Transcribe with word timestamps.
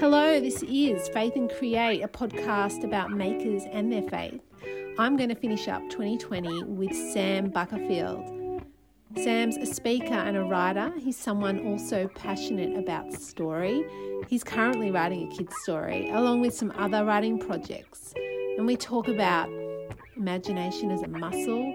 Hello, 0.00 0.40
this 0.40 0.62
is 0.62 1.10
Faith 1.10 1.36
and 1.36 1.50
Create, 1.58 2.00
a 2.00 2.08
podcast 2.08 2.84
about 2.84 3.10
makers 3.10 3.64
and 3.70 3.92
their 3.92 4.00
faith. 4.00 4.40
I'm 4.96 5.14
going 5.18 5.28
to 5.28 5.34
finish 5.34 5.68
up 5.68 5.82
2020 5.90 6.62
with 6.62 6.94
Sam 7.12 7.50
Buckerfield. 7.50 8.62
Sam's 9.22 9.58
a 9.58 9.66
speaker 9.66 10.14
and 10.14 10.38
a 10.38 10.44
writer. 10.44 10.90
He's 10.98 11.18
someone 11.18 11.66
also 11.66 12.08
passionate 12.14 12.78
about 12.78 13.12
story. 13.12 13.84
He's 14.26 14.42
currently 14.42 14.90
writing 14.90 15.30
a 15.30 15.36
kid's 15.36 15.54
story 15.64 16.08
along 16.08 16.40
with 16.40 16.54
some 16.54 16.72
other 16.78 17.04
writing 17.04 17.38
projects. 17.38 18.14
And 18.56 18.66
we 18.66 18.78
talk 18.78 19.06
about 19.06 19.50
imagination 20.16 20.92
as 20.92 21.02
a 21.02 21.08
muscle. 21.08 21.74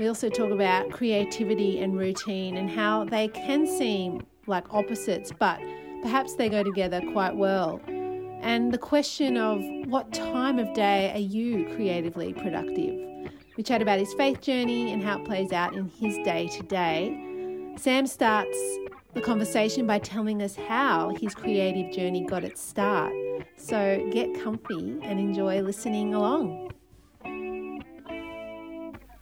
We 0.00 0.08
also 0.08 0.28
talk 0.28 0.50
about 0.50 0.90
creativity 0.90 1.78
and 1.78 1.96
routine 1.96 2.56
and 2.56 2.68
how 2.68 3.04
they 3.04 3.28
can 3.28 3.68
seem 3.68 4.26
like 4.48 4.64
opposites, 4.74 5.30
but 5.38 5.60
Perhaps 6.02 6.34
they 6.34 6.48
go 6.48 6.62
together 6.62 7.00
quite 7.12 7.36
well. 7.36 7.80
And 8.42 8.72
the 8.72 8.78
question 8.78 9.36
of 9.36 9.62
what 9.86 10.12
time 10.12 10.58
of 10.58 10.74
day 10.74 11.12
are 11.14 11.18
you 11.18 11.72
creatively 11.76 12.32
productive? 12.32 13.30
We 13.56 13.62
chat 13.62 13.80
about 13.80 14.00
his 14.00 14.12
faith 14.14 14.40
journey 14.40 14.92
and 14.92 15.02
how 15.02 15.20
it 15.20 15.24
plays 15.24 15.52
out 15.52 15.74
in 15.74 15.88
his 15.88 16.16
day 16.24 16.48
to 16.48 16.62
day. 16.64 17.74
Sam 17.76 18.06
starts 18.06 18.58
the 19.14 19.20
conversation 19.20 19.86
by 19.86 20.00
telling 20.00 20.42
us 20.42 20.56
how 20.56 21.14
his 21.20 21.34
creative 21.34 21.92
journey 21.92 22.24
got 22.24 22.42
its 22.42 22.60
start. 22.60 23.12
So 23.56 24.08
get 24.10 24.42
comfy 24.42 24.98
and 25.02 25.20
enjoy 25.20 25.62
listening 25.62 26.14
along. 26.14 26.72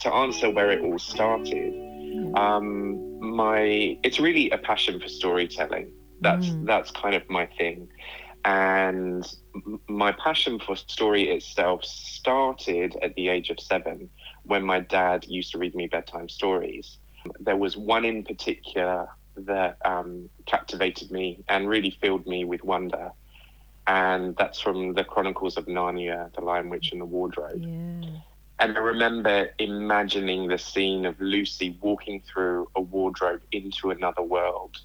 To 0.00 0.14
answer 0.14 0.48
where 0.48 0.70
it 0.70 0.80
all 0.80 0.98
started, 0.98 1.74
um, 2.36 3.20
my 3.20 3.98
it's 4.02 4.18
really 4.18 4.48
a 4.50 4.58
passion 4.58 4.98
for 4.98 5.08
storytelling. 5.08 5.92
That's 6.20 6.46
mm. 6.46 6.66
that's 6.66 6.90
kind 6.90 7.14
of 7.14 7.28
my 7.28 7.46
thing. 7.46 7.88
And 8.44 9.30
my 9.86 10.12
passion 10.12 10.58
for 10.58 10.74
story 10.76 11.30
itself 11.30 11.84
started 11.84 12.96
at 13.02 13.14
the 13.14 13.28
age 13.28 13.50
of 13.50 13.60
seven 13.60 14.08
when 14.44 14.64
my 14.64 14.80
dad 14.80 15.26
used 15.26 15.52
to 15.52 15.58
read 15.58 15.74
me 15.74 15.88
bedtime 15.88 16.28
stories. 16.28 16.98
There 17.38 17.56
was 17.56 17.76
one 17.76 18.06
in 18.06 18.24
particular 18.24 19.08
that 19.36 19.76
um, 19.84 20.30
captivated 20.46 21.10
me 21.10 21.44
and 21.48 21.68
really 21.68 21.90
filled 22.00 22.26
me 22.26 22.44
with 22.44 22.64
wonder. 22.64 23.12
And 23.86 24.36
that's 24.36 24.60
from 24.60 24.94
the 24.94 25.04
Chronicles 25.04 25.56
of 25.56 25.66
Narnia, 25.66 26.32
The 26.34 26.40
Lion, 26.40 26.70
Witch, 26.70 26.92
and 26.92 27.00
the 27.00 27.04
Wardrobe. 27.06 27.62
Yeah. 27.62 28.10
And 28.60 28.76
I 28.76 28.80
remember 28.80 29.50
imagining 29.58 30.48
the 30.48 30.58
scene 30.58 31.06
of 31.06 31.18
Lucy 31.20 31.78
walking 31.80 32.20
through 32.20 32.68
a 32.74 32.80
wardrobe 32.80 33.40
into 33.52 33.90
another 33.90 34.22
world 34.22 34.78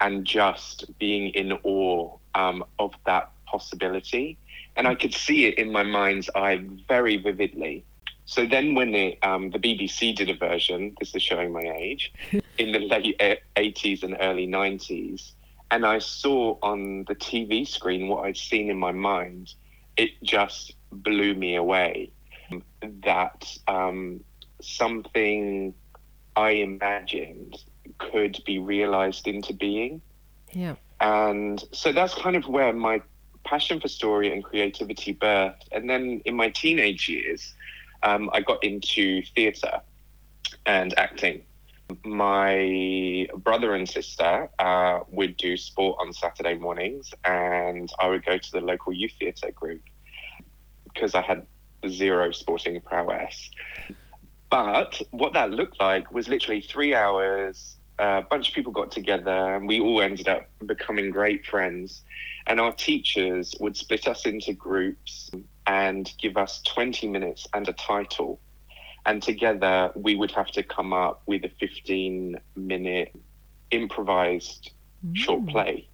and 0.00 0.24
just 0.24 0.86
being 0.98 1.28
in 1.30 1.52
awe 1.62 2.16
um, 2.34 2.64
of 2.78 2.94
that 3.06 3.30
possibility. 3.46 4.38
And 4.76 4.86
I 4.88 4.94
could 4.94 5.14
see 5.14 5.46
it 5.46 5.58
in 5.58 5.70
my 5.70 5.82
mind's 5.82 6.30
eye 6.34 6.64
very 6.88 7.16
vividly. 7.16 7.84
So 8.24 8.46
then, 8.46 8.74
when 8.74 8.94
it, 8.94 9.18
um, 9.22 9.50
the 9.50 9.58
BBC 9.58 10.14
did 10.14 10.30
a 10.30 10.36
version, 10.36 10.94
this 11.00 11.14
is 11.16 11.22
showing 11.22 11.52
my 11.52 11.64
age, 11.76 12.12
in 12.58 12.72
the 12.72 12.78
late 12.78 13.18
80s 13.56 14.04
and 14.04 14.16
early 14.20 14.46
90s, 14.46 15.32
and 15.72 15.84
I 15.84 15.98
saw 15.98 16.56
on 16.62 17.04
the 17.08 17.14
TV 17.14 17.66
screen 17.66 18.08
what 18.08 18.24
I'd 18.24 18.36
seen 18.36 18.70
in 18.70 18.76
my 18.76 18.92
mind, 18.92 19.54
it 19.96 20.10
just 20.22 20.74
blew 20.92 21.34
me 21.34 21.56
away. 21.56 22.12
That 23.04 23.56
um, 23.68 24.20
something 24.60 25.74
I 26.36 26.50
imagined 26.50 27.62
could 28.00 28.42
be 28.44 28.58
realized 28.58 29.28
into 29.28 29.52
being. 29.52 30.00
Yeah. 30.52 30.74
And 31.00 31.62
so 31.72 31.92
that's 31.92 32.14
kind 32.14 32.36
of 32.36 32.46
where 32.48 32.72
my 32.72 33.02
passion 33.44 33.80
for 33.80 33.88
story 33.88 34.32
and 34.32 34.44
creativity 34.44 35.14
birthed. 35.14 35.64
And 35.72 35.88
then 35.88 36.22
in 36.24 36.34
my 36.36 36.50
teenage 36.50 37.08
years, 37.08 37.54
um, 38.02 38.30
I 38.32 38.40
got 38.40 38.62
into 38.64 39.22
theatre 39.34 39.80
and 40.66 40.98
acting. 40.98 41.42
My 42.04 43.26
brother 43.36 43.74
and 43.74 43.88
sister 43.88 44.48
uh, 44.58 45.00
would 45.08 45.36
do 45.36 45.56
sport 45.56 45.98
on 46.00 46.12
Saturday 46.12 46.54
mornings, 46.54 47.12
and 47.24 47.90
I 47.98 48.08
would 48.08 48.24
go 48.24 48.38
to 48.38 48.52
the 48.52 48.60
local 48.60 48.92
youth 48.92 49.12
theatre 49.18 49.50
group 49.50 49.82
because 50.84 51.14
I 51.14 51.22
had 51.22 51.46
zero 51.88 52.30
sporting 52.30 52.80
prowess. 52.80 53.50
But 54.50 55.00
what 55.10 55.32
that 55.32 55.50
looked 55.50 55.80
like 55.80 56.12
was 56.12 56.28
literally 56.28 56.60
three 56.60 56.94
hours 56.94 57.76
a 58.00 58.22
bunch 58.22 58.48
of 58.48 58.54
people 58.54 58.72
got 58.72 58.90
together 58.90 59.54
and 59.54 59.68
we 59.68 59.78
all 59.78 60.00
ended 60.00 60.26
up 60.26 60.48
becoming 60.64 61.10
great 61.10 61.44
friends. 61.44 62.02
And 62.46 62.58
our 62.58 62.72
teachers 62.72 63.54
would 63.60 63.76
split 63.76 64.08
us 64.08 64.24
into 64.24 64.54
groups 64.54 65.30
and 65.66 66.10
give 66.18 66.36
us 66.36 66.62
20 66.62 67.06
minutes 67.08 67.46
and 67.52 67.68
a 67.68 67.74
title. 67.74 68.40
And 69.04 69.22
together 69.22 69.92
we 69.94 70.16
would 70.16 70.30
have 70.30 70.50
to 70.52 70.62
come 70.62 70.92
up 70.94 71.22
with 71.26 71.44
a 71.44 71.50
15 71.60 72.40
minute 72.56 73.14
improvised 73.70 74.72
mm. 75.06 75.14
short 75.14 75.46
play. 75.46 75.86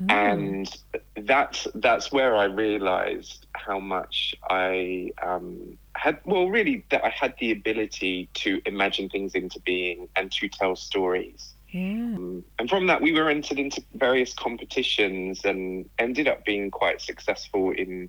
Mm. 0.00 0.12
And 0.12 1.26
that's 1.26 1.66
that's 1.74 2.12
where 2.12 2.36
I 2.36 2.44
realized 2.44 3.46
how 3.52 3.80
much 3.80 4.34
I 4.48 5.10
um, 5.22 5.76
had 5.96 6.18
well 6.24 6.48
really 6.48 6.84
that 6.90 7.04
I 7.04 7.10
had 7.10 7.34
the 7.38 7.52
ability 7.52 8.28
to 8.34 8.60
imagine 8.66 9.08
things 9.08 9.34
into 9.34 9.60
being 9.60 10.08
and 10.16 10.30
to 10.32 10.48
tell 10.48 10.76
stories. 10.76 11.54
Yeah. 11.70 11.80
Um, 11.80 12.44
and 12.58 12.68
from 12.70 12.86
that, 12.86 13.00
we 13.00 13.12
were 13.12 13.28
entered 13.28 13.58
into 13.58 13.82
various 13.94 14.32
competitions 14.32 15.44
and 15.44 15.88
ended 15.98 16.28
up 16.28 16.44
being 16.44 16.70
quite 16.70 17.00
successful 17.00 17.72
in 17.72 18.08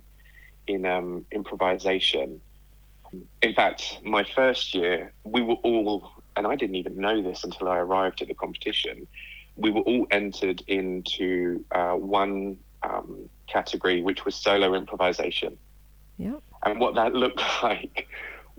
in 0.66 0.84
um, 0.84 1.24
improvisation. 1.32 2.40
In 3.40 3.54
fact, 3.54 3.98
my 4.04 4.24
first 4.24 4.74
year, 4.74 5.12
we 5.22 5.40
were 5.40 5.54
all, 5.54 6.10
and 6.34 6.46
I 6.46 6.56
didn't 6.56 6.74
even 6.76 6.96
know 6.96 7.22
this 7.22 7.44
until 7.44 7.68
I 7.68 7.78
arrived 7.78 8.20
at 8.20 8.28
the 8.28 8.34
competition. 8.34 9.06
We 9.56 9.70
were 9.70 9.82
all 9.82 10.06
entered 10.10 10.62
into 10.66 11.64
uh, 11.70 11.94
one 11.94 12.58
um, 12.82 13.28
category, 13.46 14.02
which 14.02 14.24
was 14.24 14.34
solo 14.34 14.74
improvisation. 14.74 15.56
Yep. 16.18 16.42
And 16.64 16.80
what 16.80 16.94
that 16.94 17.12
looked 17.14 17.42
like 17.62 18.08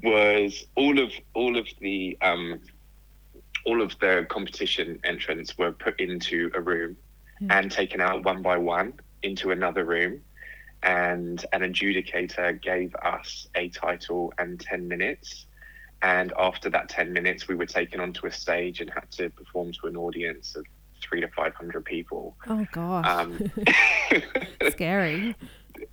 was 0.03 0.65
all 0.75 0.99
of 0.99 1.11
all 1.33 1.57
of 1.57 1.67
the 1.81 2.17
um, 2.21 2.59
all 3.65 3.81
of 3.81 3.97
the 3.99 4.25
competition 4.29 4.99
entrants 5.03 5.57
were 5.57 5.71
put 5.71 5.99
into 5.99 6.49
a 6.55 6.61
room 6.61 6.95
mm. 7.41 7.47
and 7.51 7.71
taken 7.71 7.99
out 7.99 8.23
one 8.23 8.41
by 8.41 8.57
one 8.57 8.93
into 9.23 9.51
another 9.51 9.83
room. 9.83 10.21
And 10.83 11.43
an 11.51 11.61
adjudicator 11.61 12.61
gave 12.61 12.95
us 13.03 13.47
a 13.55 13.67
title 13.69 14.31
and 14.37 14.59
10 14.59 14.87
minutes. 14.87 15.47
And 16.01 16.31
after 16.37 16.69
that 16.69 16.87
10 16.87 17.11
minutes 17.11 17.47
we 17.47 17.55
were 17.55 17.65
taken 17.65 17.99
onto 17.99 18.27
a 18.27 18.31
stage 18.31 18.79
and 18.79 18.89
had 18.89 19.11
to 19.13 19.29
perform 19.31 19.73
to 19.73 19.87
an 19.87 19.97
audience 19.97 20.55
of 20.55 20.65
three 21.01 21.19
to 21.21 21.27
500 21.29 21.83
people. 21.83 22.37
Oh 22.47 22.65
gosh. 22.71 23.05
Um, 23.05 23.51
scary. 24.69 25.35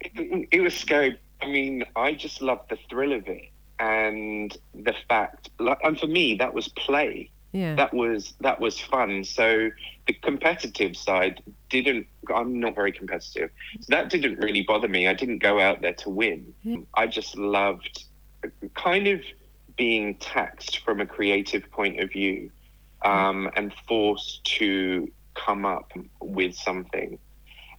It, 0.01 0.49
it 0.53 0.61
was 0.61 0.75
scary 0.75 1.19
I 1.45 1.49
mean, 1.49 1.85
I 1.95 2.15
just 2.15 2.41
loved 2.41 2.71
the 2.71 2.79
thrill 2.89 3.13
of 3.13 3.29
it 3.29 3.51
and 3.79 4.57
the 4.75 4.95
fact, 5.09 5.51
and 5.59 5.99
for 5.99 6.07
me, 6.07 6.37
that 6.37 6.55
was 6.55 6.69
play. 6.69 7.31
Yeah. 7.53 7.77
That 7.77 7.95
was 7.95 8.35
that 8.41 8.59
was 8.61 8.81
fun. 8.81 9.23
So 9.23 9.71
the 10.09 10.13
competitive 10.13 10.97
side 10.97 11.41
didn't. 11.71 12.07
I'm 12.35 12.59
not 12.59 12.75
very 12.75 12.91
competitive, 12.91 13.51
so 13.81 13.87
that 13.89 14.11
didn't 14.11 14.39
really 14.41 14.63
bother 14.63 14.89
me. 14.89 15.07
I 15.07 15.15
didn't 15.15 15.39
go 15.39 15.61
out 15.61 15.81
there 15.81 15.95
to 15.95 16.11
win. 16.11 16.53
Yeah. 16.63 16.79
I 16.95 17.07
just 17.07 17.37
loved 17.37 18.05
kind 18.75 19.07
of 19.07 19.21
being 19.77 20.17
taxed 20.17 20.79
from 20.85 21.01
a 21.01 21.07
creative 21.07 21.71
point 21.71 22.01
of 22.01 22.11
view, 22.11 22.51
um, 23.03 23.49
and 23.55 23.73
forced 23.87 24.45
to 24.59 25.11
come 25.35 25.65
up 25.65 25.93
with 26.21 26.57
something. 26.57 27.19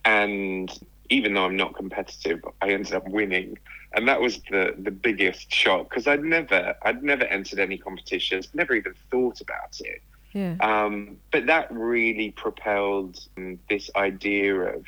And 0.05 0.71
even 1.09 1.33
though 1.33 1.45
I'm 1.45 1.55
not 1.55 1.75
competitive, 1.75 2.43
I 2.61 2.69
ended 2.69 2.93
up 2.93 3.07
winning, 3.07 3.57
and 3.93 4.07
that 4.07 4.21
was 4.21 4.41
the 4.49 4.75
the 4.77 4.91
biggest 4.91 5.53
shock 5.53 5.89
because 5.89 6.07
I'd 6.07 6.23
never 6.23 6.75
I'd 6.83 7.03
never 7.03 7.23
entered 7.25 7.59
any 7.59 7.77
competitions, 7.77 8.49
never 8.53 8.73
even 8.73 8.93
thought 9.11 9.41
about 9.41 9.79
it. 9.79 10.01
Yeah. 10.33 10.57
Um, 10.59 11.17
but 11.31 11.45
that 11.45 11.71
really 11.71 12.31
propelled 12.31 13.25
um, 13.37 13.57
this 13.69 13.89
idea 13.95 14.53
of, 14.55 14.83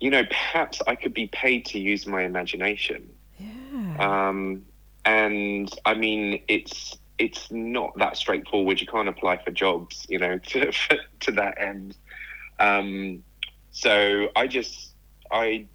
you 0.00 0.10
know, 0.10 0.24
perhaps 0.24 0.82
I 0.88 0.96
could 0.96 1.14
be 1.14 1.28
paid 1.28 1.66
to 1.66 1.78
use 1.78 2.04
my 2.04 2.22
imagination. 2.22 3.08
Yeah. 3.38 3.96
Um, 4.28 4.64
and 5.04 5.70
I 5.84 5.94
mean, 5.94 6.42
it's 6.48 6.98
it's 7.18 7.50
not 7.52 7.96
that 7.98 8.16
straightforward. 8.16 8.80
You 8.80 8.88
can't 8.88 9.08
apply 9.08 9.42
for 9.44 9.52
jobs, 9.52 10.04
you 10.08 10.18
know, 10.18 10.38
to 10.48 10.72
to 11.20 11.32
that 11.32 11.60
end. 11.60 11.96
Um, 12.58 13.22
so 13.70 14.30
I 14.34 14.48
just 14.48 14.93
I 15.34 15.66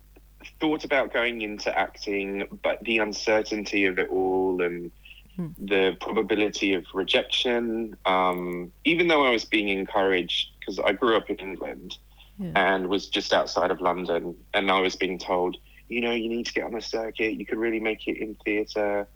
thought 0.59 0.85
about 0.85 1.13
going 1.13 1.41
into 1.41 1.77
acting, 1.77 2.47
but 2.63 2.81
the 2.83 2.99
uncertainty 2.99 3.85
of 3.85 3.99
it 3.99 4.09
all 4.09 4.61
and 4.61 4.89
hmm. 5.35 5.49
the 5.57 5.97
probability 5.99 6.73
of 6.73 6.85
rejection, 6.93 7.95
um, 8.05 8.71
even 8.85 9.09
though 9.09 9.25
I 9.25 9.31
was 9.31 9.43
being 9.43 9.67
encouraged, 9.67 10.51
because 10.59 10.79
I 10.79 10.93
grew 10.93 11.17
up 11.17 11.29
in 11.29 11.35
England, 11.37 11.97
yeah. 12.39 12.51
and 12.55 12.87
was 12.87 13.09
just 13.09 13.33
outside 13.33 13.69
of 13.69 13.81
London. 13.81 14.33
And 14.53 14.71
I 14.71 14.79
was 14.79 14.95
being 14.95 15.19
told, 15.19 15.57
you 15.89 15.99
know, 15.99 16.13
you 16.13 16.29
need 16.29 16.45
to 16.45 16.53
get 16.53 16.63
on 16.63 16.71
the 16.71 16.81
circuit. 16.81 17.33
You 17.33 17.45
could 17.45 17.57
really 17.57 17.81
make 17.81 18.07
it 18.07 18.17
in 18.17 18.35
theatre. 18.45 19.07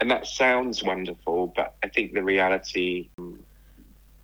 And 0.00 0.10
that 0.10 0.26
sounds 0.26 0.82
wonderful, 0.82 1.52
but 1.54 1.74
I 1.84 1.88
think 1.88 2.14
the 2.14 2.24
reality 2.24 3.10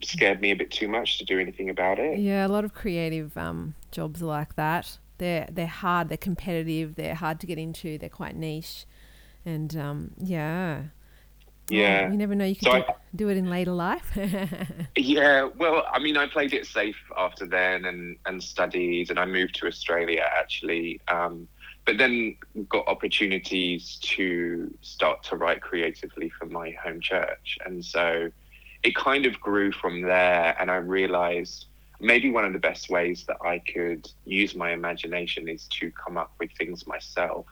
scared 0.03 0.41
me 0.41 0.50
a 0.50 0.56
bit 0.56 0.70
too 0.70 0.88
much 0.88 1.19
to 1.19 1.25
do 1.25 1.38
anything 1.38 1.69
about 1.69 1.99
it. 1.99 2.19
Yeah, 2.19 2.47
a 2.47 2.49
lot 2.49 2.65
of 2.65 2.73
creative 2.73 3.37
um, 3.37 3.75
jobs 3.93 4.23
are 4.23 4.26
like 4.26 4.56
that. 4.56 4.99
They're 5.19 5.49
they're 5.50 5.67
hard. 5.67 6.09
They're 6.09 6.17
competitive. 6.17 6.94
They're 6.97 7.15
hard 7.15 7.41
to 7.41 7.47
get 7.47 7.59
into. 7.59 7.99
They're 7.99 8.09
quite 8.09 8.37
niche, 8.37 8.87
and 9.44 9.76
um, 9.76 10.11
yeah. 10.19 10.82
Yeah. 11.70 12.06
Oh, 12.06 12.12
you 12.12 12.17
never 12.17 12.35
know. 12.35 12.47
You 12.47 12.56
could 12.56 12.65
so 12.65 12.73
do, 12.73 12.79
I, 12.79 12.94
do, 13.15 13.29
it 13.29 13.37
in 13.37 13.50
later 13.50 13.73
life. 13.73 14.17
yeah. 14.97 15.49
Well, 15.55 15.85
I 15.93 15.99
mean, 15.99 16.17
I 16.17 16.26
played 16.26 16.55
it 16.55 16.67
safe 16.67 16.97
after 17.15 17.47
then 17.47 17.85
and, 17.85 18.17
and 18.25 18.43
studied, 18.43 19.11
and 19.11 19.19
I 19.19 19.26
moved 19.26 19.56
to 19.56 19.67
Australia 19.67 20.25
actually. 20.35 21.00
Um, 21.09 21.47
but 21.88 21.97
then 21.97 22.37
got 22.69 22.87
opportunities 22.87 23.97
to 24.03 24.70
start 24.82 25.23
to 25.25 25.37
write 25.37 25.62
creatively 25.62 26.29
for 26.29 26.44
my 26.44 26.70
home 26.73 27.00
church. 27.00 27.56
And 27.65 27.82
so 27.82 28.31
it 28.82 28.94
kind 28.94 29.25
of 29.25 29.41
grew 29.41 29.73
from 29.73 30.03
there. 30.03 30.55
And 30.61 30.70
I 30.70 30.76
realized 30.76 31.65
maybe 32.00 32.31
one 32.31 32.45
of 32.45 32.53
the 32.53 32.59
best 32.59 32.91
ways 32.91 33.25
that 33.27 33.39
I 33.45 33.59
could 33.59 34.09
use 34.25 34.55
my 34.55 34.73
imagination 34.73 35.49
is 35.49 35.67
to 35.81 35.91
come 35.91 36.17
up 36.17 36.33
with 36.39 36.50
things 36.53 36.87
myself. 36.87 37.47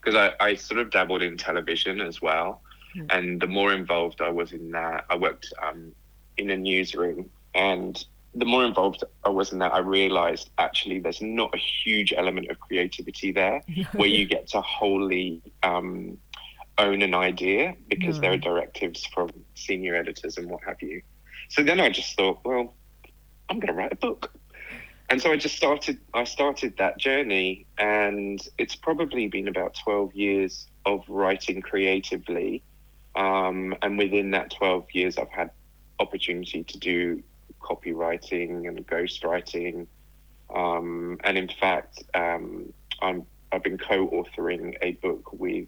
Because 0.00 0.14
I, 0.14 0.44
I 0.44 0.54
sort 0.54 0.80
of 0.80 0.90
dabbled 0.90 1.22
in 1.22 1.36
television 1.36 2.00
as 2.00 2.22
well. 2.22 2.62
Mm. 2.96 3.06
And 3.10 3.40
the 3.40 3.46
more 3.46 3.72
involved 3.72 4.20
I 4.20 4.30
was 4.30 4.52
in 4.52 4.70
that, 4.72 5.04
I 5.10 5.16
worked 5.16 5.52
um, 5.62 5.92
in 6.36 6.50
a 6.50 6.56
newsroom. 6.56 7.28
And 7.54 8.02
the 8.34 8.44
more 8.44 8.64
involved 8.64 9.04
I 9.24 9.28
was 9.28 9.52
in 9.52 9.58
that, 9.58 9.74
I 9.74 9.78
realized 9.78 10.50
actually 10.58 11.00
there's 11.00 11.20
not 11.20 11.54
a 11.54 11.58
huge 11.58 12.12
element 12.16 12.50
of 12.50 12.60
creativity 12.60 13.32
there 13.32 13.62
where 13.92 14.08
you 14.08 14.24
get 14.26 14.46
to 14.48 14.60
wholly 14.60 15.42
um, 15.62 16.16
own 16.78 17.02
an 17.02 17.14
idea 17.14 17.74
because 17.88 18.16
no. 18.16 18.20
there 18.22 18.32
are 18.32 18.38
directives 18.38 19.04
from 19.06 19.30
senior 19.54 19.94
editors 19.94 20.38
and 20.38 20.48
what 20.48 20.62
have 20.64 20.80
you. 20.80 21.02
So 21.48 21.62
then 21.62 21.80
I 21.80 21.90
just 21.90 22.16
thought, 22.16 22.38
well, 22.44 22.74
I'm 23.50 23.58
going 23.58 23.66
to 23.66 23.72
write 23.74 23.92
a 23.92 23.96
book. 23.96 24.32
And 25.10 25.20
so 25.20 25.32
I 25.32 25.36
just 25.36 25.56
started, 25.56 25.98
I 26.14 26.22
started 26.22 26.76
that 26.78 26.96
journey 26.96 27.66
and 27.78 28.40
it's 28.58 28.76
probably 28.76 29.26
been 29.26 29.48
about 29.48 29.76
12 29.82 30.14
years 30.14 30.68
of 30.86 31.02
writing 31.08 31.60
creatively. 31.60 32.62
Um, 33.16 33.74
and 33.82 33.98
within 33.98 34.30
that 34.30 34.52
12 34.52 34.86
years, 34.92 35.18
I've 35.18 35.30
had 35.30 35.50
opportunity 35.98 36.62
to 36.62 36.78
do 36.78 37.24
copywriting 37.60 38.68
and 38.68 38.86
ghostwriting. 38.86 39.88
Um, 40.54 41.18
and 41.24 41.36
in 41.36 41.48
fact, 41.48 42.04
um, 42.14 42.72
I'm, 43.02 43.26
I've 43.50 43.64
been 43.64 43.78
co-authoring 43.78 44.76
a 44.80 44.92
book 44.92 45.32
with 45.32 45.66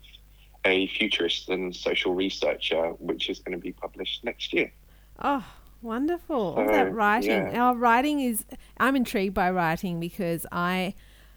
a 0.64 0.86
futurist 0.86 1.48
and 1.48 1.74
social 1.74 2.14
researcher, 2.14 2.90
which 3.00 3.28
is 3.28 3.40
going 3.40 3.58
to 3.58 3.62
be 3.62 3.72
published 3.72 4.22
next 4.22 4.52
year. 4.52 4.72
Oh, 5.20 5.44
wonderful! 5.82 6.56
So, 6.56 6.66
that 6.66 6.92
writing. 6.94 7.30
Yeah. 7.30 7.64
Our 7.64 7.76
writing 7.76 8.20
is. 8.20 8.44
I'm 8.78 8.96
intrigued 8.96 9.34
by 9.34 9.50
writing 9.50 10.00
because 10.00 10.46
I, 10.50 10.94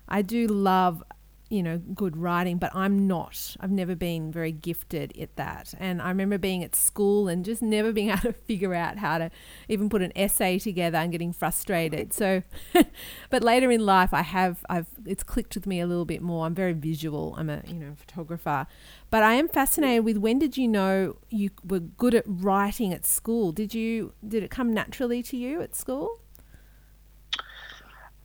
I 0.07 0.21
do 0.21 0.47
love 0.47 1.03
you 1.49 1.61
know, 1.61 1.77
good 1.77 2.17
writing, 2.17 2.57
but 2.57 2.71
I'm 2.73 3.05
not. 3.07 3.55
I've 3.59 3.71
never 3.71 3.95
been 3.95 4.31
very 4.31 4.51
gifted 4.51 5.15
at 5.19 5.35
that. 5.35 5.75
And 5.79 6.01
I 6.01 6.09
remember 6.09 6.39
being 6.39 6.63
at 6.63 6.75
school 6.75 7.27
and 7.27 7.45
just 7.45 7.61
never 7.61 7.91
being 7.91 8.09
able 8.11 8.21
to 8.21 8.33
figure 8.33 8.73
out 8.73 8.97
how 8.97 9.19
to 9.19 9.29
even 9.69 9.89
put 9.89 10.01
an 10.01 10.11
essay 10.15 10.57
together 10.57 10.97
and 10.97 11.11
getting 11.11 11.33
frustrated. 11.33 12.13
So, 12.13 12.41
but 13.29 13.43
later 13.43 13.69
in 13.69 13.85
life, 13.85 14.13
I 14.13 14.23
have, 14.23 14.65
I've, 14.69 14.87
it's 15.05 15.23
clicked 15.23 15.55
with 15.55 15.67
me 15.67 15.79
a 15.79 15.87
little 15.87 16.05
bit 16.05 16.21
more. 16.21 16.47
I'm 16.47 16.55
very 16.55 16.73
visual. 16.73 17.35
I'm 17.37 17.49
a, 17.49 17.61
you 17.67 17.75
know, 17.75 17.93
photographer. 17.95 18.65
But 19.11 19.21
I 19.21 19.35
am 19.35 19.47
fascinated 19.47 20.03
with 20.03 20.17
when 20.17 20.39
did 20.39 20.57
you 20.57 20.67
know 20.67 21.17
you 21.29 21.51
were 21.63 21.79
good 21.79 22.15
at 22.15 22.23
writing 22.25 22.91
at 22.91 23.05
school? 23.05 23.51
Did 23.51 23.73
you, 23.75 24.13
did 24.27 24.41
it 24.41 24.49
come 24.49 24.73
naturally 24.73 25.21
to 25.23 25.37
you 25.37 25.61
at 25.61 25.75
school? 25.75 26.21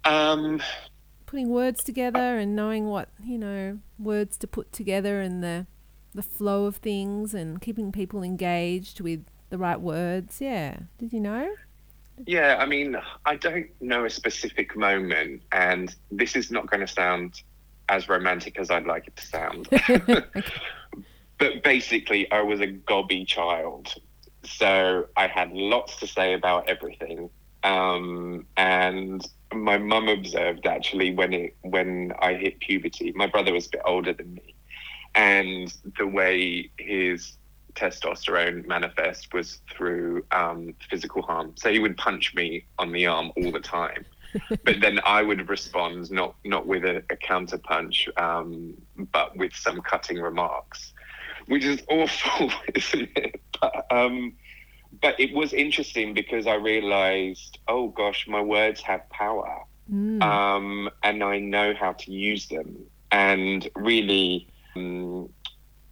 Um, 0.06 0.62
putting 1.30 1.48
words 1.48 1.84
together 1.84 2.38
and 2.38 2.56
knowing 2.56 2.86
what 2.86 3.08
you 3.24 3.38
know 3.38 3.78
words 4.00 4.36
to 4.36 4.48
put 4.48 4.72
together 4.72 5.20
and 5.20 5.44
the 5.44 5.64
the 6.12 6.22
flow 6.22 6.66
of 6.66 6.76
things 6.76 7.34
and 7.34 7.60
keeping 7.60 7.92
people 7.92 8.20
engaged 8.20 9.00
with 9.00 9.24
the 9.48 9.56
right 9.56 9.80
words. 9.80 10.40
Yeah, 10.40 10.76
did 10.98 11.12
you 11.12 11.20
know? 11.20 11.48
Yeah, 12.26 12.56
I 12.58 12.66
mean, 12.66 12.96
I 13.24 13.36
don't 13.36 13.68
know 13.80 14.04
a 14.04 14.10
specific 14.10 14.76
moment, 14.76 15.42
and 15.52 15.94
this 16.10 16.34
is 16.34 16.50
not 16.50 16.68
going 16.68 16.80
to 16.80 16.92
sound 16.92 17.42
as 17.88 18.08
romantic 18.08 18.58
as 18.58 18.68
I'd 18.68 18.86
like 18.86 19.06
it 19.06 19.16
to 19.16 19.26
sound. 19.26 19.68
but 21.38 21.62
basically, 21.62 22.30
I 22.32 22.42
was 22.42 22.60
a 22.60 22.66
gobby 22.66 23.24
child. 23.24 23.94
So 24.42 25.06
I 25.16 25.28
had 25.28 25.52
lots 25.52 25.96
to 26.00 26.08
say 26.08 26.34
about 26.34 26.68
everything. 26.68 27.30
Um, 27.62 28.46
and 28.56 29.26
my 29.52 29.78
mum 29.78 30.08
observed 30.08 30.66
actually 30.66 31.12
when 31.12 31.32
it 31.32 31.56
when 31.62 32.12
I 32.20 32.34
hit 32.34 32.60
puberty. 32.60 33.12
My 33.12 33.26
brother 33.26 33.52
was 33.52 33.66
a 33.66 33.70
bit 33.70 33.82
older 33.84 34.12
than 34.12 34.34
me, 34.34 34.54
and 35.14 35.72
the 35.98 36.06
way 36.06 36.70
his 36.78 37.36
testosterone 37.74 38.66
manifest 38.66 39.32
was 39.32 39.58
through 39.70 40.24
um, 40.32 40.74
physical 40.88 41.22
harm. 41.22 41.52
So 41.56 41.70
he 41.70 41.78
would 41.78 41.96
punch 41.96 42.34
me 42.34 42.64
on 42.78 42.92
the 42.92 43.06
arm 43.06 43.32
all 43.36 43.52
the 43.52 43.60
time. 43.60 44.04
but 44.64 44.80
then 44.80 45.00
I 45.04 45.22
would 45.22 45.48
respond 45.48 46.10
not 46.10 46.36
not 46.44 46.66
with 46.66 46.84
a, 46.84 47.02
a 47.10 47.16
counter 47.16 47.58
punch, 47.58 48.08
um, 48.16 48.74
but 49.12 49.36
with 49.36 49.52
some 49.54 49.80
cutting 49.80 50.20
remarks, 50.20 50.92
which 51.46 51.64
is 51.64 51.82
awful, 51.88 52.50
isn't 52.74 53.10
it? 53.16 53.40
But, 53.60 53.86
um, 53.90 54.34
but 55.00 55.18
it 55.18 55.32
was 55.34 55.52
interesting 55.52 56.14
because 56.14 56.46
I 56.46 56.54
realized, 56.54 57.58
oh 57.68 57.88
gosh, 57.88 58.26
my 58.28 58.40
words 58.40 58.80
have 58.82 59.08
power. 59.10 59.64
Mm. 59.92 60.22
Um, 60.22 60.90
and 61.02 61.22
I 61.22 61.38
know 61.38 61.74
how 61.74 61.92
to 61.92 62.12
use 62.12 62.46
them. 62.48 62.76
And 63.10 63.68
really, 63.74 64.48
um, 64.76 65.28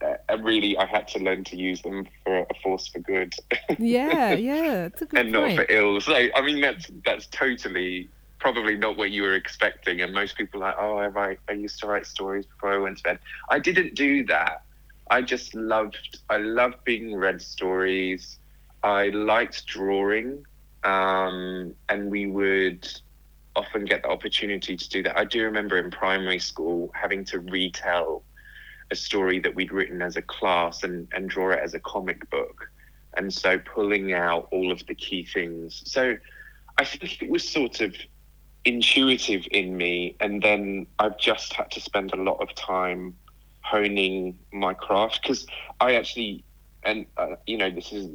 uh, 0.01 0.39
really, 0.39 0.77
I 0.77 0.87
had 0.87 1.09
to 1.09 1.19
learn 1.19 1.43
to 1.45 1.57
use 1.57 1.83
them 1.83 2.07
for 2.25 2.39
a 2.39 2.55
force 2.63 2.87
for 2.89 3.01
good. 3.01 3.35
yeah, 3.79 4.33
yeah, 4.35 4.87
it's 4.87 5.03
a 5.03 5.07
good 5.07 5.21
and 5.21 5.35
point. 5.35 5.57
not 5.57 5.67
for 5.67 5.73
ill. 5.73 6.01
So, 6.01 6.15
I 6.15 6.41
mean, 6.43 6.61
that's 6.61 6.87
that's 7.05 7.27
totally 7.27 8.09
probably 8.39 8.77
not 8.77 8.97
what 8.97 9.11
you 9.11 9.23
were 9.23 9.35
expecting. 9.35 10.01
And 10.01 10.13
most 10.13 10.37
people 10.37 10.63
are 10.63 10.69
like, 10.69 10.77
oh, 10.79 10.97
I 10.97 11.09
write, 11.09 11.41
I 11.49 11.53
used 11.53 11.81
to 11.81 11.87
write 11.87 12.07
stories 12.07 12.47
before 12.47 12.73
I 12.73 12.79
went 12.79 12.99
to 12.99 13.03
bed. 13.03 13.19
I 13.51 13.59
didn't 13.59 13.95
do 13.95 14.25
that. 14.27 14.63
I 15.11 15.23
just 15.23 15.55
loved, 15.55 16.21
I 16.29 16.37
loved 16.37 16.85
being 16.85 17.17
read 17.17 17.41
stories. 17.41 18.38
I 18.83 19.09
liked 19.09 19.67
drawing, 19.67 20.45
um, 20.85 21.75
and 21.89 22.11
we 22.11 22.27
would 22.27 22.89
often 23.57 23.85
get 23.85 24.03
the 24.03 24.09
opportunity 24.09 24.77
to 24.77 24.89
do 24.89 25.03
that. 25.03 25.19
I 25.19 25.25
do 25.25 25.43
remember 25.43 25.79
in 25.79 25.91
primary 25.91 26.39
school 26.39 26.91
having 26.95 27.25
to 27.27 27.41
retell 27.41 28.23
a 28.91 28.97
story 28.97 29.41
that 29.41 29.55
we'd 29.55 29.73
written 29.73 30.01
as 30.01 30.17
a 30.17 30.23
class 30.23 30.83
and, 30.85 31.09
and 31.13 31.29
draw 31.29 31.51
it 31.51 31.61
as 31.63 31.75
a 31.75 31.81
comic 31.81 32.29
book. 32.31 32.71
And 33.17 33.33
so 33.33 33.59
pulling 33.59 34.13
out 34.13 34.49
all 34.53 34.71
of 34.71 34.87
the 34.87 34.95
key 34.95 35.25
things. 35.25 35.83
So 35.85 36.17
I 36.79 36.85
think 36.85 37.21
it 37.23 37.29
was 37.29 37.47
sort 37.47 37.81
of 37.81 37.95
intuitive 38.65 39.47
in 39.51 39.77
me. 39.77 40.17
And 40.21 40.41
then 40.41 40.87
I've 40.99 41.19
just 41.19 41.53
had 41.53 41.71
to 41.73 41.81
spend 41.81 42.13
a 42.13 42.17
lot 42.17 42.41
of 42.41 42.55
time 42.55 43.15
honing 43.63 44.39
my 44.53 44.73
craft 44.73 45.23
because 45.23 45.47
I 45.81 45.95
actually, 45.97 46.45
and 46.85 47.07
uh, 47.17 47.37
you 47.47 47.59
know, 47.59 47.71
this 47.71 47.93
is 47.93 48.09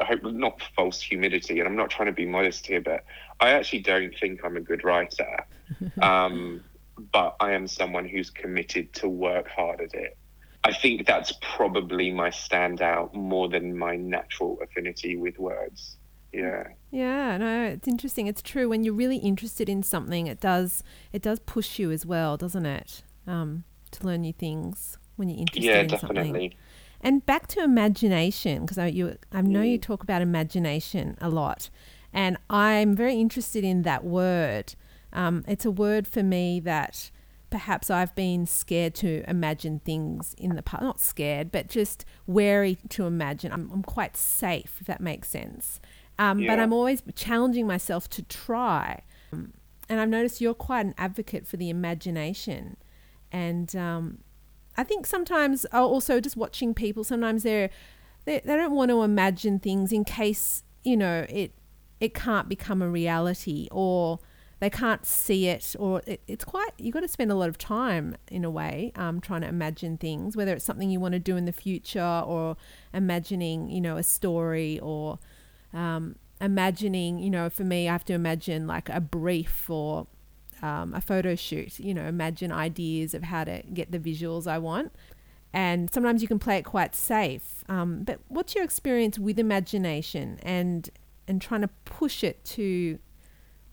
I 0.00 0.04
hope 0.04 0.22
not 0.24 0.60
false 0.74 1.00
humility, 1.00 1.60
and 1.60 1.68
I'm 1.68 1.76
not 1.76 1.90
trying 1.90 2.06
to 2.06 2.12
be 2.12 2.26
modest 2.26 2.66
here, 2.66 2.80
but 2.80 3.04
I 3.40 3.50
actually 3.50 3.80
don't 3.80 4.14
think 4.18 4.44
I'm 4.44 4.56
a 4.56 4.60
good 4.60 4.84
writer. 4.84 5.46
um, 6.02 6.62
but 7.12 7.36
I 7.40 7.52
am 7.52 7.66
someone 7.66 8.06
who's 8.06 8.30
committed 8.30 8.92
to 8.94 9.08
work 9.08 9.48
hard 9.48 9.80
at 9.80 9.94
it. 9.94 10.16
I 10.64 10.72
think 10.72 11.06
that's 11.06 11.32
probably 11.42 12.10
my 12.10 12.30
standout 12.30 13.12
more 13.14 13.48
than 13.48 13.76
my 13.76 13.96
natural 13.96 14.58
affinity 14.62 15.16
with 15.16 15.38
words. 15.38 15.96
Yeah. 16.32 16.64
Yeah, 16.90 17.36
no, 17.36 17.64
it's 17.66 17.86
interesting. 17.86 18.26
It's 18.26 18.42
true. 18.42 18.68
When 18.68 18.82
you're 18.82 18.94
really 18.94 19.18
interested 19.18 19.68
in 19.68 19.82
something, 19.82 20.26
it 20.26 20.40
does 20.40 20.82
it 21.12 21.22
does 21.22 21.38
push 21.40 21.78
you 21.78 21.90
as 21.90 22.06
well, 22.06 22.36
doesn't 22.36 22.66
it? 22.66 23.02
Um, 23.26 23.64
to 23.92 24.06
learn 24.06 24.22
new 24.22 24.32
things 24.32 24.98
when 25.16 25.28
you're 25.28 25.40
interested 25.40 25.64
yeah, 25.64 25.80
in 25.80 25.86
definitely. 25.86 26.24
something. 26.24 26.54
And 27.04 27.24
back 27.26 27.46
to 27.48 27.62
imagination, 27.62 28.62
because 28.62 28.78
I, 28.78 28.86
you, 28.86 29.18
I 29.30 29.42
know 29.42 29.60
you 29.60 29.78
mm. 29.78 29.82
talk 29.82 30.02
about 30.02 30.22
imagination 30.22 31.16
a 31.20 31.28
lot, 31.28 31.68
and 32.12 32.38
I'm 32.48 32.96
very 32.96 33.16
interested 33.16 33.62
in 33.62 33.82
that 33.82 34.04
word. 34.04 34.74
Um, 35.12 35.44
it's 35.46 35.66
a 35.66 35.70
word 35.70 36.08
for 36.08 36.22
me 36.22 36.60
that 36.60 37.10
perhaps 37.50 37.90
I've 37.90 38.14
been 38.16 38.46
scared 38.46 38.94
to 38.96 39.22
imagine 39.28 39.80
things 39.84 40.34
in 40.38 40.56
the 40.56 40.62
past. 40.62 40.82
Not 40.82 40.98
scared, 40.98 41.52
but 41.52 41.68
just 41.68 42.04
wary 42.26 42.78
to 42.88 43.04
imagine. 43.04 43.52
I'm, 43.52 43.70
I'm 43.70 43.82
quite 43.82 44.16
safe, 44.16 44.78
if 44.80 44.86
that 44.86 45.00
makes 45.00 45.28
sense. 45.28 45.80
Um, 46.18 46.40
yeah. 46.40 46.52
But 46.52 46.60
I'm 46.60 46.72
always 46.72 47.02
challenging 47.14 47.66
myself 47.66 48.08
to 48.10 48.22
try. 48.22 49.02
Um, 49.32 49.52
and 49.88 50.00
I've 50.00 50.08
noticed 50.08 50.40
you're 50.40 50.54
quite 50.54 50.86
an 50.86 50.94
advocate 50.96 51.46
for 51.46 51.58
the 51.58 51.68
imagination. 51.68 52.76
And 53.30 53.76
um, 53.76 54.18
I 54.76 54.84
think 54.84 55.06
sometimes 55.06 55.64
also 55.66 56.20
just 56.20 56.36
watching 56.36 56.74
people, 56.74 57.04
sometimes 57.04 57.42
they're, 57.42 57.70
they, 58.24 58.40
they 58.44 58.56
don't 58.56 58.74
want 58.74 58.90
to 58.90 59.02
imagine 59.02 59.58
things 59.58 59.92
in 59.92 60.04
case, 60.04 60.64
you 60.82 60.96
know, 60.96 61.26
it, 61.28 61.52
it 62.00 62.14
can't 62.14 62.48
become 62.48 62.82
a 62.82 62.88
reality 62.88 63.68
or 63.70 64.18
they 64.60 64.70
can't 64.70 65.04
see 65.04 65.48
it 65.48 65.76
or 65.78 66.02
it, 66.06 66.22
it's 66.26 66.44
quite 66.44 66.70
you've 66.78 66.94
got 66.94 67.00
to 67.00 67.08
spend 67.08 67.30
a 67.30 67.34
lot 67.34 67.48
of 67.48 67.58
time 67.58 68.16
in 68.30 68.44
a 68.44 68.50
way 68.50 68.92
um, 68.96 69.20
trying 69.20 69.42
to 69.42 69.48
imagine 69.48 69.98
things 69.98 70.36
whether 70.36 70.54
it's 70.54 70.64
something 70.64 70.90
you 70.90 70.98
want 70.98 71.12
to 71.12 71.18
do 71.18 71.36
in 71.36 71.44
the 71.44 71.52
future 71.52 72.22
or 72.26 72.56
imagining 72.92 73.68
you 73.68 73.80
know 73.80 73.96
a 73.96 74.02
story 74.02 74.78
or 74.80 75.18
um, 75.74 76.16
imagining, 76.40 77.18
you 77.18 77.30
know, 77.30 77.50
for 77.50 77.64
me, 77.64 77.88
I 77.88 77.92
have 77.92 78.04
to 78.06 78.12
imagine 78.12 78.66
like 78.66 78.88
a 78.88 79.00
brief 79.00 79.68
or 79.68 80.06
um, 80.64 80.94
a 80.94 81.00
photo 81.00 81.34
shoot, 81.34 81.78
you 81.78 81.92
know, 81.92 82.04
imagine 82.04 82.50
ideas 82.50 83.12
of 83.12 83.22
how 83.22 83.44
to 83.44 83.62
get 83.72 83.92
the 83.92 83.98
visuals 83.98 84.46
I 84.46 84.56
want. 84.56 84.92
And 85.52 85.92
sometimes 85.92 86.22
you 86.22 86.26
can 86.26 86.38
play 86.38 86.56
it 86.56 86.64
quite 86.64 86.94
safe. 86.94 87.64
Um, 87.68 88.02
but 88.02 88.20
what's 88.28 88.54
your 88.54 88.64
experience 88.64 89.18
with 89.18 89.38
imagination 89.38 90.38
and 90.42 90.88
and 91.26 91.40
trying 91.40 91.62
to 91.62 91.70
push 91.84 92.24
it 92.24 92.44
to 92.44 92.98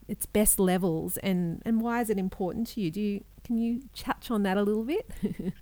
its 0.08 0.26
best 0.26 0.58
levels 0.58 1.18
and, 1.18 1.62
and 1.66 1.82
why 1.82 2.00
is 2.02 2.10
it 2.10 2.18
important 2.18 2.68
to 2.68 2.82
you? 2.82 2.92
Do 2.92 3.02
you 3.02 3.24
can 3.44 3.58
you 3.58 3.84
touch 3.96 4.30
on 4.30 4.44
that 4.44 4.58
a 4.58 4.62
little 4.62 4.84
bit? 4.84 5.10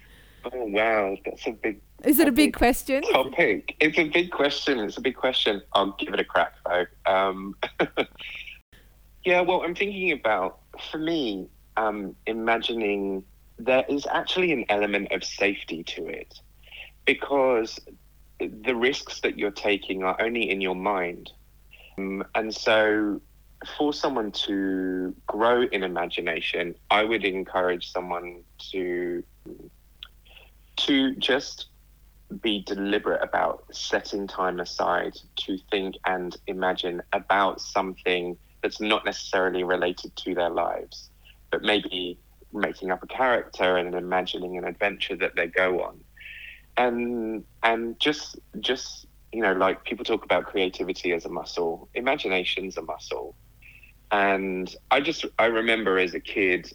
oh 0.51 0.65
wow, 0.65 1.15
that's 1.24 1.45
a 1.45 1.51
big 1.51 1.79
is 2.03 2.17
it 2.19 2.27
a 2.27 2.31
big 2.31 2.53
question? 2.53 3.03
Topic. 3.03 3.75
It's 3.79 4.00
a 4.00 4.05
big 4.05 4.31
question. 4.31 4.79
It's 4.79 4.98
a 4.98 5.01
big 5.01 5.15
question. 5.15 5.62
I'll 5.74 5.95
give 6.00 6.13
it 6.13 6.19
a 6.19 6.24
crack 6.24 6.53
though. 6.65 6.86
Um, 7.05 7.55
yeah, 9.25 9.41
well, 9.41 9.63
I'm 9.63 9.75
thinking 9.75 10.12
about, 10.12 10.59
for 10.91 10.98
me, 10.98 11.48
um, 11.77 12.15
imagining 12.25 13.24
there 13.57 13.86
is 13.89 14.07
actually 14.07 14.51
an 14.51 14.65
element 14.69 15.12
of 15.12 15.24
safety 15.24 15.83
to 15.83 16.07
it 16.07 16.39
because 17.05 17.79
the 18.39 18.75
risks 18.75 19.19
that 19.21 19.38
you're 19.38 19.51
taking 19.51 20.03
are 20.03 20.15
only 20.21 20.50
in 20.50 20.62
your 20.62 20.75
mind. 20.75 21.31
Um, 21.98 22.24
and 22.36 22.53
so, 22.53 23.21
for 23.77 23.91
someone 23.91 24.31
to 24.31 25.13
grow 25.27 25.63
in 25.63 25.83
imagination, 25.83 26.75
I 26.89 27.03
would 27.03 27.25
encourage 27.25 27.91
someone 27.91 28.43
to 28.71 29.24
to 30.77 31.15
just 31.15 31.67
be 32.41 32.63
deliberate 32.63 33.21
about 33.21 33.63
setting 33.71 34.27
time 34.27 34.59
aside 34.59 35.13
to 35.36 35.57
think 35.71 35.95
and 36.05 36.38
imagine 36.48 37.01
about 37.12 37.59
something 37.59 38.38
that's 38.62 38.82
not 38.82 39.06
necessarily 39.06 39.63
related 39.63 40.16
to 40.18 40.36
their 40.36 40.50
lives, 40.50 41.10
but 41.51 41.62
maybe 41.62 42.20
making 42.51 42.92
up 42.92 43.04
a 43.04 43.08
character 43.08 43.78
and 43.78 43.94
imagining 43.94 44.58
an 44.58 44.66
adventure 44.66 45.16
that 45.16 45.36
they 45.36 45.48
go 45.48 45.82
on. 45.82 46.00
And 46.78 47.44
and 47.63 48.00
just 48.00 48.39
just 48.60 49.08
you 49.32 49.42
know, 49.42 49.54
like 49.54 49.84
people 49.84 50.04
talk 50.04 50.25
about 50.25 50.46
creativity 50.46 51.12
as 51.13 51.25
a 51.25 51.30
muscle, 51.30 51.88
imagination's 51.94 52.78
a 52.78 52.82
muscle. 52.82 53.36
And 54.12 54.74
I 54.89 55.01
just 55.01 55.25
I 55.38 55.46
remember 55.46 56.00
as 56.00 56.13
a 56.13 56.20
kid, 56.20 56.72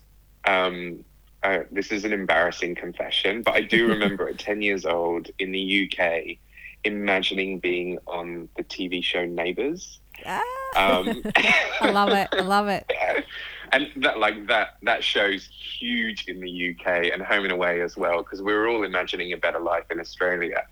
um, 0.47 1.05
uh, 1.43 1.61
this 1.71 1.91
is 1.91 2.05
an 2.05 2.12
embarrassing 2.12 2.76
confession, 2.76 3.43
but 3.43 3.55
I 3.55 3.62
do 3.62 3.88
remember 3.95 4.29
at 4.29 4.38
10 4.38 4.62
years 4.62 4.87
old 4.87 5.31
in 5.38 5.53
the 5.53 5.91
UK 5.91 6.38
imagining 6.85 7.59
being 7.59 7.99
on 8.07 8.49
the 8.57 8.62
TV 8.62 9.03
show 9.03 9.25
Neighbours. 9.25 10.00
Ah. 10.26 10.43
Um, 10.76 11.23
I 11.81 11.90
love 11.90 12.11
it. 12.11 12.28
I 12.33 12.40
love 12.40 12.69
it. 12.69 12.90
And 13.73 13.90
that, 14.04 14.21
like 14.21 14.47
that, 14.47 14.76
that 14.83 15.02
show's 15.02 15.47
huge 15.47 16.26
in 16.28 16.38
the 16.38 16.71
UK 16.71 17.11
and 17.12 17.21
home 17.21 17.43
and 17.43 17.50
away 17.50 17.81
as 17.81 17.97
well, 17.97 18.19
because 18.23 18.40
we 18.40 18.52
were 18.52 18.69
all 18.69 18.85
imagining 18.85 19.33
a 19.33 19.37
better 19.37 19.59
life 19.59 19.85
in 19.90 19.99
Australia. 19.99 20.64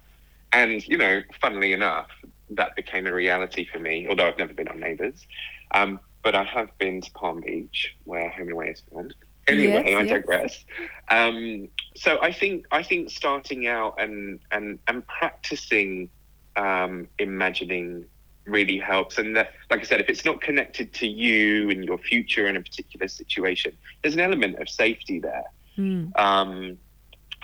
And 0.52 0.87
you 0.87 0.99
know, 0.99 1.23
funnily 1.40 1.73
enough, 1.73 2.06
that 2.50 2.76
became 2.76 3.09
a 3.09 3.12
reality 3.12 3.66
for 3.66 3.80
me. 3.80 4.06
Although 4.09 4.28
I've 4.28 4.38
never 4.38 4.54
been 4.54 4.68
on 4.68 4.78
Neighbours, 4.78 5.26
um, 5.73 5.99
but 6.23 6.37
I 6.37 6.44
have 6.44 6.68
been 6.78 7.00
to 7.00 7.11
Palm 7.12 7.40
Beach, 7.40 7.97
where 8.04 8.28
Home 8.30 8.42
and 8.42 8.52
Away 8.52 8.68
is 8.68 8.82
filmed. 8.88 9.14
Anyway, 9.49 9.82
yes, 9.85 10.00
I 10.00 10.04
digress. 10.04 10.64
Um, 11.11 11.68
so 11.97 12.21
I 12.23 12.30
think 12.30 12.66
I 12.71 12.85
think 12.85 13.11
starting 13.11 13.66
out 13.66 14.00
and 14.00 14.38
and 14.52 14.78
and 14.87 15.04
practicing 15.09 16.09
um, 16.54 17.09
imagining 17.18 18.04
really 18.44 18.78
helps. 18.78 19.18
And 19.18 19.37
that, 19.37 19.52
like 19.70 19.80
I 19.80 19.84
said, 19.84 20.00
if 20.00 20.08
it's 20.08 20.25
not 20.25 20.40
connected 20.40 20.92
to 20.94 21.06
you 21.06 21.70
and 21.70 21.84
your 21.84 21.99
future 21.99 22.46
in 22.49 22.56
a 22.56 22.61
particular 22.61 23.08
situation, 23.08 23.76
there's 24.02 24.14
an 24.14 24.20
element 24.20 24.58
of 24.58 24.68
safety 24.68 25.20
there. 25.20 25.44
Mm. 25.78 26.16
Um, 26.18 26.78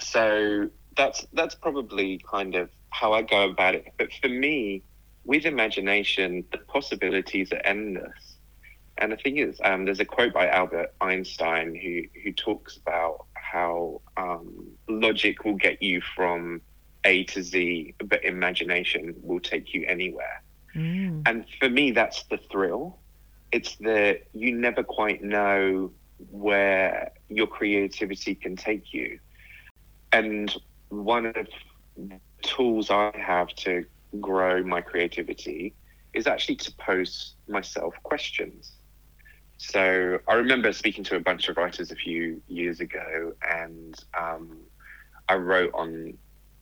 so 0.00 0.68
that's 0.96 1.26
that's 1.32 1.54
probably 1.54 2.20
kind 2.30 2.54
of 2.54 2.70
how 2.90 3.12
I 3.12 3.22
go 3.22 3.48
about 3.48 3.74
it. 3.74 3.92
But 3.96 4.12
for 4.20 4.28
me, 4.28 4.82
with 5.24 5.44
imagination, 5.44 6.44
the 6.52 6.58
possibilities 6.58 7.52
are 7.52 7.60
endless. 7.64 8.36
And 8.98 9.12
the 9.12 9.16
thing 9.16 9.36
is, 9.36 9.60
um, 9.62 9.84
there's 9.84 10.00
a 10.00 10.04
quote 10.04 10.32
by 10.32 10.48
Albert 10.48 10.94
Einstein 11.00 11.74
who 11.74 12.02
who 12.22 12.32
talks 12.32 12.76
about 12.76 13.26
how 13.34 14.00
um, 14.16 14.66
logic 14.88 15.44
will 15.44 15.54
get 15.54 15.80
you 15.80 16.00
from 16.00 16.60
A 17.04 17.24
to 17.24 17.42
Z, 17.42 17.94
but 18.04 18.24
imagination 18.24 19.14
will 19.22 19.40
take 19.40 19.72
you 19.72 19.84
anywhere. 19.86 20.42
Mm. 20.74 21.22
And 21.26 21.44
for 21.58 21.68
me, 21.68 21.90
that's 21.92 22.24
the 22.24 22.38
thrill. 22.50 22.98
It's 23.52 23.76
the 23.76 24.20
you 24.34 24.54
never 24.54 24.82
quite 24.82 25.22
know 25.22 25.90
where 26.30 27.12
your 27.28 27.46
creativity 27.46 28.34
can 28.34 28.56
take 28.56 28.92
you. 28.92 29.18
And 30.12 30.54
one 30.88 31.26
of 31.26 31.34
the 31.34 32.20
tools 32.42 32.90
I 32.90 33.12
have 33.16 33.48
to 33.56 33.84
grow 34.20 34.62
my 34.62 34.80
creativity 34.80 35.74
is 36.14 36.26
actually 36.26 36.56
to 36.56 36.72
pose 36.76 37.34
myself 37.46 37.94
questions. 38.02 38.72
So 39.58 40.18
I 40.28 40.34
remember 40.34 40.72
speaking 40.72 41.04
to 41.04 41.16
a 41.16 41.20
bunch 41.20 41.48
of 41.48 41.56
writers 41.56 41.90
a 41.90 41.96
few 41.96 42.40
years 42.46 42.80
ago, 42.80 43.32
and 43.42 43.94
um, 44.18 44.56
I 45.28 45.34
wrote 45.34 45.72
on 45.74 46.16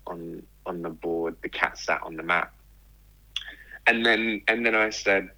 on 0.06 0.42
on 0.64 0.82
the 0.82 0.90
board, 0.90 1.36
"The 1.42 1.48
cat 1.48 1.78
sat 1.78 2.02
on 2.02 2.16
the 2.16 2.22
mat," 2.22 2.50
and 3.86 4.04
then 4.04 4.42
and 4.48 4.64
then 4.64 4.74
I 4.74 4.90
said, 4.90 5.30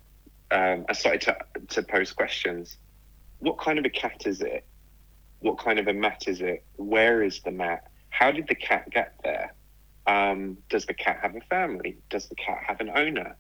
um, 0.51 0.87
I 0.89 0.93
started 0.93 1.21
to 1.23 1.37
to 1.69 1.83
pose 1.83 2.13
questions. 2.13 2.77
What 3.41 3.59
kind 3.59 3.79
of 3.79 3.85
a 3.85 3.91
cat 3.91 4.27
is 4.27 4.41
it? 4.41 4.67
What 5.41 5.59
kind 5.59 5.79
of 5.79 5.87
a 5.87 5.93
mat 5.93 6.25
is 6.27 6.41
it? 6.41 6.65
Where 6.77 7.23
is 7.23 7.41
the 7.43 7.53
mat? 7.53 7.85
How 8.11 8.33
did 8.33 8.49
the 8.49 8.57
cat 8.57 8.91
get 8.91 9.15
there? 9.23 9.55
Um, 10.07 10.59
does 10.69 10.87
the 10.87 10.95
cat 10.95 11.19
have 11.23 11.37
a 11.37 11.41
family? 11.43 11.99
Does 12.11 12.29
the 12.29 12.35
cat 12.35 12.63
have 12.67 12.81
an 12.81 12.91
owner? 12.95 13.37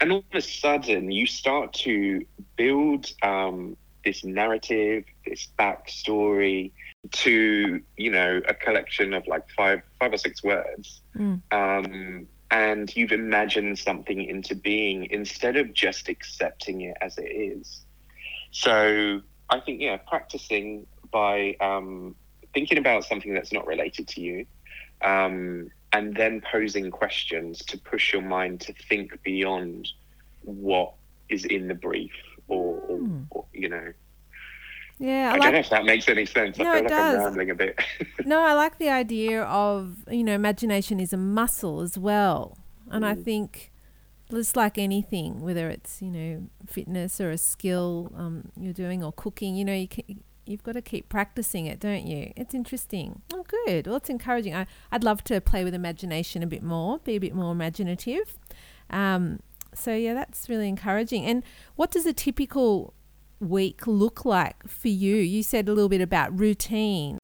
and 0.00 0.12
all 0.12 0.18
of 0.18 0.34
a 0.34 0.40
sudden 0.40 1.10
you 1.10 1.26
start 1.26 1.72
to 1.72 2.24
build 2.56 3.12
um, 3.22 3.76
this 4.04 4.24
narrative, 4.24 5.04
this 5.26 5.48
backstory 5.58 6.70
to 7.12 7.80
you 7.96 8.10
know 8.10 8.40
a 8.48 8.54
collection 8.54 9.14
of 9.14 9.26
like 9.26 9.48
five 9.56 9.80
five 9.98 10.12
or 10.12 10.18
six 10.18 10.42
words, 10.42 11.02
mm. 11.16 11.40
And 12.50 12.94
you've 12.94 13.12
imagined 13.12 13.78
something 13.78 14.22
into 14.22 14.54
being 14.54 15.06
instead 15.10 15.56
of 15.56 15.72
just 15.72 16.08
accepting 16.08 16.82
it 16.82 16.96
as 17.00 17.18
it 17.18 17.24
is. 17.24 17.80
So 18.50 19.20
I 19.50 19.60
think 19.60 19.80
yeah, 19.80 19.96
practicing 19.96 20.86
by 21.10 21.56
um, 21.60 22.14
thinking 22.54 22.78
about 22.78 23.04
something 23.04 23.34
that's 23.34 23.52
not 23.52 23.66
related 23.66 24.08
to 24.08 24.20
you. 24.20 24.46
Um, 25.02 25.70
and 25.92 26.14
then 26.14 26.40
posing 26.40 26.90
questions 26.90 27.58
to 27.66 27.78
push 27.78 28.12
your 28.12 28.22
mind 28.22 28.60
to 28.62 28.72
think 28.88 29.22
beyond 29.22 29.88
what 30.42 30.92
is 31.28 31.44
in 31.44 31.68
the 31.68 31.74
brief 31.74 32.12
or, 32.48 32.76
or, 32.80 32.98
hmm. 32.98 33.22
or 33.30 33.44
you 33.52 33.68
know 33.68 33.92
yeah, 34.98 35.30
I, 35.30 35.30
I 35.30 35.32
like, 35.32 35.42
don't 35.42 35.52
know 35.52 35.58
if 35.58 35.70
that 35.70 35.84
makes 35.84 36.08
any 36.08 36.26
sense. 36.26 36.58
No, 36.58 36.70
I 36.70 36.74
feel 36.74 36.82
like 36.82 36.88
does. 36.88 37.16
I'm 37.16 37.24
rambling 37.24 37.50
a 37.50 37.54
bit. 37.54 37.80
no, 38.24 38.42
I 38.42 38.54
like 38.54 38.78
the 38.78 38.88
idea 38.88 39.42
of 39.42 39.96
you 40.10 40.24
know 40.24 40.34
imagination 40.34 41.00
is 41.00 41.12
a 41.12 41.18
muscle 41.18 41.80
as 41.80 41.98
well, 41.98 42.58
and 42.90 43.04
mm. 43.04 43.08
I 43.08 43.14
think 43.14 43.72
it's 44.30 44.56
like 44.56 44.78
anything, 44.78 45.40
whether 45.40 45.68
it's 45.68 46.00
you 46.00 46.10
know 46.10 46.48
fitness 46.66 47.20
or 47.20 47.30
a 47.30 47.38
skill 47.38 48.12
um, 48.16 48.50
you're 48.58 48.72
doing 48.72 49.04
or 49.04 49.12
cooking. 49.12 49.54
You 49.54 49.64
know, 49.64 49.74
you 49.74 49.88
can, 49.88 50.04
you've 50.46 50.62
got 50.62 50.72
to 50.72 50.82
keep 50.82 51.08
practicing 51.08 51.66
it, 51.66 51.80
don't 51.80 52.06
you? 52.06 52.32
It's 52.36 52.54
interesting. 52.54 53.22
Oh, 53.34 53.44
good. 53.66 53.86
Well, 53.86 53.96
it's 53.96 54.08
encouraging. 54.08 54.54
I, 54.54 54.66
I'd 54.90 55.04
love 55.04 55.22
to 55.24 55.40
play 55.40 55.64
with 55.64 55.74
imagination 55.74 56.42
a 56.42 56.46
bit 56.46 56.62
more, 56.62 56.98
be 57.00 57.16
a 57.16 57.20
bit 57.20 57.34
more 57.34 57.52
imaginative. 57.52 58.38
Um, 58.88 59.40
so, 59.74 59.94
yeah, 59.94 60.14
that's 60.14 60.48
really 60.48 60.68
encouraging. 60.68 61.26
And 61.26 61.42
what 61.74 61.90
does 61.90 62.06
a 62.06 62.12
typical 62.12 62.94
week 63.40 63.86
look 63.86 64.24
like 64.24 64.68
for 64.68 64.88
you? 64.88 65.16
You 65.16 65.42
said 65.42 65.68
a 65.68 65.72
little 65.72 65.88
bit 65.88 66.00
about 66.00 66.38
routine, 66.38 67.18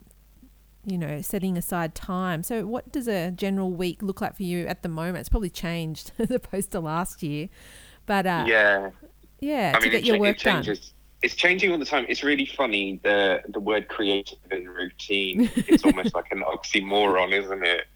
you 0.84 0.98
know, 0.98 1.20
setting 1.22 1.56
aside 1.56 1.94
time. 1.94 2.42
So, 2.42 2.66
what 2.66 2.92
does 2.92 3.08
a 3.08 3.30
general 3.30 3.70
week 3.70 4.02
look 4.02 4.20
like 4.20 4.36
for 4.36 4.42
you 4.42 4.66
at 4.66 4.82
the 4.82 4.88
moment? 4.88 5.18
It's 5.18 5.28
probably 5.28 5.50
changed 5.50 6.12
as 6.18 6.30
opposed 6.30 6.72
to 6.72 6.80
last 6.80 7.22
year. 7.22 7.48
But, 8.06 8.26
uh, 8.26 8.44
yeah. 8.46 8.90
Yeah, 9.40 9.72
I 9.74 9.78
to 9.78 9.82
mean, 9.82 9.90
get 9.90 10.04
your 10.04 10.20
work 10.20 10.38
done 10.38 10.64
it's 11.22 11.36
changing 11.36 11.70
all 11.70 11.78
the 11.78 11.84
time. 11.84 12.04
It's 12.08 12.22
really 12.22 12.46
funny 12.46 13.00
the 13.02 13.42
the 13.48 13.60
word 13.60 13.88
creative 13.88 14.38
and 14.50 14.68
routine. 14.68 15.50
It's 15.54 15.84
almost 15.84 16.14
like 16.14 16.30
an 16.32 16.42
oxymoron, 16.42 17.32
isn't 17.32 17.64
it? 17.64 17.86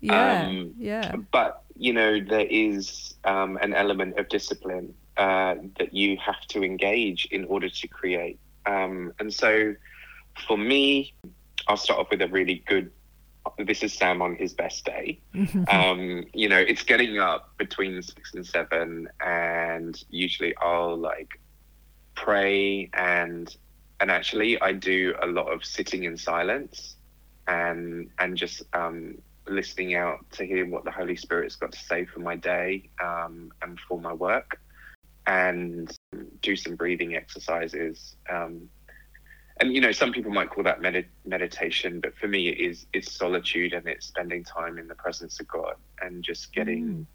Yeah, 0.00 0.46
um, 0.46 0.74
yeah. 0.76 1.14
But 1.30 1.62
you 1.76 1.92
know, 1.92 2.20
there 2.20 2.46
is 2.50 3.14
um, 3.24 3.56
an 3.62 3.74
element 3.74 4.18
of 4.18 4.28
discipline 4.28 4.92
uh, 5.16 5.54
that 5.78 5.94
you 5.94 6.16
have 6.18 6.40
to 6.48 6.62
engage 6.62 7.26
in 7.26 7.44
order 7.44 7.68
to 7.68 7.88
create. 7.88 8.38
Um, 8.66 9.12
and 9.18 9.32
so, 9.32 9.74
for 10.46 10.56
me, 10.56 11.14
I'll 11.68 11.76
start 11.76 12.00
off 12.00 12.10
with 12.10 12.22
a 12.22 12.28
really 12.28 12.62
good. 12.66 12.90
This 13.58 13.82
is 13.82 13.92
Sam 13.92 14.22
on 14.22 14.36
his 14.36 14.54
best 14.54 14.86
day. 14.86 15.20
um, 15.68 16.24
you 16.32 16.48
know, 16.48 16.58
it's 16.58 16.82
getting 16.82 17.18
up 17.18 17.56
between 17.58 18.00
six 18.02 18.34
and 18.34 18.46
seven, 18.46 19.08
and 19.20 20.02
usually 20.08 20.54
I'll 20.56 20.96
like 20.96 21.40
pray 22.14 22.88
and 22.94 23.54
and 24.00 24.10
actually 24.10 24.60
I 24.60 24.72
do 24.72 25.14
a 25.20 25.26
lot 25.26 25.52
of 25.52 25.64
sitting 25.64 26.04
in 26.04 26.16
silence 26.16 26.96
and 27.46 28.10
and 28.18 28.36
just 28.36 28.62
um, 28.72 29.18
listening 29.46 29.94
out 29.94 30.18
to 30.32 30.46
hear 30.46 30.66
what 30.66 30.84
the 30.84 30.90
Holy 30.90 31.16
Spirit's 31.16 31.56
got 31.56 31.72
to 31.72 31.78
say 31.78 32.04
for 32.04 32.20
my 32.20 32.36
day 32.36 32.88
um, 33.02 33.52
and 33.62 33.78
for 33.80 34.00
my 34.00 34.12
work, 34.12 34.60
and 35.26 35.96
do 36.42 36.56
some 36.56 36.76
breathing 36.76 37.14
exercises. 37.14 38.16
Um, 38.30 38.68
and 39.60 39.72
you 39.72 39.80
know, 39.80 39.92
some 39.92 40.12
people 40.12 40.32
might 40.32 40.50
call 40.50 40.64
that 40.64 40.80
med- 40.82 41.06
meditation, 41.24 42.00
but 42.00 42.16
for 42.16 42.26
me, 42.26 42.48
it 42.48 42.58
is 42.58 42.86
it's 42.92 43.12
solitude 43.12 43.72
and 43.72 43.86
it's 43.86 44.06
spending 44.06 44.42
time 44.44 44.78
in 44.78 44.88
the 44.88 44.94
presence 44.96 45.38
of 45.40 45.46
God 45.46 45.76
and 46.02 46.24
just 46.24 46.52
getting 46.52 46.88
mm. 46.88 47.06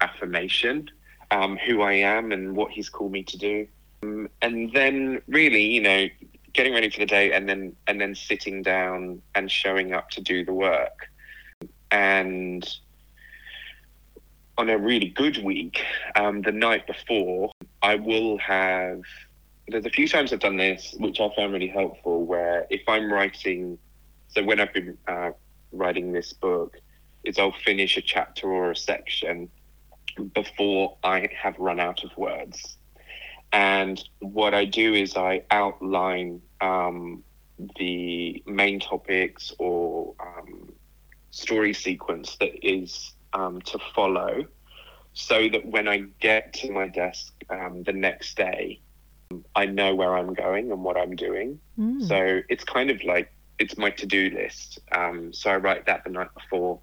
affirmation, 0.00 0.90
um, 1.30 1.56
who 1.56 1.82
I 1.82 1.92
am 1.92 2.32
and 2.32 2.56
what 2.56 2.72
He's 2.72 2.88
called 2.88 3.12
me 3.12 3.22
to 3.24 3.38
do. 3.38 3.68
Um, 4.02 4.28
and 4.42 4.72
then 4.72 5.22
really, 5.28 5.62
you 5.62 5.80
know, 5.80 6.08
getting 6.52 6.72
ready 6.72 6.90
for 6.90 6.98
the 6.98 7.06
day 7.06 7.32
and 7.32 7.48
then 7.48 7.76
and 7.86 8.00
then 8.00 8.14
sitting 8.16 8.62
down 8.62 9.22
and 9.36 9.50
showing 9.50 9.92
up 9.92 10.10
to 10.10 10.20
do 10.20 10.44
the 10.44 10.52
work. 10.52 11.08
And 11.92 12.68
on 14.58 14.70
a 14.70 14.78
really 14.78 15.08
good 15.08 15.42
week, 15.42 15.82
um, 16.14 16.42
the 16.42 16.52
night 16.52 16.86
before, 16.86 17.50
I 17.82 17.96
will 17.96 18.38
have. 18.38 19.02
There's 19.68 19.84
a 19.84 19.90
few 19.90 20.08
times 20.08 20.32
I've 20.32 20.40
done 20.40 20.56
this, 20.56 20.94
which 20.98 21.20
I 21.20 21.28
found 21.36 21.52
really 21.52 21.68
helpful. 21.68 22.24
Where 22.24 22.66
if 22.70 22.82
I'm 22.88 23.12
writing, 23.12 23.78
so 24.28 24.42
when 24.42 24.60
I've 24.60 24.72
been 24.72 24.96
uh, 25.06 25.30
writing 25.72 26.12
this 26.12 26.32
book, 26.32 26.78
is 27.24 27.38
I'll 27.38 27.52
finish 27.64 27.96
a 27.96 28.02
chapter 28.02 28.48
or 28.48 28.70
a 28.70 28.76
section 28.76 29.48
before 30.34 30.96
I 31.02 31.28
have 31.36 31.58
run 31.58 31.80
out 31.80 32.04
of 32.04 32.16
words. 32.16 32.78
And 33.52 34.02
what 34.20 34.54
I 34.54 34.64
do 34.64 34.94
is 34.94 35.16
I 35.16 35.42
outline 35.50 36.40
um, 36.60 37.22
the 37.78 38.42
main 38.46 38.80
topics 38.80 39.52
or 39.58 40.14
um, 40.20 40.72
story 41.30 41.74
sequence 41.74 42.36
that 42.36 42.66
is 42.66 43.12
um, 43.36 43.60
to 43.62 43.78
follow 43.94 44.44
so 45.12 45.48
that 45.48 45.64
when 45.66 45.88
I 45.88 46.04
get 46.20 46.52
to 46.54 46.72
my 46.72 46.88
desk 46.88 47.32
um, 47.50 47.82
the 47.84 47.92
next 47.92 48.36
day, 48.36 48.80
I 49.54 49.66
know 49.66 49.94
where 49.94 50.16
I'm 50.16 50.34
going 50.34 50.70
and 50.72 50.82
what 50.82 50.96
I'm 50.96 51.16
doing. 51.16 51.58
Mm. 51.78 52.06
So 52.06 52.40
it's 52.48 52.64
kind 52.64 52.90
of 52.90 53.02
like 53.04 53.32
it's 53.58 53.76
my 53.76 53.90
to 53.90 54.06
do 54.06 54.30
list. 54.30 54.80
Um, 54.92 55.32
so 55.32 55.50
I 55.50 55.56
write 55.56 55.86
that 55.86 56.04
the 56.04 56.10
night 56.10 56.32
before. 56.34 56.80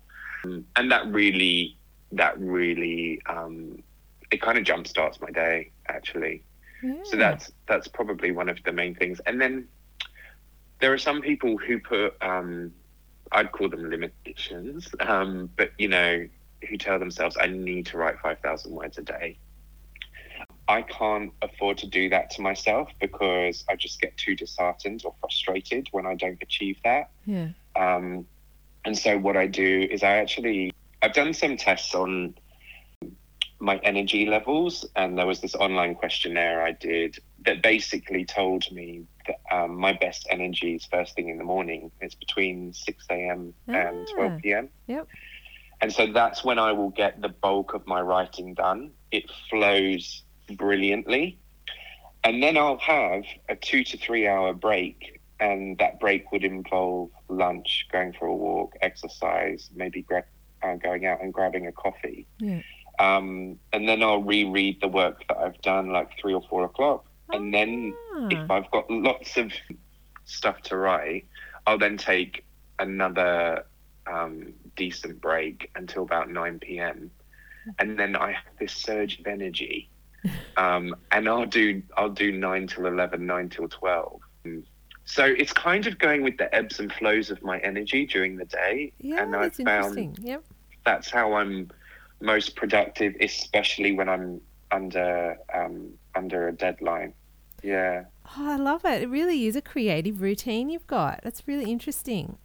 and 0.76 0.92
that 0.92 1.08
really, 1.08 1.78
that 2.12 2.40
really, 2.40 3.22
um, 3.28 3.82
it 4.32 4.42
kind 4.42 4.58
of 4.58 4.64
jumpstarts 4.64 5.22
my 5.22 5.30
day 5.30 5.72
actually. 5.88 6.44
So 7.06 7.18
that's 7.18 7.52
that's 7.66 7.88
probably 7.88 8.32
one 8.32 8.50
of 8.50 8.58
the 8.66 8.74
main 8.74 8.94
things. 8.94 9.22
And 9.26 9.40
then 9.40 9.68
there 10.80 10.92
are 10.92 10.98
some 10.98 11.22
people 11.22 11.58
who 11.58 11.80
put 11.80 12.22
um, 12.22 12.74
I'd 13.32 13.52
call 13.52 13.70
them 13.70 13.90
limitations, 13.90 14.90
um, 15.00 15.50
but 15.56 15.72
you 15.78 15.88
know, 15.88 16.28
who 16.70 16.78
tell 16.78 17.00
themselves 17.00 17.38
I 17.40 17.48
need 17.48 17.88
to 17.88 17.98
write 17.98 18.20
five 18.20 18.40
thousand 18.40 18.74
words 18.74 18.98
a 18.98 19.02
day. 19.02 19.38
I 20.68 20.82
can't 20.82 21.34
afford 21.42 21.78
to 21.80 21.88
do 21.88 22.10
that 22.10 22.30
to 22.32 22.42
myself 22.42 22.90
because 23.02 23.66
I 23.70 23.76
just 23.76 24.00
get 24.00 24.16
too 24.18 24.36
disheartened 24.36 25.02
or 25.04 25.14
frustrated 25.20 25.88
when 25.92 26.06
I 26.06 26.16
don't 26.16 26.42
achieve 26.42 26.78
that. 26.86 27.12
Yeah. 27.26 27.50
Um, 27.76 28.26
and 28.86 28.98
so 28.98 29.18
what 29.18 29.36
I 29.36 29.48
do 29.48 29.88
is 29.90 30.04
I 30.04 30.18
actually 30.18 30.72
I've 31.02 31.14
done 31.14 31.34
some 31.34 31.58
tests 31.58 31.94
on 31.94 32.36
my 33.60 33.78
energy 33.84 34.26
levels, 34.26 34.86
and 34.96 35.18
there 35.18 35.26
was 35.26 35.40
this 35.40 35.56
online 35.56 35.96
questionnaire 35.96 36.62
I 36.62 36.74
did 36.74 37.18
that 37.46 37.62
basically 37.64 38.26
told 38.26 38.70
me 38.72 39.06
that 39.26 39.38
um, 39.56 39.78
my 39.78 39.94
best 39.94 40.28
energy 40.30 40.76
is 40.76 40.86
first 40.86 41.16
thing 41.16 41.30
in 41.30 41.38
the 41.38 41.44
morning. 41.46 41.92
It's 42.02 42.16
between 42.16 42.74
6 42.74 43.06
a.m. 43.10 43.54
Ah, 43.70 43.74
and 43.74 44.08
12 44.16 44.32
p.m. 44.42 44.70
Yep. 44.88 45.08
And 45.84 45.92
so 45.92 46.08
that's 46.08 46.46
when 46.46 46.60
I 46.60 46.72
will 46.72 46.92
get 46.92 47.22
the 47.22 47.28
bulk 47.28 47.74
of 47.74 47.86
my 47.86 48.00
writing 48.00 48.54
done. 48.54 48.92
It 49.12 49.30
flows 49.50 50.24
brilliantly. 50.56 51.38
And 52.24 52.42
then 52.42 52.56
I'll 52.56 52.78
have 52.78 53.26
a 53.50 53.58
two 53.58 53.84
to 53.84 53.98
three 53.98 54.26
hour 54.26 54.54
break. 54.54 55.20
And 55.42 55.78
that 55.80 56.00
break 56.00 56.32
would 56.32 56.46
involve 56.46 57.10
lunch, 57.28 57.86
going 57.92 58.14
for 58.14 58.28
a 58.28 58.34
walk, 58.34 58.78
exercise, 58.82 59.70
maybe 59.76 60.04
gra- 60.04 60.24
uh, 60.62 60.76
going 60.76 61.06
out 61.06 61.22
and 61.22 61.34
grabbing 61.34 61.68
a 61.68 61.74
coffee. 61.74 62.26
Yeah. 62.40 62.62
Um, 63.00 63.60
and 63.74 63.90
then 63.90 64.02
I'll 64.02 64.24
reread 64.24 64.80
the 64.80 64.88
work 64.88 65.28
that 65.28 65.36
I've 65.36 65.62
done 65.64 65.90
like 65.90 66.18
three 66.18 66.34
or 66.34 66.44
four 66.50 66.64
o'clock. 66.64 67.06
And 67.34 67.54
then 67.54 67.94
if 68.32 68.50
I've 68.50 68.72
got 68.72 68.90
lots 68.90 69.36
of 69.36 69.52
stuff 70.24 70.62
to 70.62 70.78
write, 70.78 71.26
I'll 71.68 71.78
then 71.78 71.98
take 71.98 72.46
another 72.80 73.66
um, 74.08 74.54
decent 74.76 75.22
break 75.22 75.70
until 75.76 76.04
about 76.04 76.30
9 76.30 76.60
p.m. 76.60 77.12
And 77.80 77.98
then 77.98 78.16
I 78.16 78.32
have 78.34 78.58
this 78.60 78.74
surge 78.74 79.20
of 79.20 79.28
energy. 79.28 79.90
Um, 80.56 80.96
and 81.12 81.28
I'll 81.28 81.46
do 81.48 81.82
I'll 81.98 82.10
do 82.12 82.32
9 82.32 82.68
till 82.68 82.86
11, 82.86 83.26
9 83.26 83.50
till 83.50 83.68
12. 83.68 84.22
So 85.06 85.26
it's 85.26 85.52
kind 85.52 85.86
of 85.88 85.98
going 86.00 86.22
with 86.24 86.38
the 86.38 86.54
ebbs 86.56 86.80
and 86.80 86.94
flows 86.94 87.30
of 87.30 87.42
my 87.44 87.58
energy 87.60 88.06
during 88.06 88.38
the 88.38 88.46
day. 88.46 88.94
Yeah, 89.00 89.22
and 89.24 89.34
that's 89.34 89.60
I've 89.60 89.68
interesting. 89.68 90.16
found 90.16 90.20
Yep. 90.26 90.44
that's 90.86 91.10
how 91.10 91.34
I'm 91.34 91.72
most 92.22 92.56
productive, 92.56 93.16
especially 93.20 93.92
when 93.92 94.08
I'm 94.08 94.40
under 94.72 95.38
um, 95.54 95.90
under 96.16 96.48
a 96.48 96.52
deadline. 96.54 97.14
Yeah. 97.62 98.06
Oh, 98.38 98.52
I 98.52 98.56
love 98.56 98.86
it. 98.86 99.02
It 99.02 99.10
really 99.10 99.46
is 99.46 99.56
a 99.56 99.62
creative 99.62 100.22
routine 100.22 100.70
you've 100.70 100.88
got. 100.88 101.20
That's 101.24 101.48
really 101.48 101.70
interesting. 101.70 102.38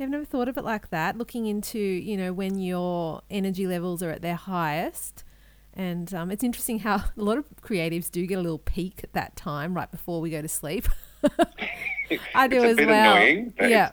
I've 0.00 0.10
never 0.10 0.24
thought 0.24 0.48
of 0.48 0.58
it 0.58 0.64
like 0.64 0.90
that. 0.90 1.16
Looking 1.16 1.46
into, 1.46 1.78
you 1.78 2.16
know, 2.16 2.32
when 2.32 2.58
your 2.58 3.22
energy 3.30 3.66
levels 3.66 4.02
are 4.02 4.10
at 4.10 4.22
their 4.22 4.34
highest. 4.34 5.24
And 5.72 6.12
um, 6.14 6.30
it's 6.30 6.44
interesting 6.44 6.80
how 6.80 6.96
a 7.16 7.22
lot 7.22 7.38
of 7.38 7.46
creatives 7.62 8.10
do 8.10 8.26
get 8.26 8.38
a 8.38 8.42
little 8.42 8.58
peak 8.58 9.00
at 9.02 9.12
that 9.12 9.36
time 9.36 9.74
right 9.74 9.90
before 9.90 10.20
we 10.20 10.30
go 10.30 10.42
to 10.42 10.48
sleep. 10.48 10.88
I 12.34 12.48
do 12.48 12.62
as 12.62 12.76
well. 12.76 13.16
annoying, 13.16 13.54
Yeah. 13.58 13.90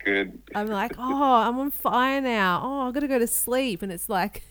I'm 0.54 0.68
like, 0.68 0.94
oh, 0.98 1.34
I'm 1.34 1.58
on 1.60 1.72
fire 1.72 2.20
now. 2.22 2.62
Oh, 2.64 2.88
I've 2.88 2.94
got 2.94 3.00
to 3.02 3.08
go 3.08 3.20
to 3.20 3.28
sleep. 3.28 3.82
And 3.82 3.92
it's 3.92 4.10
like, 4.10 4.44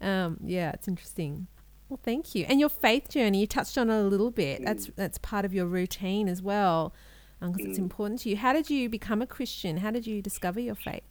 um, 0.00 0.38
yeah, 0.44 0.70
it's 0.70 0.88
interesting. 0.88 1.48
Well, 1.88 2.00
thank 2.02 2.34
you. 2.34 2.46
And 2.48 2.60
your 2.60 2.68
faith 2.68 3.08
journey, 3.08 3.40
you 3.40 3.46
touched 3.46 3.76
on 3.76 3.90
it 3.90 3.98
a 3.98 4.02
little 4.04 4.30
bit. 4.30 4.64
That's 4.64 4.90
that's 4.94 5.18
part 5.18 5.44
of 5.44 5.52
your 5.52 5.66
routine 5.66 6.28
as 6.28 6.40
well, 6.40 6.94
because 7.40 7.64
it's 7.64 7.78
Mm. 7.78 7.82
important 7.82 8.20
to 8.20 8.28
you. 8.28 8.36
How 8.36 8.52
did 8.52 8.68
you 8.68 8.88
become 8.88 9.22
a 9.22 9.26
Christian? 9.26 9.78
How 9.78 9.90
did 9.90 10.06
you 10.06 10.20
discover 10.20 10.60
your 10.60 10.74
faith? 10.74 11.02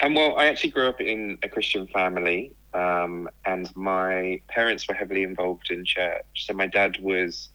And 0.00 0.14
well, 0.14 0.36
I 0.36 0.46
actually 0.46 0.70
grew 0.70 0.88
up 0.88 1.00
in 1.00 1.38
a 1.42 1.48
Christian 1.48 1.86
family, 1.88 2.52
um, 2.74 3.28
and 3.44 3.74
my 3.76 4.40
parents 4.48 4.86
were 4.88 4.94
heavily 4.94 5.22
involved 5.22 5.70
in 5.70 5.84
church. 5.84 6.24
So 6.34 6.52
my 6.54 6.66
dad 6.66 6.98
was 7.00 7.50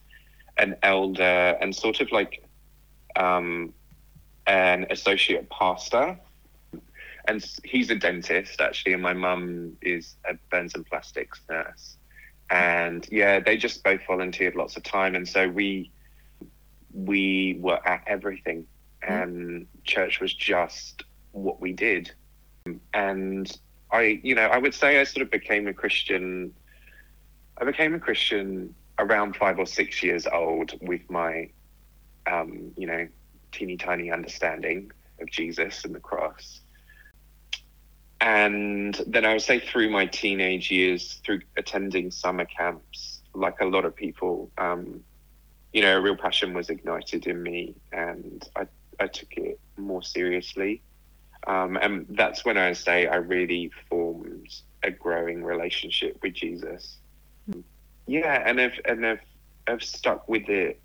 an 0.56 0.76
elder 0.82 1.56
and 1.60 1.74
sort 1.74 2.00
of 2.00 2.12
like 2.12 2.44
um, 3.16 3.72
an 4.46 4.86
associate 4.90 5.48
pastor. 5.50 6.18
And 7.26 7.44
he's 7.64 7.90
a 7.90 7.94
dentist, 7.94 8.60
actually, 8.60 8.92
and 8.92 9.02
my 9.02 9.14
mum 9.14 9.76
is 9.80 10.16
a 10.28 10.34
burns 10.50 10.74
and 10.74 10.84
plastics 10.84 11.40
nurse. 11.48 11.96
And 12.50 13.08
yeah, 13.10 13.40
they 13.40 13.56
just 13.56 13.82
both 13.82 14.00
volunteered 14.06 14.54
lots 14.54 14.76
of 14.76 14.82
time, 14.82 15.14
and 15.14 15.26
so 15.26 15.48
we 15.48 15.90
we 16.94 17.58
were 17.60 17.86
at 17.86 18.04
everything, 18.06 18.66
and 19.02 19.66
church 19.84 20.20
was 20.20 20.32
just 20.32 21.02
what 21.32 21.60
we 21.60 21.72
did 21.72 22.12
and 22.94 23.58
I, 23.90 24.20
you 24.22 24.34
know, 24.34 24.46
I 24.46 24.58
would 24.58 24.74
say 24.74 25.00
I 25.00 25.04
sort 25.04 25.22
of 25.22 25.30
became 25.30 25.66
a 25.66 25.74
Christian. 25.74 26.54
I 27.58 27.64
became 27.64 27.94
a 27.94 28.00
Christian 28.00 28.74
around 28.98 29.36
five 29.36 29.58
or 29.58 29.66
six 29.66 30.02
years 30.02 30.26
old 30.26 30.72
with 30.80 31.08
my, 31.10 31.50
um, 32.26 32.72
you 32.76 32.86
know, 32.86 33.06
teeny 33.52 33.76
tiny 33.76 34.10
understanding 34.10 34.90
of 35.20 35.30
Jesus 35.30 35.84
and 35.84 35.94
the 35.94 36.00
cross. 36.00 36.60
And 38.20 38.98
then 39.06 39.26
I 39.26 39.34
would 39.34 39.42
say 39.42 39.60
through 39.60 39.90
my 39.90 40.06
teenage 40.06 40.70
years, 40.70 41.20
through 41.24 41.42
attending 41.56 42.10
summer 42.10 42.46
camps, 42.46 43.20
like 43.34 43.60
a 43.60 43.66
lot 43.66 43.84
of 43.84 43.94
people, 43.94 44.50
um, 44.56 45.04
you 45.74 45.82
know, 45.82 45.98
a 45.98 46.00
real 46.00 46.16
passion 46.16 46.54
was 46.54 46.70
ignited 46.70 47.26
in 47.26 47.42
me, 47.42 47.74
and 47.92 48.48
I 48.56 48.66
I 48.98 49.08
took 49.08 49.36
it 49.36 49.58
more 49.76 50.02
seriously. 50.02 50.80
Um, 51.46 51.76
and 51.76 52.06
that's 52.10 52.44
when 52.44 52.56
I 52.56 52.72
say 52.72 53.06
I 53.06 53.16
really 53.16 53.70
formed 53.90 54.48
a 54.82 54.90
growing 54.90 55.44
relationship 55.44 56.18
with 56.22 56.32
Jesus. 56.34 56.98
Yeah, 58.06 58.42
and 58.46 58.60
I've 58.60 58.80
and 58.84 59.04
I've 59.04 59.20
I've 59.66 59.82
stuck 59.82 60.28
with 60.28 60.48
it 60.48 60.80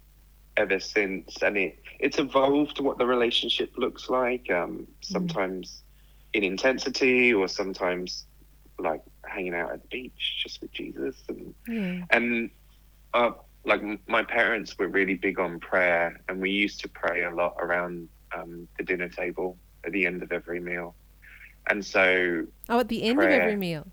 ever 0.58 0.80
since, 0.80 1.42
and 1.44 1.56
it 1.56 1.80
it's 2.00 2.18
evolved 2.18 2.80
what 2.80 2.98
the 2.98 3.06
relationship 3.06 3.72
looks 3.78 4.10
like. 4.10 4.50
Um, 4.50 4.88
sometimes 5.02 5.84
mm. 6.34 6.38
in 6.40 6.44
intensity, 6.44 7.32
or 7.32 7.48
sometimes 7.48 8.26
like 8.80 9.04
hanging 9.24 9.54
out 9.54 9.72
at 9.72 9.84
the 9.84 9.88
beach 9.88 10.40
just 10.42 10.62
with 10.62 10.72
Jesus, 10.72 11.16
and 11.30 11.54
yeah. 11.68 12.06
and 12.10 12.50
uh, 13.14 13.32
like 13.66 13.82
my 14.08 14.24
parents 14.24 14.78
were 14.78 14.88
really 14.88 15.16
big 15.16 15.40
on 15.40 15.60
prayer, 15.60 16.20
and 16.28 16.42
we 16.42 16.52
used 16.52 16.80
to 16.82 16.90
pray 16.90 17.24
a 17.24 17.32
lot 17.32 17.56
around 17.60 18.08
um, 18.36 18.68
the 18.78 18.84
dinner 18.84 19.10
table 19.10 19.58
at 19.86 19.92
the 19.92 20.06
end 20.06 20.24
of 20.24 20.32
every 20.32 20.60
meal. 20.60 20.96
And 21.70 21.86
so, 21.86 22.46
oh, 22.70 22.80
at 22.80 22.88
the 22.88 23.04
end 23.04 23.18
prayer, 23.18 23.30
of 23.30 23.42
every 23.42 23.56
meal. 23.56 23.86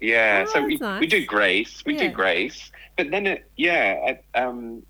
Yeah, 0.00 0.44
oh, 0.46 0.52
so 0.52 0.62
we, 0.62 0.76
nice. 0.76 1.00
we 1.00 1.06
do 1.06 1.26
grace, 1.26 1.82
we 1.84 1.94
yeah. 1.94 2.08
do 2.08 2.10
grace, 2.10 2.70
but 2.96 3.10
then 3.10 3.26
it, 3.26 3.50
yeah, 3.56 4.00
at, 4.06 4.24
um, 4.40 4.84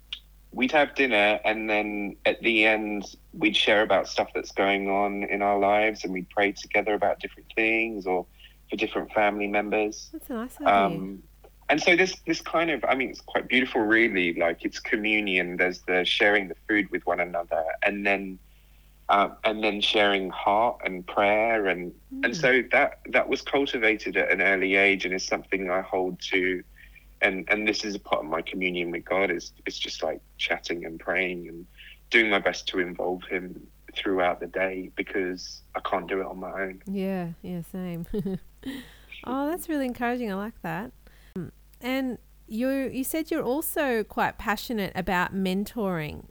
we'd 0.52 0.72
have 0.72 0.94
dinner, 0.94 1.40
and 1.44 1.68
then 1.68 2.16
at 2.26 2.40
the 2.42 2.66
end 2.66 3.04
we'd 3.32 3.56
share 3.56 3.82
about 3.82 4.08
stuff 4.08 4.28
that's 4.34 4.52
going 4.52 4.90
on 4.90 5.24
in 5.24 5.40
our 5.40 5.58
lives, 5.58 6.04
and 6.04 6.12
we'd 6.12 6.28
pray 6.28 6.52
together 6.52 6.92
about 6.94 7.20
different 7.20 7.50
things 7.56 8.06
or 8.06 8.26
for 8.68 8.76
different 8.76 9.10
family 9.12 9.46
members. 9.46 10.10
That's 10.12 10.28
a 10.28 10.34
nice 10.34 10.60
idea. 10.60 10.74
Um, 10.74 11.22
and 11.70 11.83
so 11.83 11.96
this 11.96 12.16
this 12.26 12.40
kind 12.40 12.70
of 12.70 12.85
I 12.88 12.94
mean 12.94 13.11
it's 13.11 13.20
quite 13.20 13.48
beautiful 13.48 13.81
really 13.81 14.35
like 14.35 14.64
it's 14.64 14.78
communion 14.78 15.57
there's 15.57 15.81
the 15.83 16.04
sharing 16.04 16.48
the 16.48 16.57
food 16.68 16.90
with 16.90 17.04
one 17.07 17.20
another 17.20 17.64
and 17.83 18.07
then 18.07 18.38
uh, 19.11 19.31
and 19.44 19.64
then 19.64 19.81
sharing 19.81 20.28
heart 20.28 20.81
and 20.85 21.07
prayer 21.07 21.66
and 21.66 21.92
mm. 22.14 22.24
and 22.24 22.37
so 22.37 22.62
that 22.72 23.00
that 23.11 23.28
was 23.28 23.42
cultivated 23.42 24.16
at 24.16 24.31
an 24.31 24.42
early 24.42 24.76
age 24.76 25.04
and 25.04 25.14
is 25.14 25.24
something 25.24 25.70
I 25.70 25.81
hold 25.81 26.20
to 26.33 26.62
and 27.20 27.46
and 27.48 27.66
this 27.66 27.85
is 27.85 27.94
a 27.94 27.98
part 27.98 28.24
of 28.24 28.31
my 28.31 28.42
communion 28.42 28.90
with 28.90 29.04
God 29.04 29.31
is 29.31 29.52
it's 29.66 29.78
just 29.78 30.02
like 30.02 30.20
chatting 30.37 30.85
and 30.85 31.00
praying 31.00 31.48
and 31.48 31.66
doing 32.11 32.31
my 32.31 32.38
best 32.38 32.66
to 32.68 32.81
involve 32.81 33.22
him 33.24 33.66
throughout 33.94 34.40
the 34.40 34.46
day 34.46 34.90
because 34.96 35.62
I 35.74 35.81
can't 35.81 36.09
do 36.09 36.20
it 36.20 36.26
on 36.26 36.38
my 36.38 36.52
own. 36.62 36.83
Yeah, 36.87 37.31
yeah, 37.42 37.62
same. 37.72 38.07
oh, 39.24 39.46
that's 39.50 39.68
really 39.68 39.87
encouraging. 39.87 40.31
I 40.31 40.35
like 40.35 40.61
that. 40.62 40.92
And 41.80 42.18
you 42.46 42.68
you 42.68 43.04
said 43.04 43.30
you're 43.30 43.42
also 43.42 44.02
quite 44.04 44.38
passionate 44.38 44.92
about 44.94 45.34
mentoring. 45.34 46.26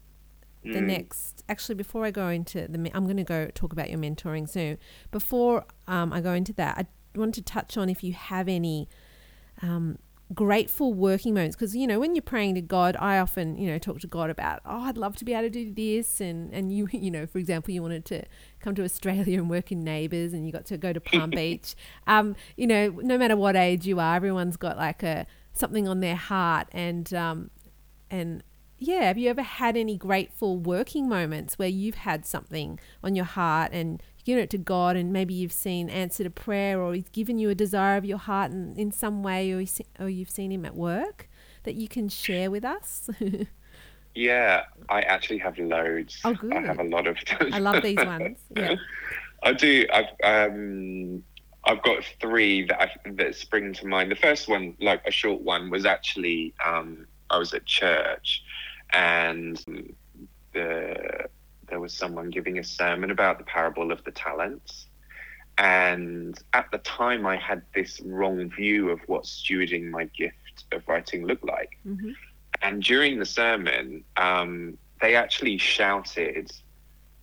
The 0.63 0.79
mm. 0.79 0.87
next, 0.87 1.43
actually, 1.47 1.75
before 1.75 2.03
I 2.03 2.11
go 2.11 2.27
into 2.27 2.67
the, 2.67 2.91
I'm 2.93 3.05
going 3.05 3.17
to 3.17 3.23
go 3.23 3.47
talk 3.53 3.71
about 3.71 3.89
your 3.89 3.99
mentoring 3.99 4.49
soon. 4.49 4.77
Before 5.11 5.65
um, 5.87 6.11
I 6.11 6.19
go 6.19 6.33
into 6.33 6.51
that, 6.53 6.77
I 6.77 7.17
want 7.17 7.35
to 7.35 7.41
touch 7.41 7.77
on 7.77 7.89
if 7.89 8.03
you 8.03 8.11
have 8.11 8.49
any 8.49 8.89
um, 9.61 9.97
grateful 10.33 10.93
working 10.93 11.33
moments 11.33 11.55
because 11.55 11.73
you 11.73 11.87
know 11.87 11.99
when 11.99 12.13
you're 12.13 12.21
praying 12.21 12.53
to 12.53 12.61
God 12.61 12.97
I 12.99 13.17
often 13.17 13.57
you 13.57 13.65
know 13.65 13.77
talk 13.77 14.01
to 14.01 14.07
God 14.07 14.29
about 14.29 14.59
oh 14.65 14.81
I'd 14.81 14.97
love 14.97 15.15
to 15.17 15.25
be 15.25 15.33
able 15.33 15.43
to 15.43 15.49
do 15.49 15.73
this 15.73 16.19
and 16.19 16.53
and 16.53 16.69
you 16.69 16.89
you 16.91 17.09
know 17.09 17.25
for 17.25 17.37
example 17.37 17.73
you 17.73 17.81
wanted 17.81 18.03
to 18.05 18.23
come 18.59 18.75
to 18.75 18.83
Australia 18.83 19.39
and 19.39 19.49
work 19.49 19.71
in 19.71 19.85
Neighbours 19.85 20.33
and 20.33 20.45
you 20.45 20.51
got 20.51 20.65
to 20.65 20.77
go 20.77 20.91
to 20.91 20.99
Palm 20.99 21.29
Beach 21.31 21.75
um 22.07 22.35
you 22.57 22.67
know 22.67 22.89
no 22.89 23.17
matter 23.17 23.37
what 23.37 23.55
age 23.55 23.87
you 23.87 24.01
are 24.01 24.17
everyone's 24.17 24.57
got 24.57 24.75
like 24.75 25.01
a 25.01 25.25
something 25.57 25.87
on 25.87 25.99
their 25.99 26.15
heart 26.15 26.67
and 26.71 27.13
um, 27.13 27.49
and 28.09 28.43
yeah 28.79 29.03
have 29.03 29.17
you 29.17 29.29
ever 29.29 29.41
had 29.41 29.75
any 29.75 29.97
grateful 29.97 30.57
working 30.57 31.09
moments 31.09 31.57
where 31.57 31.67
you've 31.67 31.95
had 31.95 32.25
something 32.25 32.79
on 33.03 33.15
your 33.15 33.25
heart 33.25 33.71
and 33.73 34.01
you 34.17 34.25
given 34.25 34.43
it 34.43 34.49
to 34.51 34.57
God 34.57 34.95
and 34.95 35.11
maybe 35.11 35.33
you've 35.33 35.53
seen 35.53 35.89
answered 35.89 36.27
a 36.27 36.29
prayer 36.31 36.81
or 36.81 36.93
he's 36.93 37.09
given 37.09 37.39
you 37.39 37.49
a 37.49 37.55
desire 37.55 37.97
of 37.97 38.05
your 38.05 38.17
heart 38.17 38.51
in, 38.51 38.75
in 38.75 38.91
some 38.91 39.23
way 39.23 39.51
or, 39.51 39.63
or 39.99 40.09
you've 40.09 40.29
seen 40.29 40.51
him 40.51 40.65
at 40.65 40.75
work 40.75 41.29
that 41.63 41.75
you 41.75 41.87
can 41.87 42.07
share 42.07 42.51
with 42.51 42.63
us? 42.63 43.09
Yeah 44.15 44.63
I 44.89 45.01
actually 45.01 45.37
have 45.39 45.57
loads. 45.57 46.19
Oh 46.23 46.33
good. 46.33 46.53
I 46.53 46.61
have 46.61 46.79
a 46.79 46.83
lot 46.83 47.07
of 47.07 47.17
I 47.51 47.59
love 47.59 47.83
these 47.83 47.97
ones. 47.97 48.37
Yeah. 48.55 48.75
I 49.43 49.53
do. 49.53 49.85
I've 49.91 50.05
um 50.23 51.23
I've 51.67 51.83
got 51.83 52.03
three 52.21 52.65
that 52.65 52.81
I, 52.81 52.91
that 53.11 53.35
spring 53.35 53.73
to 53.73 53.87
mind. 53.87 54.09
The 54.09 54.15
first 54.15 54.47
one, 54.47 54.75
like 54.79 55.05
a 55.05 55.11
short 55.11 55.41
one, 55.41 55.69
was 55.69 55.85
actually 55.85 56.53
um, 56.65 57.05
I 57.29 57.37
was 57.37 57.53
at 57.53 57.65
church, 57.65 58.43
and 58.93 59.61
the 60.53 61.27
there 61.67 61.79
was 61.81 61.93
someone 61.93 62.29
giving 62.29 62.59
a 62.59 62.63
sermon 62.63 63.11
about 63.11 63.37
the 63.37 63.43
parable 63.43 63.91
of 63.91 64.03
the 64.05 64.11
talents. 64.11 64.87
And 65.57 66.39
at 66.53 66.71
the 66.71 66.77
time, 66.79 67.25
I 67.25 67.35
had 67.35 67.63
this 67.75 67.99
wrong 68.05 68.49
view 68.49 68.89
of 68.89 69.01
what 69.07 69.23
stewarding 69.23 69.89
my 69.89 70.05
gift 70.05 70.65
of 70.71 70.87
writing 70.87 71.25
looked 71.25 71.45
like. 71.45 71.77
Mm-hmm. 71.85 72.11
And 72.61 72.81
during 72.81 73.19
the 73.19 73.25
sermon, 73.25 74.03
um, 74.15 74.77
they 75.01 75.15
actually 75.15 75.57
shouted, 75.57 76.51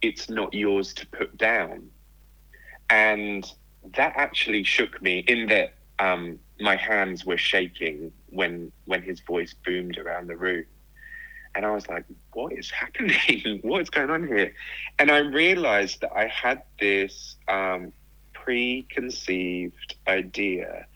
It's 0.03 0.29
not 0.29 0.53
yours 0.53 0.93
to 0.95 1.07
put 1.07 1.37
down. 1.39 1.89
And 2.91 3.51
that 3.97 4.15
actually 4.17 4.65
shook 4.65 5.01
me 5.03 5.19
in 5.21 5.47
that 5.49 5.75
um, 5.99 6.39
my 6.61 6.77
hands 6.77 7.25
were 7.25 7.39
shaking 7.39 8.13
when 8.31 8.73
when 8.87 9.03
his 9.03 9.21
voice 9.21 9.55
boomed 9.65 9.99
around 9.99 10.29
the 10.29 10.37
room. 10.37 10.65
And 11.55 11.65
i 11.65 11.71
was 11.71 11.89
like 11.89 12.05
what 12.33 12.53
is 12.53 12.71
happening? 12.71 13.61
What 13.63 13.83
is 13.83 13.91
going 13.91 14.11
on 14.11 14.27
here? 14.27 14.55
And 14.99 15.11
i 15.11 15.19
realized 15.19 16.01
that 16.01 16.13
i 16.15 16.27
had 16.27 16.63
this 16.81 17.37
um, 17.49 17.93
preconceived 18.33 19.97
idea 20.09 20.87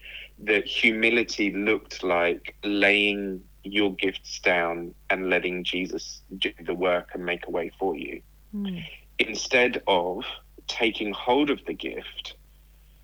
that 0.41 0.67
humility 0.67 1.53
looked 1.53 2.03
like 2.03 2.55
laying 2.63 3.43
your 3.65 3.93
gifts 3.95 4.39
down 4.39 4.95
and 5.11 5.29
letting 5.29 5.65
jesus 5.65 6.23
do 6.39 6.53
the 6.65 6.75
work 6.75 7.11
and 7.15 7.25
make 7.25 7.47
a 7.47 7.51
way 7.51 7.71
for 7.79 7.97
you. 7.97 8.23
Mm. 8.55 8.83
instead 9.19 9.83
of 9.87 10.25
taking 10.69 11.13
hold 11.13 11.51
of 11.51 11.61
the 11.67 11.75
gift 11.75 12.38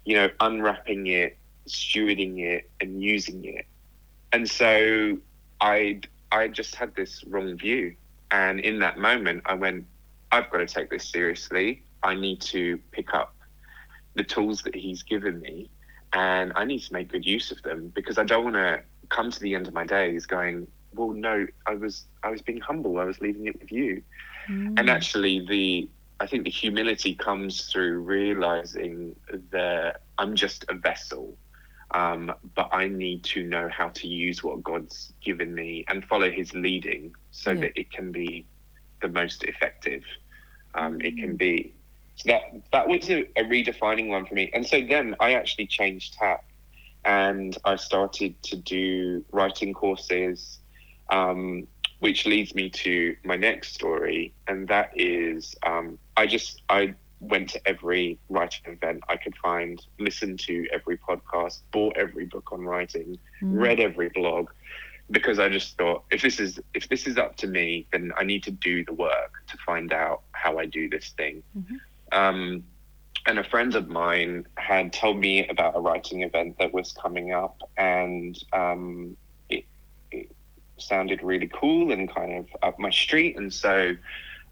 you 0.05 0.17
know, 0.17 0.31
unwrapping 0.41 1.07
it, 1.07 1.39
stewarding 1.67 2.41
it, 2.41 2.71
and 2.81 3.03
using 3.03 3.45
it. 3.45 3.67
And 4.33 4.49
so 4.49 5.19
I 5.61 6.01
I 6.33 6.49
just 6.49 6.75
had 6.75 6.95
this 6.95 7.25
wrong 7.25 7.57
view, 7.57 7.95
and 8.31 8.61
in 8.61 8.81
that 8.81 8.99
moment, 8.99 9.43
I 9.47 9.55
went, 9.55 9.87
I've 10.33 10.51
got 10.51 10.59
to 10.59 10.67
take 10.67 10.91
this 10.91 11.09
seriously. 11.09 11.83
I 12.03 12.15
need 12.15 12.41
to 12.43 12.79
pick 12.91 13.15
up 13.15 13.35
the 14.15 14.25
tools 14.25 14.63
that 14.63 14.75
he's 14.75 15.03
given 15.03 15.41
me, 15.41 15.71
and 16.13 16.53
I 16.55 16.65
need 16.65 16.81
to 16.81 16.93
make 16.93 17.11
good 17.11 17.25
use 17.25 17.51
of 17.51 17.63
them 17.63 17.93
because 17.95 18.19
I 18.19 18.25
don't 18.25 18.45
want 18.45 18.57
to 18.57 18.83
come 19.09 19.31
to 19.31 19.41
the 19.41 19.55
end 19.55 19.69
of 19.69 19.75
my 19.75 19.85
days 19.85 20.27
going, 20.27 20.67
well, 20.95 21.13
no, 21.13 21.47
I 21.67 21.75
was 21.75 22.05
I 22.23 22.31
was 22.31 22.43
being 22.43 22.61
humble. 22.61 22.99
I 22.99 23.05
was 23.05 23.21
leaving 23.21 23.47
it 23.47 23.59
with 23.61 23.73
you, 23.73 24.03
mm. 24.49 24.79
and 24.79 24.91
actually 24.91 25.45
the 25.47 25.89
I 26.21 26.27
think 26.27 26.45
the 26.45 26.51
humility 26.51 27.15
comes 27.15 27.67
through 27.71 28.01
realizing 28.01 29.17
that 29.51 30.03
I'm 30.19 30.37
just 30.37 30.65
a 30.69 30.75
vessel, 30.75 31.37
um, 31.91 32.33
but 32.55 32.69
I 32.73 32.89
need 32.89 33.25
to 33.25 33.43
know 33.43 33.69
how 33.69 33.89
to 33.89 34.07
use 34.07 34.43
what 34.43 34.63
God's 34.63 35.13
given 35.23 35.55
me 35.55 35.85
and 35.89 36.05
follow 36.05 36.31
His 36.31 36.55
leading 36.55 37.15
so 37.31 37.51
yeah. 37.51 37.63
that 37.63 37.79
it 37.79 37.91
can 37.91 38.13
be 38.13 38.47
the 39.03 39.09
most 39.09 39.45
effective 39.45 40.03
um, 40.75 41.01
it 41.01 41.17
can 41.17 41.37
be. 41.37 41.75
So 42.17 42.29
that 42.29 42.43
that 42.73 42.89
was 42.89 43.11
a, 43.11 43.23
a, 43.37 43.45
redefining 43.45 44.09
one 44.09 44.27
for 44.27 44.35
me. 44.35 44.51
And 44.55 44.67
so 44.67 44.81
then 44.81 45.17
I 45.21 45.35
actually 45.35 45.67
changed 45.67 46.15
tack 46.15 46.45
and 47.05 47.57
I 47.65 47.77
started 47.77 48.41
to 48.45 48.57
do 48.57 49.25
writing 49.33 49.75
courses. 49.75 50.59
Um, 51.11 51.67
which 52.01 52.27
leads 52.27 52.55
me 52.55 52.71
to 52.71 53.17
my 53.25 53.37
next 53.37 53.75
story, 53.75 54.35
and 54.47 54.69
that 54.69 54.91
is 54.95 55.55
um, 55.65 55.99
I 56.17 56.27
just 56.27 56.63
I 56.69 56.95
went 57.21 57.49
to 57.51 57.69
every 57.69 58.19
writing 58.29 58.73
event 58.73 59.03
I 59.09 59.17
could 59.17 59.37
find, 59.37 59.81
listened 59.99 60.41
to 60.41 60.67
every 60.73 60.99
podcast, 60.99 61.61
bought 61.73 61.97
every 61.97 62.27
book 62.27 62.53
on 62.53 62.63
writing, 62.63 63.19
mm. 63.43 63.59
read 63.59 63.81
every 63.81 64.11
blog, 64.11 64.51
because 65.11 65.39
I 65.39 65.49
just 65.49 65.77
thought 65.79 66.05
if 66.11 66.23
this 66.23 66.41
is 66.41 66.61
if 66.75 66.89
this 66.89 67.07
is 67.07 67.17
up 67.17 67.37
to 67.37 67.47
me, 67.47 67.87
then 67.93 68.13
I 68.17 68.25
need 68.25 68.43
to 68.45 68.51
do 68.51 68.85
the 68.85 68.93
work 68.93 69.43
to 69.49 69.57
find 69.65 69.93
out 69.93 70.23
how 70.33 70.59
I 70.59 70.67
do 70.67 70.89
this 70.89 71.15
thing. 71.17 71.43
Mm-hmm. 71.57 71.77
Um, 72.13 72.65
and 73.27 73.39
a 73.39 73.45
friend 73.45 73.75
of 73.75 73.89
mine 73.89 74.47
had 74.57 74.93
told 74.93 75.19
me 75.19 75.49
about 75.49 75.75
a 75.77 75.81
writing 75.81 76.23
event 76.23 76.57
that 76.59 76.73
was 76.73 76.93
coming 76.93 77.33
up, 77.33 77.59
and 77.77 78.39
um, 78.53 79.17
sounded 80.79 81.23
really 81.23 81.51
cool 81.53 81.93
and 81.93 82.13
kind 82.13 82.33
of 82.39 82.47
up 82.63 82.79
my 82.79 82.91
street. 82.91 83.37
And 83.37 83.53
so 83.53 83.95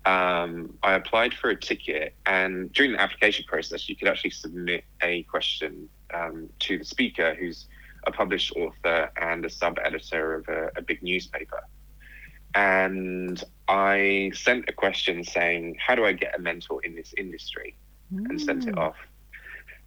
um, 0.05 0.79
I 0.83 0.95
applied 0.95 1.35
for 1.35 1.51
a 1.51 1.57
ticket. 1.57 2.15
And 2.27 2.73
during 2.73 2.93
the 2.93 3.01
application 3.01 3.45
process, 3.47 3.89
you 3.89 3.97
could 3.97 4.09
actually 4.09 4.31
submit 4.31 4.85
a 5.03 5.23
question 5.25 5.89
um, 6.15 6.49
to 6.61 6.79
the 6.79 6.85
speaker, 6.85 7.35
who's 7.35 7.67
a 8.07 8.13
published 8.13 8.53
author 8.57 9.11
and 9.17 9.45
a 9.45 9.51
sub 9.51 9.79
editor 9.85 10.35
of 10.35 10.49
a, 10.49 10.71
a 10.77 10.83
big 10.83 11.03
newspaper. 11.03 11.63
and 12.55 13.43
I 13.69 14.33
sent 14.35 14.69
a 14.69 14.73
question 14.73 15.25
saying, 15.25 15.77
"How 15.79 15.95
do 15.95 16.05
I 16.05 16.13
get 16.13 16.39
a 16.39 16.41
mentor 16.41 16.85
in 16.85 16.95
this 16.95 17.15
industry?" 17.17 17.77
Mm. 18.13 18.29
and 18.29 18.41
sent 18.41 18.67
it 18.67 18.77
off. 18.77 18.97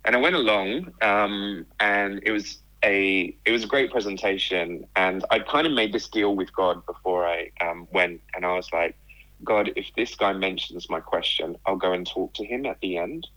And 0.04 0.16
I 0.16 0.20
went 0.20 0.36
along, 0.36 0.92
um, 1.02 1.66
and 1.80 2.22
it 2.24 2.32
was 2.32 2.60
a 2.86 3.36
it 3.46 3.52
was 3.52 3.64
a 3.64 3.68
great 3.68 3.92
presentation. 3.92 4.86
And 4.96 5.26
I 5.32 5.40
kind 5.40 5.68
of 5.68 5.74
made 5.74 5.92
this 5.92 6.08
deal 6.08 6.36
with 6.36 6.54
God 6.54 6.86
before 6.86 7.28
I 7.28 7.52
um, 7.62 7.88
went, 7.92 8.22
and 8.34 8.46
I 8.46 8.54
was 8.54 8.72
like, 8.72 8.96
"God, 9.44 9.72
if 9.76 9.88
this 9.96 10.16
guy 10.16 10.34
mentions 10.34 10.90
my 10.90 11.00
question, 11.00 11.58
I'll 11.66 11.76
go 11.76 11.92
and 11.92 12.08
talk 12.08 12.34
to 12.36 12.46
him 12.46 12.66
at 12.66 12.80
the 12.82 12.98
end." 12.98 13.28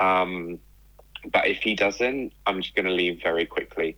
Um, 0.00 0.58
but 1.32 1.46
if 1.46 1.58
he 1.58 1.74
doesn't, 1.74 2.32
I'm 2.46 2.62
just 2.62 2.74
going 2.74 2.86
to 2.86 2.92
leave 2.92 3.20
very 3.22 3.44
quickly. 3.44 3.96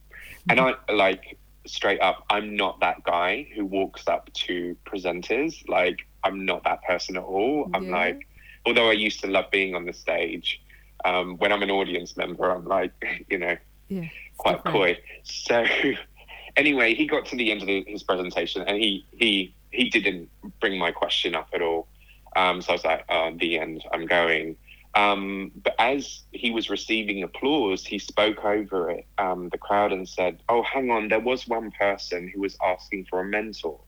And 0.49 0.59
I 0.59 0.75
like 0.93 1.39
straight 1.67 2.01
up, 2.01 2.25
I'm 2.31 2.57
not 2.57 2.81
that 2.81 3.05
guy 3.05 3.47
who 3.55 3.65
walks 3.65 4.09
up 4.09 4.33
to 4.35 4.77
presenters. 4.85 5.67
Like, 5.69 6.01
I'm 6.25 6.45
not 6.45 6.65
that 6.65 6.83
person 6.83 7.17
at 7.17 7.23
all. 7.23 7.71
I'm 7.75 7.87
yeah. 7.87 7.97
like, 7.97 8.27
although 8.67 8.91
I 8.91 8.95
used 8.95 9.21
to 9.21 9.29
love 9.29 9.51
being 9.51 9.75
on 9.75 9.85
the 9.85 9.93
stage, 9.93 10.61
um, 11.05 11.37
when 11.39 11.53
I'm 11.53 11.63
an 11.63 11.71
audience 11.71 12.17
member, 12.17 12.51
I'm 12.51 12.65
like, 12.65 12.93
you 13.31 13.39
know, 13.39 13.57
yeah, 13.93 14.09
quite 14.37 14.57
different. 14.65 14.75
coy. 14.75 14.99
So, 15.25 15.65
anyway, 16.57 16.95
he 16.95 17.07
got 17.07 17.27
to 17.27 17.37
the 17.37 17.51
end 17.51 17.63
of 17.63 17.67
the, 17.67 17.85
his 17.87 18.03
presentation 18.03 18.63
and 18.63 18.77
he 18.77 19.07
he 19.13 19.55
he 19.71 19.89
didn't 19.89 20.29
bring 20.61 20.79
my 20.79 20.93
question 20.93 21.35
up 21.35 21.49
at 21.55 21.63
all. 21.63 21.89
Um, 22.37 22.63
so 22.63 22.71
I 22.71 22.73
was 22.73 22.85
like, 22.85 23.05
oh, 23.09 23.33
the 23.39 23.59
end, 23.59 23.85
I'm 23.93 24.07
going. 24.07 24.57
Um, 24.95 25.53
but 25.63 25.75
as 25.79 26.23
he 26.33 26.51
was 26.51 26.69
receiving 26.69 27.23
applause, 27.23 27.85
he 27.85 27.99
spoke 27.99 28.45
over 28.45 28.91
it, 28.91 29.07
um, 29.19 29.49
the 29.49 29.59
crowd, 29.59 29.93
and 29.93 30.07
said, 30.07 30.43
"Oh, 30.49 30.63
hang 30.63 30.91
on, 30.91 31.09
there 31.09 31.21
was 31.21 31.49
one 31.49 31.71
person 31.71 32.29
who 32.29 32.43
was 32.43 32.57
asking 32.63 33.07
for 33.09 33.21
a 33.21 33.25
mentor. 33.25 33.81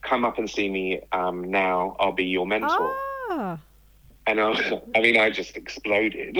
Come 0.00 0.24
up 0.24 0.38
and 0.38 0.48
see 0.48 0.70
me 0.70 1.02
um, 1.12 1.50
now. 1.50 1.94
I'll 2.00 2.12
be 2.12 2.24
your 2.24 2.46
mentor." 2.46 2.96
Ah. 3.30 3.58
And 4.26 4.40
I, 4.40 4.80
I 4.94 5.00
mean, 5.00 5.18
I 5.18 5.28
just 5.28 5.56
exploded. 5.56 6.38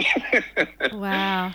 wow. 0.92 1.52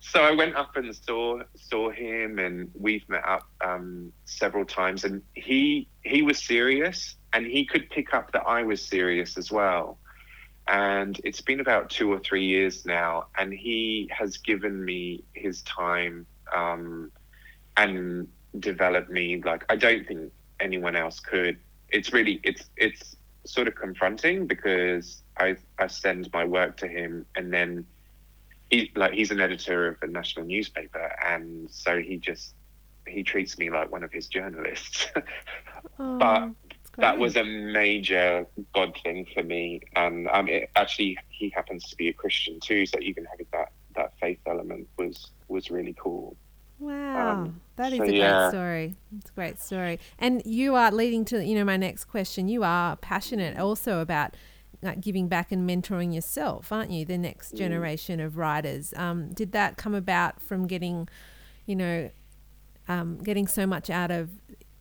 So 0.00 0.20
I 0.22 0.32
went 0.32 0.56
up 0.56 0.76
and 0.76 0.94
saw 0.96 1.42
saw 1.54 1.90
him, 1.90 2.38
and 2.38 2.70
we've 2.74 3.06
met 3.08 3.24
up 3.26 3.48
um, 3.60 4.12
several 4.24 4.64
times. 4.64 5.04
And 5.04 5.22
he 5.34 5.88
he 6.02 6.22
was 6.22 6.42
serious, 6.42 7.16
and 7.32 7.46
he 7.46 7.66
could 7.66 7.88
pick 7.90 8.14
up 8.14 8.32
that 8.32 8.42
I 8.46 8.62
was 8.62 8.84
serious 8.84 9.36
as 9.36 9.52
well 9.52 9.98
and 10.70 11.20
it's 11.24 11.40
been 11.40 11.60
about 11.60 11.90
two 11.90 12.12
or 12.12 12.20
three 12.20 12.44
years 12.44 12.86
now 12.86 13.26
and 13.38 13.52
he 13.52 14.08
has 14.16 14.36
given 14.38 14.84
me 14.84 15.24
his 15.34 15.62
time 15.62 16.24
um, 16.54 17.10
and 17.76 18.28
developed 18.58 19.10
me 19.10 19.40
like 19.44 19.64
i 19.68 19.76
don't 19.76 20.06
think 20.06 20.32
anyone 20.58 20.96
else 20.96 21.20
could 21.20 21.56
it's 21.90 22.12
really 22.12 22.40
it's 22.42 22.64
it's 22.76 23.16
sort 23.44 23.68
of 23.68 23.74
confronting 23.74 24.46
because 24.46 25.22
i 25.38 25.56
i 25.78 25.86
send 25.86 26.28
my 26.32 26.44
work 26.44 26.76
to 26.76 26.88
him 26.88 27.24
and 27.36 27.52
then 27.52 27.86
he 28.70 28.90
like 28.96 29.12
he's 29.12 29.30
an 29.30 29.40
editor 29.40 29.88
of 29.88 29.96
a 30.02 30.06
national 30.06 30.46
newspaper 30.46 31.12
and 31.24 31.70
so 31.70 31.98
he 31.98 32.16
just 32.16 32.54
he 33.06 33.22
treats 33.22 33.58
me 33.58 33.70
like 33.70 33.90
one 33.90 34.04
of 34.04 34.12
his 34.12 34.28
journalists 34.28 35.06
oh. 35.98 36.18
but 36.18 36.50
that 37.00 37.18
was 37.18 37.36
a 37.36 37.44
major 37.44 38.46
God 38.74 38.96
thing 39.02 39.26
for 39.32 39.42
me. 39.42 39.80
And 39.96 40.28
um, 40.28 40.48
it, 40.48 40.70
actually, 40.76 41.18
he 41.28 41.48
happens 41.50 41.88
to 41.88 41.96
be 41.96 42.08
a 42.08 42.12
Christian 42.12 42.60
too, 42.60 42.86
so 42.86 42.98
even 43.00 43.24
having 43.24 43.46
that 43.52 43.72
that 43.96 44.12
faith 44.20 44.38
element 44.46 44.88
was 44.96 45.30
was 45.48 45.70
really 45.70 45.94
cool. 45.98 46.36
Wow, 46.78 47.42
um, 47.42 47.60
that 47.76 47.92
is 47.92 47.98
so, 47.98 48.04
a 48.04 48.06
great 48.06 48.18
yeah. 48.18 48.48
story. 48.48 48.94
It's 49.18 49.30
a 49.30 49.34
great 49.34 49.60
story. 49.60 50.00
And 50.18 50.42
you 50.44 50.74
are 50.76 50.90
leading 50.90 51.24
to 51.26 51.44
you 51.44 51.56
know 51.56 51.64
my 51.64 51.76
next 51.76 52.04
question. 52.04 52.48
You 52.48 52.64
are 52.64 52.96
passionate 52.96 53.58
also 53.58 54.00
about 54.00 54.34
like 54.82 55.00
giving 55.00 55.28
back 55.28 55.52
and 55.52 55.68
mentoring 55.68 56.14
yourself, 56.14 56.72
aren't 56.72 56.90
you? 56.90 57.04
The 57.04 57.18
next 57.18 57.54
mm. 57.54 57.58
generation 57.58 58.20
mm. 58.20 58.24
of 58.24 58.36
writers. 58.36 58.94
Um, 58.96 59.32
did 59.32 59.52
that 59.52 59.76
come 59.76 59.94
about 59.94 60.40
from 60.40 60.66
getting, 60.66 61.08
you 61.66 61.76
know, 61.76 62.10
um, 62.88 63.18
getting 63.18 63.46
so 63.46 63.66
much 63.66 63.90
out 63.90 64.10
of 64.10 64.30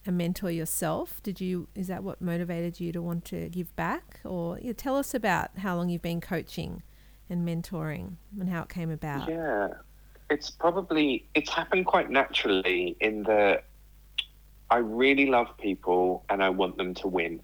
a 0.08 0.12
mentor 0.12 0.52
yourself? 0.52 1.22
Did 1.22 1.42
you 1.42 1.68
is 1.76 1.88
that 1.88 2.04
what 2.04 2.22
motivated 2.22 2.80
you 2.80 2.92
to 2.92 3.02
want 3.02 3.26
to 3.26 3.50
give 3.50 3.76
back, 3.76 4.20
or 4.24 4.60
yeah, 4.62 4.74
tell 4.74 4.96
us 4.96 5.14
about 5.14 5.58
how 5.60 5.76
long 5.76 5.90
you've 5.90 6.02
been 6.02 6.22
coaching 6.22 6.84
and 7.30 7.48
mentoring 7.48 8.14
and 8.40 8.50
how 8.50 8.64
it 8.64 8.70
came 8.70 8.90
about? 8.90 9.30
Yeah, 9.30 9.70
it's 10.30 10.50
probably 10.50 11.28
it's 11.36 11.50
happened 11.50 11.86
quite 11.86 12.10
naturally 12.10 12.96
in 13.00 13.24
the 13.24 13.62
I 14.72 14.78
really 14.78 15.26
love 15.26 15.58
people 15.58 16.26
and 16.30 16.44
I 16.44 16.50
want 16.50 16.78
them 16.78 16.94
to 16.96 17.08
win, 17.08 17.42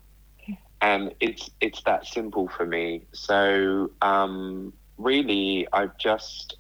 and 0.86 1.16
it's 1.20 1.50
it's 1.62 1.82
that 1.84 2.06
simple 2.06 2.48
for 2.48 2.64
me. 2.64 3.06
So 3.12 3.90
um, 4.04 4.72
really, 5.00 5.68
I've 5.74 5.98
just 5.98 6.58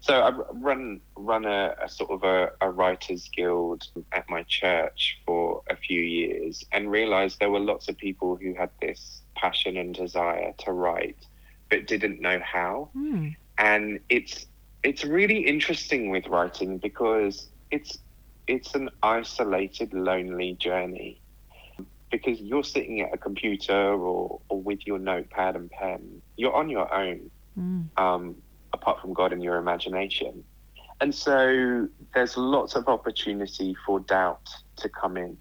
so 0.00 0.20
I 0.20 0.30
run 0.52 1.00
run 1.16 1.46
a, 1.46 1.74
a 1.82 1.88
sort 1.88 2.10
of 2.10 2.22
a, 2.24 2.52
a, 2.60 2.70
writers 2.70 3.30
guild 3.34 3.88
at 4.12 4.28
my 4.28 4.42
church 4.42 5.18
for 5.24 5.62
a 5.70 5.76
few 5.76 6.02
years, 6.02 6.62
and 6.70 6.90
realised 6.90 7.40
there 7.40 7.50
were 7.50 7.60
lots 7.72 7.88
of 7.88 7.96
people 7.96 8.36
who 8.36 8.52
had 8.52 8.68
this 8.82 9.22
passion 9.34 9.78
and 9.78 9.94
desire 9.94 10.52
to 10.58 10.72
write, 10.72 11.24
but 11.70 11.86
didn't 11.86 12.20
know 12.20 12.38
how. 12.40 12.90
Mm. 12.94 13.34
And 13.56 14.00
it's 14.10 14.44
it's 14.82 15.02
really 15.02 15.46
interesting 15.46 16.10
with 16.10 16.26
writing 16.26 16.76
because 16.76 17.48
it's 17.70 18.00
it's 18.46 18.74
an 18.74 18.90
isolated, 19.02 19.94
lonely 19.94 20.52
journey 20.60 21.22
because 22.10 22.40
you're 22.40 22.64
sitting 22.64 23.00
at 23.00 23.12
a 23.12 23.18
computer 23.18 23.74
or, 23.74 24.40
or 24.48 24.60
with 24.60 24.86
your 24.86 24.98
notepad 24.98 25.56
and 25.56 25.70
pen. 25.70 26.22
You're 26.36 26.54
on 26.54 26.68
your 26.68 26.92
own. 26.92 27.30
Mm. 27.58 27.88
Um, 27.96 28.36
apart 28.72 29.00
from 29.00 29.12
God 29.12 29.32
and 29.32 29.42
your 29.42 29.56
imagination. 29.56 30.44
And 31.00 31.14
so 31.14 31.88
there's 32.14 32.36
lots 32.36 32.74
of 32.74 32.88
opportunity 32.88 33.76
for 33.86 34.00
doubt 34.00 34.48
to 34.76 34.88
come 34.88 35.16
in. 35.16 35.36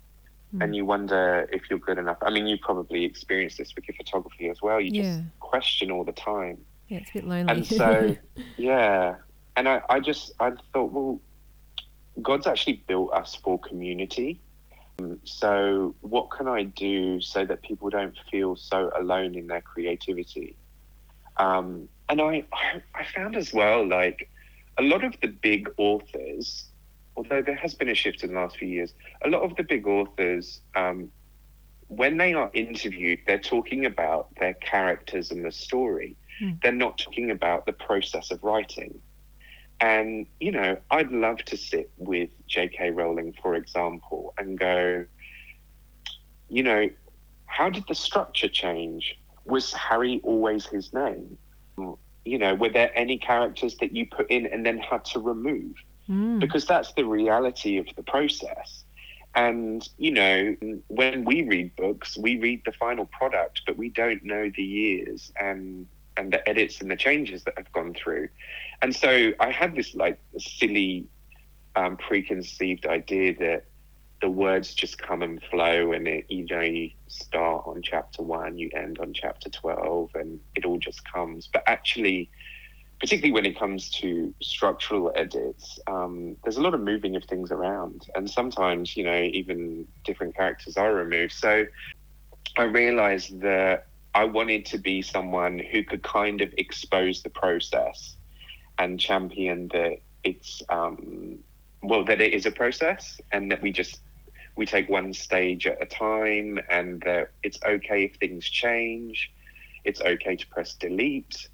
Mm. 0.55 0.63
And 0.63 0.75
you 0.75 0.85
wonder 0.85 1.49
if 1.51 1.63
you're 1.69 1.79
good 1.79 1.97
enough. 1.97 2.17
I 2.21 2.29
mean, 2.29 2.47
you 2.47 2.57
probably 2.57 3.03
experienced 3.03 3.57
this 3.57 3.73
with 3.75 3.87
your 3.87 3.95
photography 3.95 4.49
as 4.49 4.61
well. 4.61 4.79
You 4.79 4.91
yeah. 4.93 5.01
just 5.01 5.23
question 5.39 5.91
all 5.91 6.03
the 6.03 6.13
time. 6.13 6.57
Yeah, 6.87 6.99
it's 6.99 7.09
a 7.09 7.13
bit 7.13 7.27
lonely. 7.27 7.51
And 7.51 7.65
so, 7.65 8.15
yeah. 8.57 9.15
And 9.55 9.67
I, 9.67 9.81
I 9.89 9.99
just, 9.99 10.31
I 10.39 10.51
thought, 10.71 10.91
well, 10.91 11.19
God's 12.21 12.47
actually 12.47 12.83
built 12.87 13.11
us 13.13 13.35
for 13.35 13.59
community. 13.59 14.39
So, 15.25 15.95
what 16.01 16.31
can 16.31 16.47
I 16.47 16.63
do 16.63 17.21
so 17.21 17.45
that 17.45 17.61
people 17.61 17.89
don't 17.89 18.15
feel 18.31 18.55
so 18.55 18.91
alone 18.95 19.35
in 19.35 19.47
their 19.47 19.61
creativity? 19.61 20.55
Um, 21.37 21.87
and 22.09 22.21
I, 22.21 22.45
I 22.95 23.05
found 23.15 23.35
as 23.35 23.53
well, 23.53 23.87
like 23.87 24.29
a 24.77 24.81
lot 24.81 25.03
of 25.03 25.15
the 25.21 25.27
big 25.27 25.69
authors, 25.77 26.69
although 27.15 27.41
there 27.41 27.55
has 27.55 27.75
been 27.75 27.89
a 27.89 27.95
shift 27.95 28.23
in 28.23 28.33
the 28.33 28.39
last 28.39 28.57
few 28.57 28.67
years, 28.67 28.93
a 29.23 29.29
lot 29.29 29.43
of 29.43 29.55
the 29.55 29.63
big 29.63 29.85
authors, 29.87 30.61
um, 30.75 31.11
when 31.87 32.17
they 32.17 32.33
are 32.33 32.49
interviewed, 32.53 33.19
they're 33.27 33.39
talking 33.39 33.85
about 33.85 34.29
their 34.39 34.53
characters 34.55 35.31
and 35.31 35.45
the 35.45 35.51
story. 35.51 36.15
Mm. 36.41 36.61
They're 36.61 36.71
not 36.71 36.97
talking 36.97 37.31
about 37.31 37.65
the 37.65 37.73
process 37.73 38.31
of 38.31 38.43
writing. 38.43 38.99
And, 39.79 40.25
you 40.39 40.51
know, 40.51 40.77
I'd 40.89 41.11
love 41.11 41.37
to 41.45 41.57
sit 41.57 41.91
with 41.97 42.29
J.K. 42.47 42.91
Rowling, 42.91 43.35
for 43.41 43.55
example, 43.55 44.33
and 44.37 44.57
go, 44.57 45.05
you 46.49 46.63
know, 46.63 46.89
how 47.45 47.69
did 47.69 47.83
the 47.87 47.95
structure 47.95 48.47
change? 48.47 49.19
Was 49.45 49.71
Harry 49.73 50.19
always 50.23 50.65
his 50.65 50.93
name? 50.93 51.37
you 52.27 52.37
know, 52.37 52.53
were 52.55 52.69
there 52.69 52.91
any 52.93 53.17
characters 53.17 53.77
that 53.77 53.95
you 53.95 54.05
put 54.05 54.29
in 54.29 54.45
and 54.47 54.65
then 54.65 54.77
had 54.77 55.05
to 55.05 55.19
remove? 55.19 55.73
Mm. 56.09 56.39
Because 56.39 56.65
that's 56.65 56.93
the 56.93 57.05
reality 57.05 57.77
of 57.77 57.87
the 57.95 58.03
process. 58.03 58.83
And, 59.33 59.87
you 59.97 60.11
know, 60.11 60.55
when 60.87 61.23
we 61.23 61.43
read 61.43 61.75
books, 61.75 62.17
we 62.17 62.37
read 62.37 62.63
the 62.65 62.71
final 62.73 63.05
product, 63.05 63.61
but 63.65 63.77
we 63.77 63.89
don't 63.89 64.23
know 64.23 64.51
the 64.55 64.63
years 64.63 65.31
and 65.39 65.87
and 66.17 66.33
the 66.33 66.47
edits 66.49 66.81
and 66.81 66.89
the 66.89 66.95
changes 66.95 67.43
that 67.43 67.53
have 67.57 67.71
gone 67.71 67.93
through. 67.93 68.29
And 68.81 68.95
so 68.95 69.31
I 69.39 69.51
had 69.51 69.75
this 69.75 69.95
like 69.95 70.19
silly 70.37 71.07
um, 71.75 71.97
preconceived 71.97 72.85
idea 72.85 73.35
that 73.37 73.65
the 74.21 74.29
words 74.29 74.73
just 74.73 74.97
come 74.97 75.21
and 75.21 75.41
flow 75.43 75.91
and 75.91 76.07
it, 76.07 76.25
you 76.27 76.45
know 76.47 76.61
you 76.61 76.89
start 77.07 77.63
on 77.67 77.83
chapter 77.83 78.23
one 78.23 78.57
you 78.57 78.67
end 78.73 78.97
on 78.97 79.13
chapter 79.13 79.47
12 79.47 80.09
and 80.15 80.39
it 80.55 80.65
all 80.65 80.79
just 80.79 81.01
comes. 81.11 81.47
But 81.51 81.63
actually 81.67 82.29
particularly 82.99 83.31
when 83.31 83.45
it 83.45 83.59
comes 83.59 83.91
to 83.91 84.33
structural 84.41 85.11
edits 85.15 85.79
um, 85.85 86.35
there's 86.43 86.57
a 86.57 86.61
lot 86.61 86.73
of 86.73 86.81
moving 86.81 87.15
of 87.15 87.23
things 87.25 87.51
around. 87.51 88.09
And 88.15 88.29
sometimes 88.29 88.97
you 88.97 89.03
know 89.03 89.21
even 89.21 89.87
different 90.03 90.35
characters 90.35 90.77
are 90.77 90.93
removed. 90.93 91.33
So 91.33 91.65
i 92.57 92.63
realized 92.63 93.39
that 93.41 93.87
i 94.21 94.23
wanted 94.23 94.65
to 94.65 94.77
be 94.77 95.01
someone 95.01 95.55
who 95.71 95.83
could 95.83 96.03
kind 96.03 96.41
of 96.41 96.49
expose 96.57 97.21
the 97.21 97.29
process 97.29 98.17
and 98.79 98.99
champion 98.99 99.67
that 99.69 99.97
it's 100.23 100.61
um, 100.69 101.37
well 101.83 102.03
that 102.03 102.19
it 102.19 102.33
is 102.33 102.45
a 102.45 102.51
process 102.51 103.19
and 103.31 103.51
that 103.51 103.61
we 103.61 103.71
just 103.71 104.01
we 104.57 104.65
take 104.65 104.89
one 104.89 105.13
stage 105.13 105.67
at 105.67 105.81
a 105.81 105.85
time 105.85 106.59
and 106.69 107.01
that 107.05 107.31
it's 107.43 107.59
okay 107.63 108.05
if 108.05 108.15
things 108.15 108.45
change. 108.49 109.31
It's 109.85 110.01
okay 110.01 110.35
to 110.35 110.47
press 110.47 110.73
delete. 110.73 111.47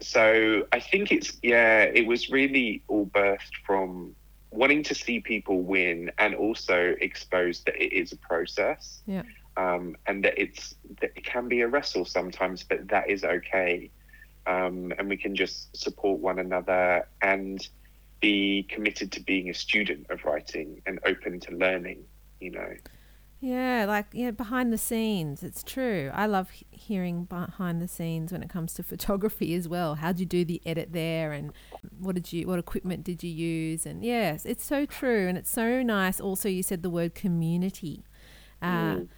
So 0.00 0.66
I 0.72 0.80
think 0.80 1.12
it's, 1.12 1.38
yeah, 1.42 1.82
it 1.82 2.06
was 2.06 2.30
really 2.30 2.82
all 2.88 3.06
birthed 3.06 3.54
from 3.66 4.16
wanting 4.50 4.82
to 4.84 4.94
see 4.94 5.20
people 5.20 5.60
win 5.60 6.10
and 6.18 6.34
also 6.34 6.94
expose 7.00 7.62
that 7.64 7.76
it 7.76 7.92
is 7.92 8.12
a 8.12 8.16
process. 8.16 9.02
Yeah. 9.06 9.22
Um, 9.58 9.96
and 10.06 10.24
that 10.24 10.40
it's 10.40 10.76
that 11.00 11.10
it 11.16 11.26
can 11.26 11.48
be 11.48 11.60
a 11.62 11.68
wrestle 11.68 12.04
sometimes, 12.04 12.62
but 12.62 12.88
that 12.88 13.10
is 13.10 13.24
okay. 13.24 13.90
Um, 14.46 14.94
and 14.96 15.08
we 15.08 15.16
can 15.16 15.34
just 15.34 15.76
support 15.76 16.20
one 16.20 16.38
another 16.38 17.06
and 17.20 17.68
be 18.20 18.66
committed 18.70 19.12
to 19.12 19.20
being 19.20 19.50
a 19.50 19.54
student 19.54 20.06
of 20.10 20.24
writing 20.24 20.80
and 20.86 21.00
open 21.04 21.40
to 21.40 21.52
learning, 21.52 22.04
you 22.40 22.52
know. 22.52 22.72
Yeah, 23.40 23.84
like 23.86 24.06
yeah, 24.12 24.32
behind 24.32 24.72
the 24.72 24.78
scenes. 24.78 25.44
It's 25.44 25.62
true. 25.62 26.10
I 26.12 26.26
love 26.26 26.50
hearing 26.70 27.24
behind 27.24 27.80
the 27.80 27.86
scenes 27.86 28.32
when 28.32 28.42
it 28.42 28.50
comes 28.50 28.74
to 28.74 28.82
photography 28.84 29.54
as 29.54 29.68
well. 29.68 29.96
How 29.96 30.12
did 30.12 30.20
you 30.20 30.26
do 30.26 30.44
the 30.44 30.60
edit 30.66 30.92
there, 30.92 31.32
and 31.32 31.52
what 31.98 32.16
did 32.16 32.32
you, 32.32 32.48
what 32.48 32.58
equipment 32.58 33.04
did 33.04 33.22
you 33.22 33.30
use? 33.30 33.86
And 33.86 34.04
yes, 34.04 34.44
it's 34.44 34.64
so 34.64 34.86
true, 34.86 35.28
and 35.28 35.38
it's 35.38 35.50
so 35.50 35.82
nice. 35.82 36.20
Also, 36.20 36.48
you 36.48 36.64
said 36.64 36.82
the 36.82 36.90
word 36.90 37.14
community, 37.14 38.04
uh, 38.60 38.66
mm. 38.66 39.08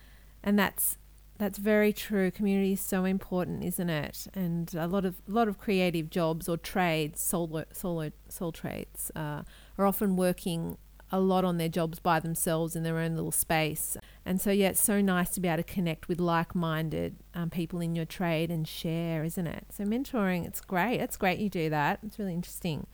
And 0.43 0.59
that's 0.59 0.99
that's 1.39 1.59
very 1.59 1.93
true. 1.93 2.31
Community 2.31 2.75
is 2.75 2.83
so 2.83 3.07
important, 3.07 3.65
isn't 3.65 3.89
it? 3.89 4.27
And 4.35 4.75
a 4.75 4.87
lot 4.87 5.05
of 5.05 5.23
a 5.27 5.33
lot 5.33 5.49
of 5.49 5.59
creative 5.59 6.11
jobs 6.11 6.49
or 6.49 6.57
trades, 6.57 7.21
solo 7.21 7.65
solo 7.73 8.13
soul 8.29 8.53
trades, 8.53 9.11
uh, 9.17 9.43
are 9.79 9.87
often 9.87 10.17
working 10.17 10.77
a 11.13 11.19
lot 11.19 11.45
on 11.45 11.57
their 11.57 11.69
jobs 11.69 11.99
by 11.99 12.21
themselves 12.21 12.77
in 12.77 12.83
their 12.83 12.99
own 12.99 13.17
little 13.17 13.33
space. 13.33 13.97
And 14.25 14.41
so, 14.41 14.51
yeah, 14.51 14.69
it's 14.69 14.81
so 14.81 15.01
nice 15.01 15.31
to 15.31 15.41
be 15.41 15.49
able 15.49 15.63
to 15.63 15.63
connect 15.63 16.09
with 16.09 16.21
like 16.21 16.55
minded 16.55 17.17
um, 17.35 17.51
people 17.51 17.81
in 17.81 17.97
your 17.97 18.05
trade 18.05 18.51
and 18.51 18.67
share, 18.67 19.25
isn't 19.25 19.47
it? 19.47 19.67
So, 19.71 19.85
mentoring, 19.85 20.47
it's 20.47 20.61
great. 20.61 21.01
It's 21.01 21.17
great 21.17 21.39
you 21.39 21.49
do 21.49 21.69
that. 21.71 22.01
It's 22.05 22.19
really 22.19 22.35
interesting. 22.35 22.87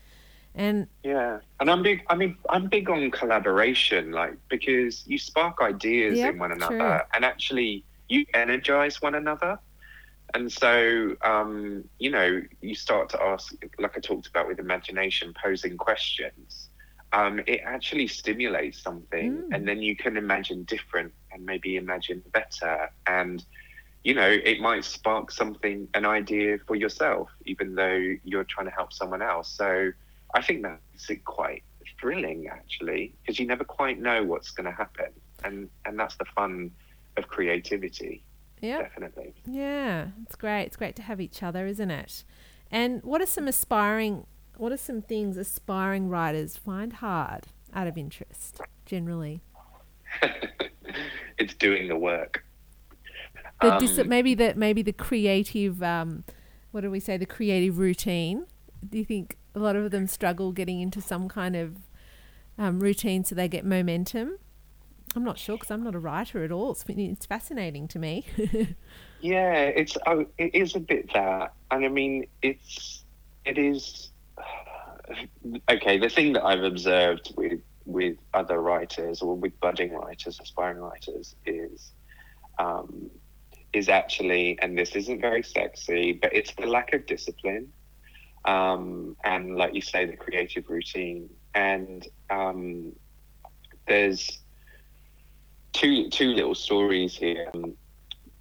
And 0.56 0.86
yeah, 1.04 1.38
and 1.60 1.70
I'm 1.70 1.82
big. 1.82 2.02
I 2.08 2.14
mean, 2.14 2.36
I'm 2.48 2.66
big 2.68 2.88
on 2.88 3.10
collaboration, 3.10 4.10
like 4.10 4.34
because 4.48 5.06
you 5.06 5.18
spark 5.18 5.60
ideas 5.60 6.18
yep, 6.18 6.32
in 6.32 6.38
one 6.38 6.52
another, 6.52 6.76
true. 6.76 7.00
and 7.14 7.24
actually 7.24 7.84
you 8.08 8.24
energize 8.34 9.02
one 9.02 9.14
another. 9.14 9.58
And 10.34 10.50
so, 10.50 11.14
um, 11.22 11.84
you 11.98 12.10
know, 12.10 12.42
you 12.60 12.74
start 12.74 13.08
to 13.10 13.22
ask, 13.22 13.54
like 13.78 13.96
I 13.96 14.00
talked 14.00 14.26
about 14.26 14.48
with 14.48 14.58
imagination, 14.58 15.32
posing 15.40 15.76
questions 15.76 16.70
um, 17.12 17.40
it 17.46 17.60
actually 17.64 18.08
stimulates 18.08 18.82
something, 18.82 19.36
mm. 19.36 19.54
and 19.54 19.66
then 19.66 19.80
you 19.80 19.96
can 19.96 20.16
imagine 20.16 20.64
different 20.64 21.12
and 21.32 21.44
maybe 21.44 21.76
imagine 21.76 22.22
better. 22.32 22.90
And 23.06 23.44
you 24.04 24.14
know, 24.14 24.28
it 24.28 24.60
might 24.60 24.84
spark 24.84 25.32
something, 25.32 25.88
an 25.94 26.06
idea 26.06 26.58
for 26.66 26.76
yourself, 26.76 27.28
even 27.44 27.74
though 27.74 28.14
you're 28.22 28.44
trying 28.44 28.66
to 28.66 28.72
help 28.72 28.92
someone 28.92 29.20
else. 29.20 29.48
So 29.48 29.90
I 30.34 30.42
think 30.42 30.62
that's 30.62 31.10
quite 31.24 31.62
thrilling, 32.00 32.48
actually, 32.48 33.14
because 33.22 33.38
you 33.38 33.46
never 33.46 33.64
quite 33.64 34.00
know 34.00 34.22
what's 34.22 34.50
going 34.50 34.66
to 34.66 34.76
happen, 34.76 35.10
and 35.44 35.68
and 35.84 35.98
that's 35.98 36.16
the 36.16 36.24
fun 36.24 36.70
of 37.16 37.28
creativity. 37.28 38.22
Yeah, 38.60 38.82
definitely. 38.82 39.34
Yeah, 39.46 40.08
it's 40.22 40.36
great. 40.36 40.64
It's 40.64 40.76
great 40.76 40.96
to 40.96 41.02
have 41.02 41.20
each 41.20 41.42
other, 41.42 41.66
isn't 41.66 41.90
it? 41.90 42.24
And 42.70 43.02
what 43.02 43.20
are 43.20 43.26
some 43.26 43.48
aspiring 43.48 44.26
what 44.56 44.72
are 44.72 44.78
some 44.78 45.02
things 45.02 45.36
aspiring 45.36 46.08
writers 46.08 46.56
find 46.56 46.94
hard 46.94 47.48
out 47.74 47.86
of 47.86 47.98
interest 47.98 48.60
generally? 48.86 49.42
it's 51.38 51.54
doing 51.54 51.88
the 51.88 51.96
work. 51.96 52.44
The 53.60 53.74
um, 53.74 53.80
dis- 53.80 54.06
maybe 54.06 54.34
the 54.34 54.54
maybe 54.54 54.82
the 54.82 54.92
creative 54.92 55.82
um, 55.82 56.24
what 56.70 56.82
do 56.82 56.90
we 56.90 57.00
say 57.00 57.16
the 57.16 57.26
creative 57.26 57.78
routine. 57.78 58.46
Do 58.88 58.98
you 58.98 59.04
think 59.04 59.36
a 59.56 59.58
lot 59.58 59.74
of 59.74 59.90
them 59.90 60.06
struggle 60.06 60.52
getting 60.52 60.80
into 60.80 61.00
some 61.00 61.28
kind 61.28 61.56
of 61.56 61.78
um, 62.58 62.78
routine 62.78 63.24
so 63.24 63.34
they 63.34 63.48
get 63.48 63.64
momentum? 63.64 64.38
I'm 65.16 65.24
not 65.24 65.38
sure 65.38 65.56
because 65.56 65.70
I'm 65.70 65.82
not 65.82 65.94
a 65.94 65.98
writer 65.98 66.44
at 66.44 66.52
all. 66.52 66.72
It's, 66.72 66.84
it's 66.86 67.24
fascinating 67.24 67.88
to 67.88 67.98
me. 67.98 68.26
yeah, 69.20 69.62
it's 69.62 69.96
oh, 70.06 70.26
it 70.36 70.54
is 70.54 70.76
a 70.76 70.80
bit 70.80 71.10
that, 71.14 71.54
and 71.70 71.84
I 71.84 71.88
mean 71.88 72.26
it's 72.42 73.02
it 73.46 73.56
is 73.56 74.10
okay, 75.70 75.98
the 75.98 76.10
thing 76.10 76.34
that 76.34 76.44
I've 76.44 76.64
observed 76.64 77.32
with 77.36 77.60
with 77.86 78.18
other 78.34 78.60
writers 78.60 79.22
or 79.22 79.36
with 79.36 79.58
budding 79.60 79.92
writers, 79.92 80.38
aspiring 80.38 80.78
writers, 80.78 81.34
is 81.46 81.92
um, 82.58 83.10
is 83.72 83.88
actually, 83.88 84.58
and 84.60 84.76
this 84.76 84.94
isn't 84.96 85.20
very 85.20 85.42
sexy, 85.42 86.12
but 86.12 86.34
it's 86.34 86.54
the 86.54 86.66
lack 86.66 86.92
of 86.92 87.06
discipline, 87.06 87.72
um, 88.46 89.16
and 89.24 89.56
like 89.56 89.74
you 89.74 89.80
say, 89.80 90.06
the 90.06 90.16
creative 90.16 90.68
routine. 90.68 91.28
And 91.54 92.06
um, 92.30 92.92
there's 93.86 94.40
two 95.72 96.08
two 96.10 96.32
little 96.32 96.54
stories 96.54 97.16
here. 97.16 97.50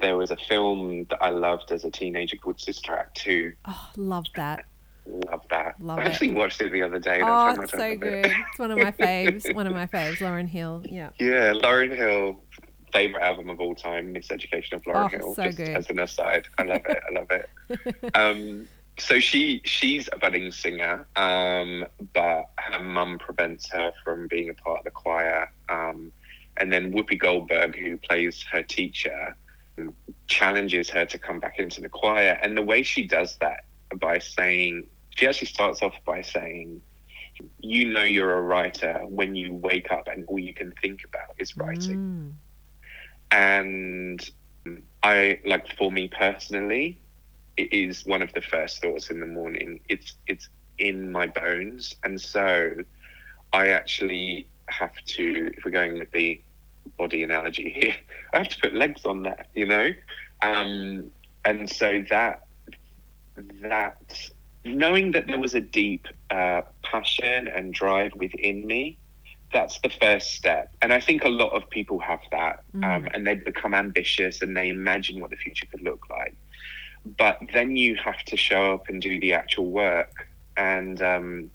There 0.01 0.17
was 0.17 0.31
a 0.31 0.37
film 0.37 1.05
that 1.09 1.21
I 1.21 1.29
loved 1.29 1.71
as 1.71 1.85
a 1.85 1.91
teenager 1.91 2.37
called 2.37 2.59
Sister 2.59 2.95
Act 2.95 3.17
Two. 3.17 3.53
Oh, 3.65 3.89
love 3.95 4.25
that 4.35 4.65
Love 5.07 5.41
that. 5.49 5.79
Love 5.79 5.99
I 5.99 6.03
actually 6.03 6.29
it. 6.29 6.35
watched 6.35 6.61
it 6.61 6.71
the 6.71 6.81
other 6.81 6.99
day. 6.99 7.21
Oh, 7.23 7.49
it's 7.61 7.71
so 7.71 7.95
good. 7.95 8.25
It. 8.25 8.31
it's 8.49 8.59
one 8.59 8.71
of 8.71 8.77
my 8.77 8.91
faves. 8.99 9.53
one 9.53 9.67
of 9.67 9.73
my 9.73 9.85
faves. 9.85 10.17
Lauryn 10.17 10.47
Hill. 10.47 10.83
Yeah. 10.85 11.09
Yeah, 11.19 11.53
Lauryn 11.53 11.95
Hill. 11.95 12.41
Favorite 12.91 13.23
album 13.23 13.49
of 13.49 13.59
all 13.59 13.75
time, 13.75 14.13
Miseducation 14.13 14.73
of 14.73 14.83
Lauryn 14.83 15.05
oh, 15.05 15.07
Hill. 15.09 15.35
So 15.35 15.43
just 15.45 15.57
good. 15.57 15.69
as 15.69 15.89
an 15.89 15.99
aside, 15.99 16.47
I 16.57 16.63
love 16.63 16.81
it. 16.87 16.99
I 17.07 17.13
love 17.13 17.27
it. 17.29 18.15
um, 18.15 18.67
so 18.97 19.19
she 19.19 19.61
she's 19.65 20.09
a 20.11 20.17
budding 20.17 20.51
singer, 20.51 21.05
um, 21.15 21.85
but 22.13 22.49
her 22.57 22.81
mum 22.81 23.19
prevents 23.19 23.69
her 23.71 23.91
from 24.03 24.27
being 24.27 24.49
a 24.49 24.53
part 24.53 24.79
of 24.79 24.85
the 24.85 24.91
choir. 24.91 25.51
Um, 25.69 26.11
and 26.57 26.71
then 26.71 26.93
Whoopi 26.93 27.19
Goldberg, 27.19 27.75
who 27.77 27.97
plays 27.97 28.43
her 28.51 28.63
teacher, 28.63 29.35
challenges 30.27 30.89
her 30.89 31.05
to 31.05 31.17
come 31.17 31.39
back 31.39 31.59
into 31.59 31.81
the 31.81 31.89
choir. 31.89 32.39
And 32.41 32.55
the 32.55 32.61
way 32.61 32.83
she 32.83 33.05
does 33.05 33.37
that 33.41 33.65
by 33.99 34.19
saying 34.19 34.87
she 35.15 35.27
actually 35.27 35.47
starts 35.47 35.81
off 35.81 35.95
by 36.05 36.21
saying, 36.21 36.81
You 37.59 37.91
know, 37.91 38.03
you're 38.03 38.37
a 38.37 38.41
writer 38.41 39.01
when 39.07 39.35
you 39.35 39.53
wake 39.53 39.91
up 39.91 40.07
and 40.07 40.25
all 40.27 40.39
you 40.39 40.53
can 40.53 40.73
think 40.81 41.03
about 41.03 41.35
is 41.37 41.57
writing. 41.57 41.97
Mm. 41.97 42.31
And 43.31 44.79
I, 45.03 45.39
like, 45.45 45.75
for 45.77 45.91
me 45.91 46.07
personally, 46.07 46.99
it 47.57 47.73
is 47.73 48.05
one 48.05 48.21
of 48.21 48.33
the 48.33 48.41
first 48.41 48.81
thoughts 48.81 49.09
in 49.09 49.19
the 49.19 49.27
morning. 49.27 49.79
It's, 49.89 50.15
it's 50.27 50.49
in 50.77 51.11
my 51.11 51.27
bones. 51.27 51.95
And 52.03 52.19
so 52.19 52.71
I 53.53 53.69
actually 53.69 54.47
have 54.67 54.95
to, 55.05 55.51
if 55.55 55.63
we're 55.63 55.71
going 55.71 55.97
with 55.99 56.11
the 56.11 56.41
body 56.97 57.23
analogy 57.23 57.69
here, 57.69 57.95
I 58.33 58.39
have 58.39 58.49
to 58.49 58.59
put 58.59 58.73
legs 58.73 59.05
on 59.05 59.23
that, 59.23 59.47
you 59.53 59.65
know? 59.65 59.91
Um, 60.41 61.11
and 61.43 61.69
so 61.69 62.03
that 62.09 62.41
that 63.61 64.29
knowing 64.63 65.11
that 65.11 65.27
there 65.27 65.39
was 65.39 65.55
a 65.55 65.61
deep 65.61 66.07
uh, 66.31 66.61
passion 66.81 67.47
and 67.47 67.73
drive 67.73 68.13
within 68.15 68.65
me, 68.65 68.97
that's 69.53 69.79
the 69.79 69.89
first 69.89 70.33
step. 70.33 70.73
And 70.81 70.91
I 70.91 70.99
think 70.99 71.23
a 71.23 71.29
lot 71.29 71.49
of 71.49 71.69
people 71.69 71.99
have 71.99 72.21
that, 72.31 72.63
mm. 72.75 72.83
um, 72.83 73.07
and 73.13 73.25
they 73.25 73.35
become 73.35 73.73
ambitious 73.73 74.41
and 74.41 74.57
they 74.57 74.69
imagine 74.69 75.21
what 75.21 75.29
the 75.29 75.35
future 75.37 75.67
could 75.67 75.81
look 75.81 76.09
like. 76.09 76.35
But 77.05 77.39
then 77.53 77.75
you 77.75 77.95
have 77.95 78.23
to 78.25 78.37
show 78.37 78.73
up 78.73 78.89
and 78.89 79.01
do 79.01 79.19
the 79.19 79.33
actual 79.33 79.69
work. 79.69 80.27
And 80.57 81.01
um, 81.01 81.51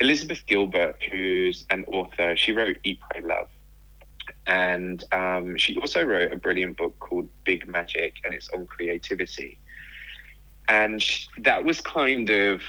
Elizabeth 0.00 0.44
Gilbert, 0.46 0.96
who's 1.10 1.66
an 1.70 1.84
author, 1.86 2.36
she 2.36 2.52
wrote 2.52 2.78
Eat, 2.84 3.00
Pray, 3.10 3.22
Love. 3.22 3.48
And 4.46 5.04
um, 5.12 5.56
she 5.56 5.76
also 5.78 6.02
wrote 6.04 6.32
a 6.32 6.36
brilliant 6.36 6.76
book 6.76 6.98
called 7.00 7.28
Big 7.44 7.66
Magic, 7.66 8.14
and 8.24 8.32
it's 8.32 8.48
on 8.50 8.66
creativity. 8.66 9.58
And 10.68 11.02
that 11.38 11.64
was 11.64 11.80
kind 11.80 12.30
of 12.30 12.62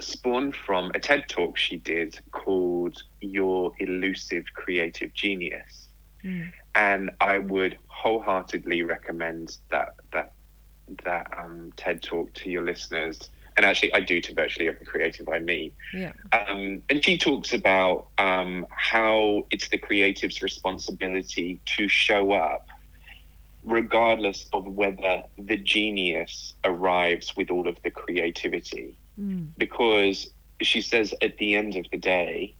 spawned 0.00 0.54
from 0.54 0.90
a 0.94 1.00
TED 1.00 1.28
talk 1.28 1.56
she 1.56 1.76
did 1.76 2.18
called 2.30 3.02
Your 3.20 3.72
Elusive 3.78 4.44
Creative 4.54 5.12
Genius. 5.14 5.88
Mm. 6.22 6.52
And 6.74 7.10
I 7.20 7.38
would 7.38 7.78
wholeheartedly 7.86 8.82
recommend 8.82 9.56
that 9.70 9.94
that 11.04 11.32
um, 11.36 11.72
TED 11.76 12.02
talk 12.02 12.32
to 12.34 12.50
your 12.50 12.62
listeners. 12.62 13.30
And 13.56 13.64
actually, 13.64 13.94
I 13.94 14.00
do 14.00 14.20
to 14.20 14.34
virtually 14.34 14.68
every 14.68 14.84
creative 14.84 15.28
I 15.28 15.38
meet. 15.38 15.74
Yeah. 15.94 16.12
Um, 16.32 16.82
and 16.90 17.02
she 17.02 17.16
talks 17.16 17.54
about 17.54 18.08
um, 18.18 18.66
how 18.70 19.46
it's 19.50 19.68
the 19.68 19.78
creative's 19.78 20.42
responsibility 20.42 21.60
to 21.76 21.88
show 21.88 22.32
up 22.32 22.68
regardless 23.66 24.46
of 24.52 24.64
whether 24.64 25.24
the 25.36 25.56
genius 25.56 26.54
arrives 26.64 27.36
with 27.36 27.50
all 27.50 27.66
of 27.66 27.76
the 27.82 27.90
creativity. 27.90 28.96
Mm. 29.20 29.48
Because 29.58 30.30
she 30.60 30.80
says 30.80 31.12
at 31.20 31.36
the 31.38 31.56
end 31.56 31.76
of 31.76 31.84
the 31.90 31.98
day, 31.98 32.54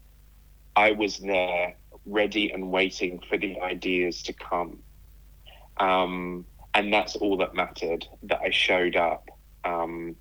I 0.74 0.92
was 0.92 1.18
there 1.18 1.76
ready 2.04 2.50
and 2.50 2.70
waiting 2.70 3.20
for 3.28 3.38
the 3.38 3.60
ideas 3.60 4.22
to 4.24 4.32
come. 4.32 4.78
Um, 5.78 6.44
and 6.76 6.92
that's 6.92 7.16
all 7.16 7.38
that 7.38 7.54
mattered. 7.54 8.06
That 8.22 8.40
I 8.42 8.50
showed 8.50 8.96
up, 8.96 9.28
um, 9.64 10.14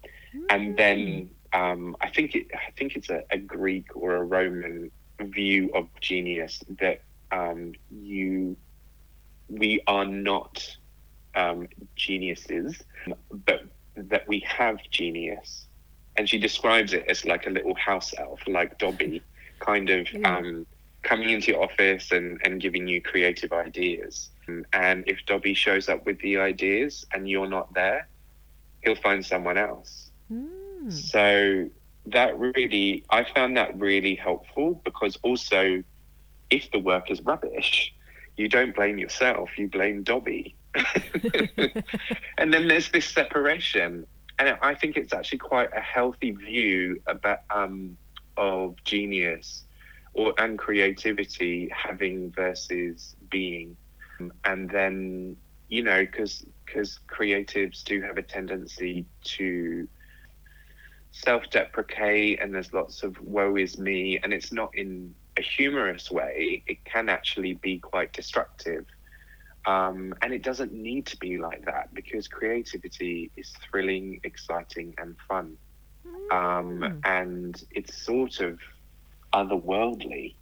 and 0.50 0.76
then 0.78 1.30
um, 1.54 1.96
I 2.02 2.10
think 2.10 2.34
it. 2.34 2.48
I 2.56 2.72
think 2.78 2.96
it's 2.96 3.10
a, 3.10 3.24
a, 3.30 3.38
Greek 3.38 3.96
or 3.96 4.16
a 4.16 4.24
Roman 4.24 4.90
view 5.20 5.70
of 5.76 5.88
genius 6.00 6.64
that 6.80 7.02
um, 7.32 7.74
you 7.92 8.56
we 9.50 9.82
are 9.86 10.06
not 10.06 10.66
um, 11.36 11.68
geniuses, 11.96 12.82
but 13.30 13.64
that 13.96 14.28
we 14.28 14.40
have 14.48 14.78
genius. 14.90 15.66
And 16.18 16.30
she 16.30 16.38
describes 16.38 16.94
it 16.94 17.06
as 17.10 17.26
like 17.26 17.46
a 17.46 17.50
little 17.50 17.76
house 17.76 18.14
elf, 18.18 18.40
like 18.48 18.78
Dobby, 18.78 19.22
kind 19.60 19.90
of 19.90 20.12
yeah. 20.14 20.38
um, 20.38 20.66
coming 21.04 21.30
into 21.30 21.52
your 21.52 21.64
office 21.64 22.12
and, 22.12 22.40
and 22.46 22.62
giving 22.62 22.88
you 22.88 23.02
creative 23.02 23.52
ideas. 23.52 24.30
And 24.74 25.04
if 25.08 25.20
Dobby 25.26 25.54
shows 25.54 25.90
up 25.90 26.06
with 26.06 26.20
the 26.20 26.38
ideas 26.38 27.06
and 27.14 27.30
you're 27.30 27.48
not 27.48 27.74
there, 27.74 28.08
he'll 28.84 28.96
find 28.96 29.26
someone 29.26 29.58
else. 29.58 30.12
Mm. 30.32 30.92
So 30.92 31.70
that 32.08 32.38
really, 32.38 33.04
I 33.10 33.24
found 33.24 33.58
that 33.58 33.78
really 33.80 34.16
helpful 34.16 34.82
because 34.84 35.18
also, 35.24 35.84
if 36.50 36.70
the 36.72 36.80
work 36.80 37.10
is 37.10 37.22
rubbish, 37.22 37.94
you 38.38 38.48
don't 38.48 38.76
blame 38.76 38.98
yourself, 38.98 39.50
you 39.58 39.68
blame 39.68 40.04
Dobby. 40.04 40.56
and 42.38 42.54
then 42.54 42.68
there's 42.68 42.90
this 42.92 43.06
separation. 43.06 44.06
And 44.38 44.58
I 44.62 44.76
think 44.76 44.98
it's 44.98 45.14
actually 45.14 45.38
quite 45.40 45.70
a 45.76 45.80
healthy 45.80 46.32
view 46.32 47.02
about 47.08 47.40
um, 47.50 47.98
of 48.38 48.76
genius 48.84 49.64
or 50.14 50.34
and 50.38 50.58
creativity 50.58 51.70
having 51.74 52.32
versus 52.32 53.16
being. 53.30 53.78
And 54.44 54.70
then, 54.70 55.38
you 55.68 55.84
know, 55.84 56.02
because 56.06 56.46
because 56.66 57.00
creatives 57.08 57.84
do 57.84 58.02
have 58.02 58.18
a 58.18 58.24
tendency 58.24 59.06
to 59.24 59.88
self-deprecate 61.12 62.42
and 62.42 62.54
there's 62.54 62.74
lots 62.74 63.04
of 63.04 63.20
woe 63.22 63.56
is 63.56 63.78
me 63.78 64.20
and 64.22 64.34
it's 64.34 64.52
not 64.52 64.70
in 64.76 65.14
a 65.38 65.42
humorous 65.42 66.12
way. 66.12 66.64
It 66.68 66.84
can 66.86 67.08
actually 67.08 67.54
be 67.54 67.80
quite 67.80 68.12
destructive. 68.14 68.86
Um, 69.66 70.14
and 70.22 70.34
it 70.34 70.44
doesn't 70.44 70.74
need 70.74 71.06
to 71.08 71.18
be 71.18 71.38
like 71.38 71.66
that 71.66 71.94
because 71.94 72.28
creativity 72.28 73.32
is 73.36 73.52
thrilling 73.70 74.20
exciting 74.24 74.94
and 74.98 75.16
fun. 75.28 75.58
Um, 76.32 76.80
mm. 76.80 77.02
and 77.04 77.64
it's 77.72 77.98
sort 78.04 78.42
of 78.42 78.60
otherworldly. 79.34 80.36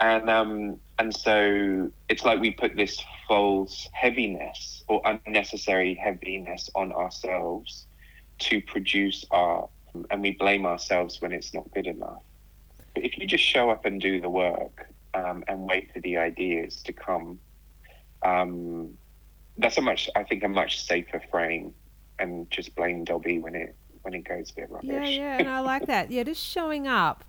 And 0.00 0.30
um, 0.30 0.80
and 1.02 1.12
so 1.12 1.90
it's 2.08 2.24
like 2.24 2.38
we 2.38 2.52
put 2.52 2.76
this 2.76 3.02
false 3.26 3.88
heaviness 3.92 4.84
or 4.86 5.02
unnecessary 5.04 5.94
heaviness 5.96 6.70
on 6.76 6.92
ourselves 6.92 7.86
to 8.38 8.60
produce 8.62 9.24
art 9.32 9.68
and 10.10 10.22
we 10.22 10.30
blame 10.30 10.64
ourselves 10.64 11.20
when 11.20 11.32
it's 11.32 11.52
not 11.52 11.68
good 11.74 11.88
enough. 11.88 12.22
But 12.94 13.04
if 13.04 13.18
you 13.18 13.26
just 13.26 13.42
show 13.42 13.68
up 13.68 13.84
and 13.84 14.00
do 14.00 14.20
the 14.20 14.30
work 14.30 14.86
um, 15.12 15.42
and 15.48 15.68
wait 15.68 15.92
for 15.92 15.98
the 15.98 16.18
ideas 16.18 16.82
to 16.82 16.92
come, 16.92 17.40
um, 18.22 18.96
that's 19.58 19.78
a 19.78 19.82
much, 19.82 20.08
I 20.14 20.22
think, 20.22 20.44
a 20.44 20.48
much 20.48 20.84
safer 20.84 21.20
frame, 21.32 21.74
and 22.20 22.48
just 22.48 22.76
blame 22.76 23.02
Dobby 23.02 23.40
when 23.40 23.56
it 23.56 23.74
when 24.02 24.14
it 24.14 24.22
goes 24.22 24.50
a 24.50 24.54
bit 24.54 24.70
rubbish. 24.70 24.88
Yeah, 24.88 25.08
yeah, 25.08 25.38
and 25.38 25.48
I 25.48 25.60
like 25.60 25.86
that. 25.86 26.12
Yeah, 26.12 26.22
just 26.22 26.44
showing 26.44 26.86
up 26.86 27.24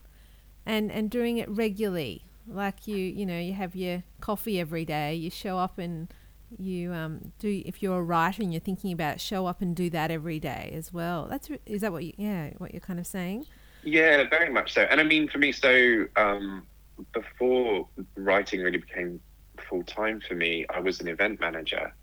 and 0.63 0.91
and 0.91 1.09
doing 1.09 1.37
it 1.37 1.49
regularly. 1.49 2.23
Like 2.47 2.87
you, 2.87 2.97
you 2.97 3.25
know, 3.25 3.39
you 3.39 3.53
have 3.53 3.75
your 3.75 4.03
coffee 4.21 4.59
every 4.59 4.85
day. 4.85 5.15
You 5.15 5.29
show 5.29 5.57
up 5.57 5.77
and 5.77 6.13
you 6.59 6.93
um, 6.93 7.31
do 7.39 7.61
if 7.65 7.81
you're 7.81 7.99
a 7.99 8.03
writer 8.03 8.41
and 8.41 8.53
you're 8.53 8.59
thinking 8.59 8.91
about 8.91 9.15
it, 9.15 9.21
show 9.21 9.45
up 9.45 9.61
and 9.61 9.75
do 9.75 9.89
that 9.89 10.11
every 10.11 10.39
day 10.39 10.71
as 10.75 10.93
well. 10.93 11.27
That's 11.29 11.49
is 11.65 11.81
that 11.81 11.91
what 11.91 12.03
you 12.03 12.13
yeah 12.17 12.51
what 12.57 12.73
you're 12.73 12.81
kind 12.81 12.99
of 12.99 13.07
saying? 13.07 13.45
Yeah, 13.83 14.27
very 14.29 14.51
much 14.51 14.73
so. 14.73 14.81
And 14.83 15.01
I 15.01 15.03
mean, 15.03 15.27
for 15.27 15.37
me, 15.39 15.51
so 15.51 16.05
um, 16.15 16.65
before 17.13 17.87
writing 18.15 18.61
really 18.61 18.77
became 18.77 19.19
full 19.67 19.83
time 19.83 20.21
for 20.25 20.35
me, 20.35 20.65
I 20.69 20.79
was 20.79 21.01
an 21.01 21.07
event 21.07 21.39
manager, 21.39 21.93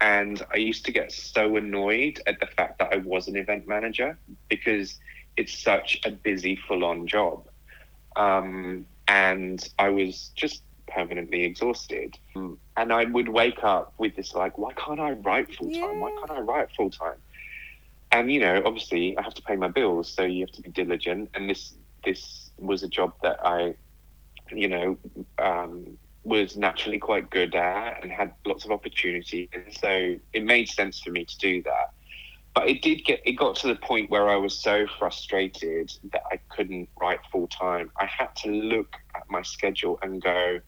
and 0.00 0.44
I 0.52 0.56
used 0.56 0.84
to 0.86 0.92
get 0.92 1.12
so 1.12 1.56
annoyed 1.56 2.20
at 2.26 2.40
the 2.40 2.46
fact 2.46 2.78
that 2.78 2.92
I 2.92 2.98
was 2.98 3.28
an 3.28 3.36
event 3.36 3.68
manager 3.68 4.18
because 4.48 4.98
it's 5.36 5.56
such 5.56 6.00
a 6.04 6.10
busy, 6.10 6.56
full 6.56 6.84
on 6.84 7.06
job. 7.06 7.48
Um, 8.16 8.86
and 9.10 9.68
I 9.76 9.88
was 9.88 10.30
just 10.36 10.62
permanently 10.86 11.42
exhausted. 11.42 12.16
And 12.76 12.92
I 12.92 13.04
would 13.04 13.28
wake 13.28 13.64
up 13.64 13.92
with 13.98 14.14
this 14.14 14.34
like, 14.34 14.56
why 14.56 14.72
can't 14.74 15.00
I 15.00 15.12
write 15.12 15.52
full 15.56 15.66
time? 15.66 15.80
Yeah. 15.80 15.98
Why 15.98 16.10
can't 16.12 16.30
I 16.30 16.40
write 16.40 16.68
full 16.76 16.90
time? 16.90 17.16
And 18.12 18.30
you 18.32 18.38
know, 18.38 18.62
obviously, 18.64 19.18
I 19.18 19.22
have 19.22 19.34
to 19.34 19.42
pay 19.42 19.56
my 19.56 19.68
bills, 19.68 20.08
so 20.08 20.22
you 20.22 20.46
have 20.46 20.54
to 20.54 20.62
be 20.62 20.70
diligent. 20.70 21.30
And 21.34 21.50
this 21.50 21.74
this 22.04 22.50
was 22.56 22.84
a 22.84 22.88
job 22.88 23.12
that 23.22 23.44
I, 23.44 23.74
you 24.50 24.68
know, 24.68 24.98
um, 25.38 25.98
was 26.22 26.56
naturally 26.56 26.98
quite 26.98 27.30
good 27.30 27.54
at 27.54 28.02
and 28.02 28.12
had 28.12 28.32
lots 28.46 28.64
of 28.64 28.70
opportunity, 28.70 29.48
and 29.52 29.64
so 29.72 30.16
it 30.32 30.44
made 30.44 30.68
sense 30.68 31.00
for 31.00 31.10
me 31.10 31.24
to 31.24 31.38
do 31.38 31.62
that. 31.64 31.90
But 32.54 32.68
it 32.68 32.82
did 32.82 33.04
get 33.04 33.20
it 33.24 33.32
got 33.32 33.56
to 33.56 33.68
the 33.68 33.76
point 33.76 34.10
where 34.10 34.28
I 34.28 34.36
was 34.36 34.58
so 34.58 34.86
frustrated 34.98 35.92
that 36.12 36.22
I 36.32 36.38
couldn't 36.48 36.88
write 37.00 37.20
full 37.30 37.46
time. 37.48 37.90
I 37.98 38.06
had 38.06 38.34
to 38.36 38.50
look 38.50 38.96
at 39.14 39.22
my 39.30 39.42
schedule 39.42 39.98
and 40.02 40.20
go, 40.22 40.60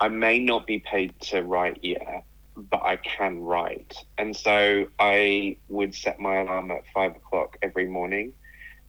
I 0.00 0.08
may 0.08 0.40
not 0.40 0.66
be 0.66 0.80
paid 0.80 1.18
to 1.30 1.42
write 1.42 1.78
yet, 1.82 2.24
but 2.56 2.82
I 2.82 2.96
can 2.96 3.40
write. 3.40 3.94
And 4.18 4.36
so 4.36 4.86
I 4.98 5.56
would 5.68 5.94
set 5.94 6.18
my 6.18 6.40
alarm 6.40 6.72
at 6.72 6.82
five 6.92 7.14
o'clock 7.14 7.56
every 7.62 7.86
morning 7.86 8.32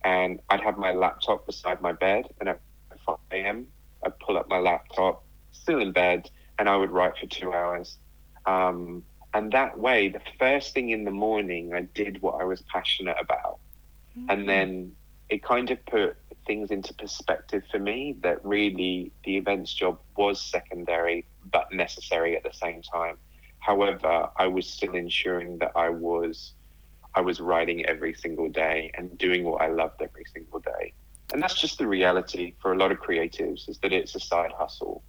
and 0.04 0.39
I'd 0.50 0.62
have 0.62 0.78
my 0.78 0.91
laptop 0.91 1.46
beside 1.46 1.82
my 1.82 1.94
bed. 1.94 2.28
And 2.39 2.50
at 2.50 2.60
5 3.06 3.18
a.m., 3.32 3.68
I'd 4.06 4.18
pull 4.20 4.38
up 4.38 4.50
my 4.50 4.60
laptop, 4.60 5.24
still 5.52 5.80
in 5.80 5.91
bed, 5.91 6.30
and 6.60 6.68
I 6.68 6.76
would 6.76 6.91
write 6.91 7.18
for 7.18 7.28
two 7.28 7.54
hours. 7.54 7.98
Um, 8.46 9.04
and 9.34 9.52
that 9.52 9.80
way, 9.80 10.10
the 10.10 10.22
first 10.38 10.74
thing 10.74 10.90
in 10.90 11.06
the 11.06 11.12
morning, 11.12 11.74
I 11.74 11.82
did 11.82 12.22
what 12.22 12.40
I 12.42 12.44
was 12.44 12.62
passionate 12.64 13.18
about. 13.20 13.60
Mm-hmm. 14.18 14.30
And 14.30 14.50
then 14.50 14.92
it 15.30 15.44
kind 15.44 15.72
of 15.72 15.84
put 15.86 16.18
things 16.46 16.72
into 16.72 16.94
perspective 16.94 17.64
for 17.72 17.80
me 17.80 18.18
that 18.22 18.44
really 18.46 19.12
the 19.24 19.38
events 19.38 19.74
job 19.74 19.98
was 20.18 20.40
secondary 20.42 21.26
but 21.52 21.72
necessary 21.72 22.36
at 22.36 22.44
the 22.44 22.54
same 22.54 22.82
time. 22.82 23.18
However, 23.60 24.30
I 24.36 24.48
was 24.48 24.68
still 24.68 24.94
ensuring 24.94 25.58
that 25.60 25.72
I 25.76 25.90
was 25.90 26.54
I 27.16 27.22
was 27.22 27.40
writing 27.40 27.86
every 27.86 28.14
single 28.14 28.50
day 28.50 28.92
and 28.96 29.18
doing 29.18 29.44
what 29.44 29.62
I 29.62 29.68
loved 29.68 30.02
every 30.02 30.26
single 30.34 30.60
day. 30.60 30.94
And 31.32 31.42
that's 31.42 31.60
just 31.60 31.78
the 31.78 31.88
reality 31.88 32.56
for 32.60 32.74
a 32.74 32.78
lot 32.78 32.92
of 32.92 33.00
creatives 33.00 33.70
is 33.70 33.78
that 33.80 33.94
it's 33.94 34.16
a 34.16 34.20
side 34.20 34.52
hustle 34.52 35.04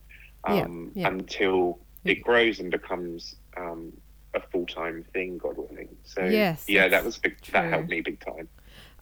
um, 0.44 0.92
yeah, 0.94 1.02
yeah. 1.02 1.08
until 1.08 1.80
it 2.04 2.22
grows 2.22 2.60
and 2.60 2.70
becomes 2.70 3.36
um, 3.56 3.92
a 4.34 4.40
full 4.40 4.66
time 4.66 5.04
thing, 5.12 5.38
God 5.38 5.56
willing. 5.56 5.88
So 6.04 6.24
yes, 6.24 6.64
yeah, 6.68 6.88
that 6.88 7.04
was 7.04 7.18
big, 7.18 7.40
that 7.52 7.70
helped 7.70 7.88
me 7.88 8.00
big 8.00 8.20
time. 8.20 8.48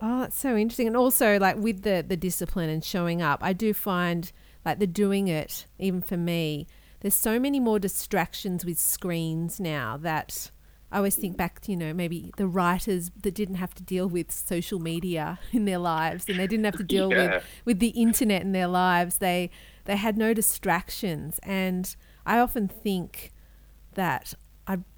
Oh, 0.01 0.21
that's 0.21 0.37
so 0.37 0.57
interesting. 0.57 0.87
And 0.87 0.97
also, 0.97 1.39
like 1.39 1.57
with 1.57 1.83
the 1.83 2.05
the 2.07 2.17
discipline 2.17 2.69
and 2.69 2.85
showing 2.85 3.23
up, 3.23 3.41
I 3.43 3.53
do 3.53 3.73
find 3.75 4.31
like 4.65 4.79
the 4.79 4.87
doing 4.87 5.29
it, 5.29 5.67
even 5.79 6.03
for 6.03 6.17
me, 6.17 6.67
there's 7.01 7.15
so 7.15 7.41
many 7.41 7.59
more 7.59 7.79
distractions 7.79 8.65
with 8.65 8.79
screens 8.79 9.59
now 9.59 9.97
that 9.99 10.51
I 10.93 10.99
always 10.99 11.17
think 11.17 11.37
back 11.37 11.61
to, 11.63 11.73
you 11.73 11.77
know, 11.77 11.95
maybe 11.95 12.33
the 12.37 12.47
writers 12.47 13.11
that 13.23 13.35
didn't 13.35 13.57
have 13.57 13.75
to 13.75 13.83
deal 13.83 14.09
with 14.09 14.31
social 14.31 14.79
media 14.79 15.39
in 15.53 15.65
their 15.65 15.79
lives 15.79 16.29
and 16.29 16.39
they 16.39 16.47
didn't 16.47 16.67
have 16.67 16.77
to 16.77 16.85
deal 16.85 17.11
yeah. 17.11 17.35
with, 17.35 17.45
with 17.65 17.79
the 17.81 17.89
internet 17.89 18.43
in 18.43 18.53
their 18.53 18.69
lives. 18.69 19.19
They 19.19 19.51
they 19.85 19.97
had 19.97 20.17
no 20.17 20.35
distractions. 20.35 21.41
And 21.43 21.95
I 22.27 22.39
often 22.39 22.69
think 22.69 23.33
that 23.95 24.35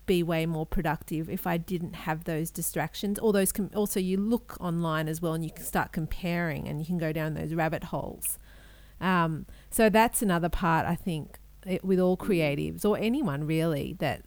be 0.07 0.22
way 0.22 0.46
more 0.46 0.66
productive 0.66 1.28
if 1.30 1.46
I 1.46 1.57
didn't 1.57 1.94
have 1.94 2.24
those 2.24 2.50
distractions. 2.50 3.18
All 3.18 3.32
those 3.32 3.52
com- 3.52 3.70
also 3.74 4.00
you 4.00 4.16
look 4.16 4.57
online 4.61 5.09
as 5.09 5.20
well, 5.22 5.34
and 5.34 5.44
you 5.44 5.50
can 5.50 5.64
start 5.64 5.92
comparing, 5.92 6.68
and 6.68 6.80
you 6.80 6.86
can 6.86 6.98
go 6.98 7.12
down 7.12 7.34
those 7.34 7.55
rabbit 7.55 7.84
holes. 7.84 8.38
Um, 9.00 9.46
so 9.70 9.90
that's 9.90 10.22
another 10.22 10.48
part 10.48 10.86
I 10.86 10.94
think 10.94 11.38
it, 11.66 11.84
with 11.84 11.98
all 11.98 12.16
creatives 12.16 12.84
or 12.84 12.96
anyone 12.98 13.44
really 13.46 13.96
that, 13.98 14.22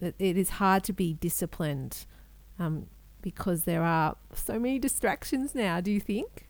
that 0.00 0.14
it 0.18 0.36
is 0.36 0.50
hard 0.50 0.84
to 0.84 0.92
be 0.92 1.14
disciplined 1.14 2.06
um, 2.58 2.86
because 3.20 3.64
there 3.64 3.82
are 3.82 4.16
so 4.32 4.58
many 4.58 4.78
distractions 4.78 5.54
now. 5.54 5.80
Do 5.80 5.90
you 5.90 6.00
think? 6.00 6.48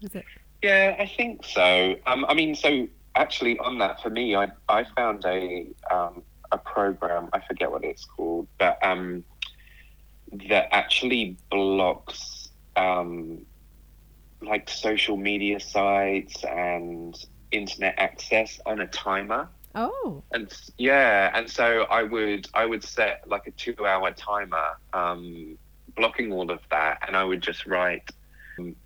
Is 0.00 0.14
it? 0.14 0.24
Yeah, 0.62 0.96
I 0.98 1.06
think 1.06 1.44
so. 1.44 1.96
Um, 2.06 2.24
I 2.28 2.34
mean, 2.34 2.54
so 2.54 2.88
actually 3.14 3.58
on 3.58 3.78
that 3.78 4.02
for 4.02 4.10
me, 4.10 4.34
I 4.34 4.48
I 4.68 4.84
found 4.96 5.24
a 5.24 5.66
um, 5.90 6.22
a 6.52 6.58
program. 6.58 7.28
I 7.32 7.40
forget 7.40 7.70
what 7.70 7.84
it's 7.84 8.04
called, 8.04 8.48
but 8.58 8.78
um, 8.82 9.24
that 10.48 10.68
actually 10.72 11.36
blocks 11.50 12.50
um, 12.76 13.44
like 14.42 14.68
social 14.68 15.16
media 15.16 15.60
sites 15.60 16.44
and 16.44 17.16
internet 17.50 17.94
access 17.98 18.60
on 18.66 18.80
a 18.80 18.86
timer. 18.88 19.48
Oh. 19.74 20.22
And 20.32 20.52
yeah, 20.78 21.30
and 21.34 21.50
so 21.50 21.82
I 21.90 22.02
would 22.02 22.48
I 22.54 22.64
would 22.64 22.84
set 22.84 23.28
like 23.28 23.46
a 23.46 23.50
two 23.52 23.74
hour 23.86 24.12
timer, 24.12 24.78
um, 24.92 25.58
blocking 25.96 26.32
all 26.32 26.50
of 26.50 26.60
that, 26.70 27.02
and 27.06 27.16
I 27.16 27.24
would 27.24 27.40
just 27.40 27.66
write. 27.66 28.08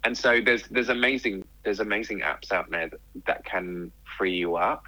And 0.04 0.16
so 0.16 0.40
there's 0.40 0.66
there's 0.68 0.88
amazing 0.88 1.44
there's 1.62 1.80
amazing 1.80 2.20
apps 2.20 2.52
out 2.52 2.70
there 2.70 2.88
that, 2.88 3.00
that 3.26 3.44
can 3.44 3.92
free 4.16 4.34
you 4.34 4.56
up. 4.56 4.84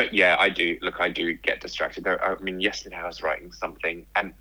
But 0.00 0.14
yeah, 0.14 0.36
I 0.38 0.48
do 0.48 0.78
look. 0.80 0.98
I 0.98 1.10
do 1.10 1.34
get 1.34 1.60
distracted. 1.60 2.06
I 2.06 2.34
mean, 2.40 2.58
yesterday 2.58 2.96
I 2.96 3.06
was 3.06 3.22
writing 3.22 3.52
something, 3.52 4.06
and 4.16 4.32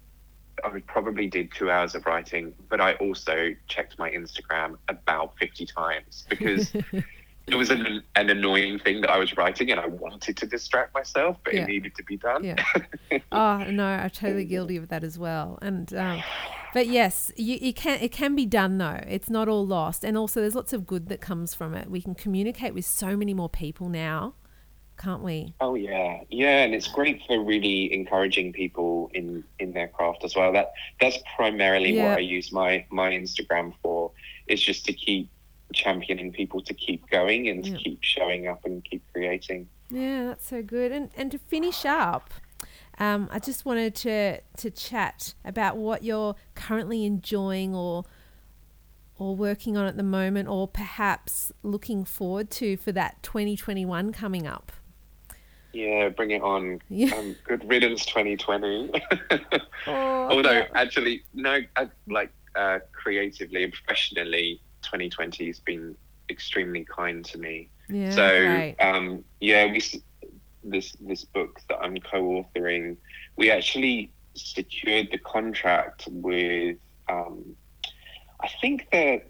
I 0.63 0.79
probably 0.87 1.27
did 1.27 1.51
two 1.51 1.69
hours 1.69 1.95
of 1.95 2.05
writing, 2.05 2.53
but 2.69 2.79
I 2.79 2.93
also 2.93 3.53
checked 3.67 3.99
my 3.99 4.09
Instagram 4.09 4.77
about 4.87 5.37
50 5.37 5.65
times 5.65 6.25
because 6.29 6.73
it 7.47 7.55
was 7.55 7.71
an, 7.71 8.01
an 8.15 8.29
annoying 8.29 8.79
thing 8.79 9.01
that 9.01 9.09
I 9.09 9.17
was 9.17 9.35
writing 9.35 9.69
and 9.69 9.81
I 9.81 9.87
wanted 9.87 10.37
to 10.37 10.45
distract 10.45 10.93
myself, 10.93 11.35
but 11.43 11.53
yeah. 11.53 11.63
it 11.63 11.67
needed 11.67 11.93
to 11.95 12.03
be 12.03 12.15
done. 12.15 12.45
Yeah. 12.45 12.63
oh, 13.33 13.57
no, 13.57 13.83
I'm 13.83 14.09
totally 14.11 14.45
guilty 14.55 14.77
of 14.77 14.87
that 14.87 15.03
as 15.03 15.19
well. 15.19 15.59
And, 15.61 15.93
um, 15.93 16.23
but 16.73 16.87
yes, 16.87 17.33
you, 17.35 17.57
you 17.59 17.73
can, 17.73 17.99
it 17.99 18.13
can 18.13 18.33
be 18.33 18.45
done 18.45 18.77
though. 18.77 19.03
It's 19.09 19.29
not 19.29 19.49
all 19.49 19.67
lost. 19.67 20.05
And 20.05 20.17
also 20.17 20.39
there's 20.39 20.55
lots 20.55 20.71
of 20.71 20.87
good 20.87 21.09
that 21.09 21.19
comes 21.19 21.53
from 21.53 21.73
it. 21.73 21.91
We 21.91 22.01
can 22.01 22.15
communicate 22.15 22.73
with 22.73 22.85
so 22.85 23.17
many 23.17 23.33
more 23.33 23.49
people 23.49 23.89
now 23.89 24.35
can't 24.99 25.23
we? 25.23 25.53
Oh 25.59 25.75
yeah, 25.75 26.21
yeah, 26.29 26.63
and 26.63 26.75
it's 26.75 26.87
great 26.87 27.21
for 27.25 27.41
really 27.41 27.91
encouraging 27.93 28.53
people 28.53 29.09
in 29.13 29.43
in 29.57 29.73
their 29.73 29.87
craft 29.87 30.23
as 30.23 30.35
well. 30.35 30.53
That 30.53 30.73
that's 31.01 31.17
primarily 31.35 31.95
yeah. 31.95 32.09
what 32.09 32.17
I 32.17 32.21
use 32.21 32.51
my 32.51 32.85
my 32.91 33.11
Instagram 33.11 33.73
for. 33.81 34.11
Is 34.47 34.61
just 34.61 34.85
to 34.85 34.93
keep 34.93 35.29
championing 35.73 36.31
people 36.31 36.61
to 36.61 36.73
keep 36.73 37.07
going 37.09 37.47
and 37.47 37.63
to 37.63 37.71
keep 37.71 37.99
showing 38.01 38.47
up 38.47 38.65
and 38.65 38.83
keep 38.83 39.03
creating. 39.13 39.67
Yeah, 39.89 40.25
that's 40.25 40.47
so 40.47 40.61
good. 40.61 40.91
And 40.91 41.09
and 41.15 41.31
to 41.31 41.39
finish 41.39 41.85
up, 41.85 42.33
um, 42.97 43.29
I 43.31 43.39
just 43.39 43.65
wanted 43.65 43.95
to 43.95 44.41
to 44.57 44.69
chat 44.69 45.33
about 45.45 45.77
what 45.77 46.03
you're 46.03 46.35
currently 46.55 47.05
enjoying 47.05 47.73
or 47.73 48.05
or 49.19 49.35
working 49.35 49.75
on 49.77 49.85
at 49.85 49.97
the 49.97 50.03
moment, 50.03 50.47
or 50.47 50.67
perhaps 50.67 51.51
looking 51.61 52.05
forward 52.05 52.49
to 52.49 52.77
for 52.77 52.91
that 52.93 53.21
2021 53.21 54.13
coming 54.13 54.47
up. 54.47 54.71
Yeah, 55.73 56.09
bring 56.09 56.31
it 56.31 56.41
on. 56.41 56.81
Yeah. 56.89 57.15
Um, 57.15 57.35
good 57.43 57.67
riddance 57.69 58.05
2020. 58.05 58.91
oh, 59.87 59.93
Although, 60.31 60.51
yeah. 60.51 60.67
actually, 60.73 61.23
no, 61.33 61.59
I, 61.75 61.89
like 62.07 62.31
uh, 62.55 62.79
creatively 62.91 63.63
and 63.63 63.73
professionally, 63.73 64.61
2020 64.83 65.47
has 65.47 65.59
been 65.59 65.95
extremely 66.29 66.85
kind 66.85 67.23
to 67.25 67.37
me. 67.37 67.69
Yeah, 67.89 68.11
so, 68.11 68.23
right. 68.23 68.75
um, 68.79 69.23
yeah, 69.39 69.71
we 69.71 69.81
this 70.63 70.95
this 70.99 71.23
book 71.23 71.59
that 71.69 71.77
I'm 71.81 71.97
co-authoring, 71.97 72.97
we 73.35 73.49
actually 73.49 74.11
secured 74.33 75.09
the 75.11 75.17
contract 75.17 76.07
with, 76.11 76.77
um, 77.07 77.55
I 78.41 78.49
think 78.61 78.87
the 78.91 79.21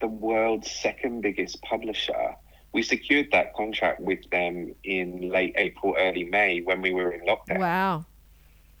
the 0.00 0.08
world's 0.08 0.70
second 0.70 1.22
biggest 1.22 1.60
publisher 1.62 2.36
we 2.72 2.82
secured 2.82 3.28
that 3.32 3.54
contract 3.54 4.00
with 4.00 4.28
them 4.30 4.74
in 4.84 5.30
late 5.30 5.54
April, 5.56 5.94
early 5.98 6.24
May 6.24 6.60
when 6.60 6.82
we 6.82 6.92
were 6.92 7.12
in 7.12 7.22
lockdown. 7.22 7.58
Wow. 7.58 8.04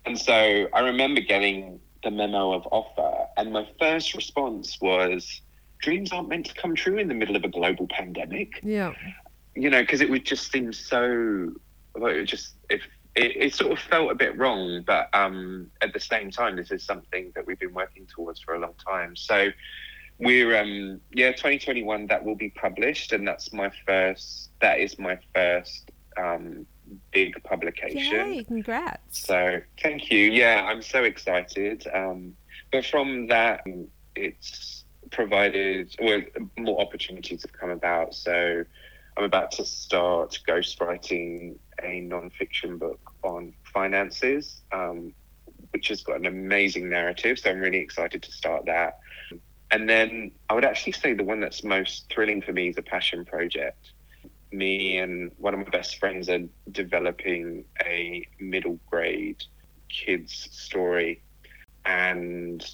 And 0.04 0.18
so 0.18 0.68
I 0.72 0.80
remember 0.80 1.20
getting 1.20 1.80
the 2.02 2.10
memo 2.10 2.52
of 2.52 2.66
offer, 2.70 3.26
and 3.36 3.52
my 3.52 3.66
first 3.78 4.14
response 4.14 4.80
was, 4.80 5.40
dreams 5.80 6.12
aren't 6.12 6.28
meant 6.28 6.46
to 6.46 6.54
come 6.54 6.74
true 6.74 6.98
in 6.98 7.08
the 7.08 7.14
middle 7.14 7.36
of 7.36 7.44
a 7.44 7.48
global 7.48 7.86
pandemic. 7.88 8.60
Yeah. 8.62 8.94
You 9.54 9.70
know, 9.70 9.80
because 9.80 10.00
it 10.00 10.10
would 10.10 10.24
just 10.24 10.52
seem 10.52 10.72
so, 10.72 11.52
well, 11.94 12.12
it 12.12 12.24
just, 12.24 12.54
if 12.70 12.82
it, 13.16 13.36
it, 13.36 13.54
sort 13.54 13.72
of 13.72 13.78
felt 13.78 14.10
a 14.12 14.14
bit 14.14 14.36
wrong, 14.38 14.84
but 14.86 15.08
um, 15.12 15.70
at 15.80 15.92
the 15.92 16.00
same 16.00 16.30
time, 16.30 16.56
this 16.56 16.70
is 16.70 16.82
something 16.82 17.32
that 17.34 17.46
we've 17.46 17.58
been 17.58 17.74
working 17.74 18.06
towards 18.06 18.40
for 18.40 18.54
a 18.54 18.58
long 18.60 18.74
time. 18.86 19.16
So 19.16 19.48
we're 20.18 20.58
um 20.58 21.00
yeah 21.12 21.30
2021 21.30 22.06
that 22.06 22.24
will 22.24 22.34
be 22.34 22.50
published 22.50 23.12
and 23.12 23.26
that's 23.26 23.52
my 23.52 23.70
first 23.86 24.50
that 24.60 24.80
is 24.80 24.98
my 24.98 25.18
first 25.34 25.90
um 26.16 26.66
big 27.12 27.34
publication. 27.44 27.98
Yay, 27.98 28.44
congrats. 28.44 29.26
So 29.26 29.60
thank 29.82 30.10
you. 30.10 30.30
Yeah 30.30 30.64
i'm 30.66 30.82
so 30.82 31.04
excited. 31.04 31.86
Um 31.92 32.34
but 32.72 32.84
from 32.84 33.28
that 33.28 33.64
it's 34.16 34.84
provided 35.10 35.94
well 36.00 36.20
more 36.58 36.80
opportunities 36.80 37.42
have 37.42 37.52
come 37.52 37.70
about. 37.70 38.14
So 38.14 38.64
i'm 39.16 39.24
about 39.24 39.50
to 39.52 39.64
start 39.64 40.38
ghostwriting 40.48 41.56
a 41.82 42.00
non-fiction 42.00 42.78
book 42.78 43.00
on 43.22 43.52
finances 43.72 44.62
um, 44.72 45.12
which 45.72 45.88
has 45.88 46.02
got 46.02 46.16
an 46.16 46.26
amazing 46.26 46.88
narrative 46.88 47.38
so 47.38 47.50
i'm 47.50 47.58
really 47.58 47.78
excited 47.78 48.22
to 48.22 48.32
start 48.32 48.64
that 48.66 48.98
and 49.70 49.88
then 49.88 50.30
I 50.48 50.54
would 50.54 50.64
actually 50.64 50.92
say 50.92 51.12
the 51.12 51.24
one 51.24 51.40
that's 51.40 51.62
most 51.62 52.06
thrilling 52.10 52.40
for 52.42 52.52
me 52.52 52.68
is 52.68 52.78
a 52.78 52.82
passion 52.82 53.24
project. 53.24 53.92
Me 54.50 54.98
and 54.98 55.30
one 55.36 55.52
of 55.52 55.60
my 55.60 55.68
best 55.68 55.98
friends 55.98 56.28
are 56.28 56.40
developing 56.72 57.64
a 57.84 58.26
middle 58.40 58.78
grade 58.90 59.44
kids 59.90 60.48
story. 60.52 61.22
And 61.84 62.64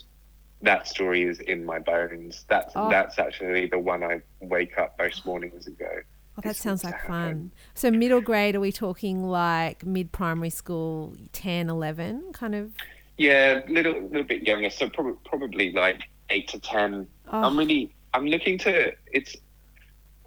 that 0.63 0.87
story 0.87 1.23
is 1.23 1.41
in 1.41 1.65
my 1.65 1.79
bones. 1.79 2.45
That's 2.49 2.73
oh. 2.77 2.89
that's 2.91 3.19
actually 3.19 3.67
the 3.67 3.79
one 3.79 4.03
I 4.03 4.23
wake 4.41 4.79
up 4.79 4.97
most 4.99 5.27
mornings 5.27 5.67
and 5.67 5.79
go. 5.79 5.91
Oh, 6.37 6.41
that 6.43 6.57
sounds 6.57 6.83
like 6.83 7.07
fun. 7.07 7.53
So 7.75 7.91
middle 7.91 8.21
grade, 8.21 8.57
are 8.57 8.61
we 8.61 8.73
talking 8.73 9.25
like 9.25 9.87
mid 9.87 10.11
primary 10.11 10.51
school, 10.51 11.15
10, 11.33 11.71
11 11.71 12.33
kind 12.33 12.57
of? 12.57 12.73
Yeah, 13.17 13.61
a 13.69 13.71
little, 13.71 14.01
little 14.01 14.25
bit 14.25 14.43
younger. 14.43 14.71
So 14.71 14.89
probably, 14.89 15.15
probably 15.25 15.73
like 15.73 16.03
eight 16.35 16.49
to 16.49 16.59
ten. 16.61 17.07
Oh. 17.33 17.43
I'm 17.43 17.57
really 17.57 17.95
I'm 18.13 18.27
looking 18.27 18.59
to 18.59 18.93
it's 19.13 19.37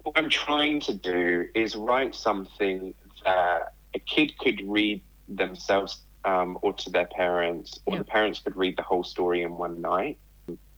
what 0.02 0.18
I'm 0.18 0.30
trying 0.30 0.80
to 0.80 0.94
do 0.94 1.46
is 1.54 1.76
write 1.76 2.14
something 2.14 2.94
that 3.24 3.74
a 3.94 3.98
kid 3.98 4.36
could 4.38 4.60
read 4.64 5.02
themselves 5.28 6.02
um, 6.24 6.58
or 6.62 6.72
to 6.72 6.90
their 6.90 7.06
parents, 7.06 7.78
or 7.86 7.96
the 7.96 8.04
parents 8.04 8.38
could 8.40 8.56
read 8.56 8.76
the 8.76 8.82
whole 8.82 9.04
story 9.04 9.42
in 9.42 9.56
one 9.56 9.80
night. 9.80 10.18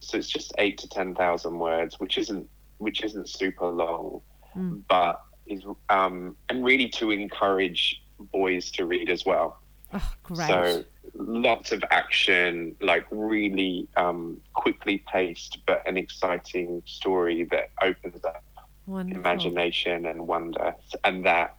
So 0.00 0.18
it's 0.18 0.28
just 0.28 0.52
eight 0.58 0.78
to 0.78 0.88
ten 0.88 1.14
thousand 1.14 1.58
words, 1.58 2.00
which 2.00 2.18
isn't 2.18 2.48
which 2.78 3.02
isn't 3.04 3.28
super 3.28 3.66
long, 3.66 4.20
mm. 4.56 4.82
but 4.88 5.22
is 5.46 5.62
um, 5.88 6.36
and 6.48 6.64
really 6.64 6.88
to 6.88 7.10
encourage 7.10 8.02
boys 8.32 8.70
to 8.72 8.86
read 8.86 9.10
as 9.10 9.24
well. 9.24 9.60
Oh, 9.92 10.12
great. 10.22 10.48
So 10.48 10.84
lots 11.14 11.72
of 11.72 11.82
action, 11.90 12.76
like 12.80 13.06
really 13.11 13.88
um, 13.96 14.40
quickly 14.54 15.04
paced, 15.11 15.58
but 15.66 15.86
an 15.86 15.96
exciting 15.96 16.82
story 16.86 17.44
that 17.44 17.70
opens 17.82 18.24
up 18.24 18.44
Wonderful. 18.86 19.20
imagination 19.20 20.06
and 20.06 20.26
wonder. 20.26 20.74
And 21.04 21.24
that 21.24 21.56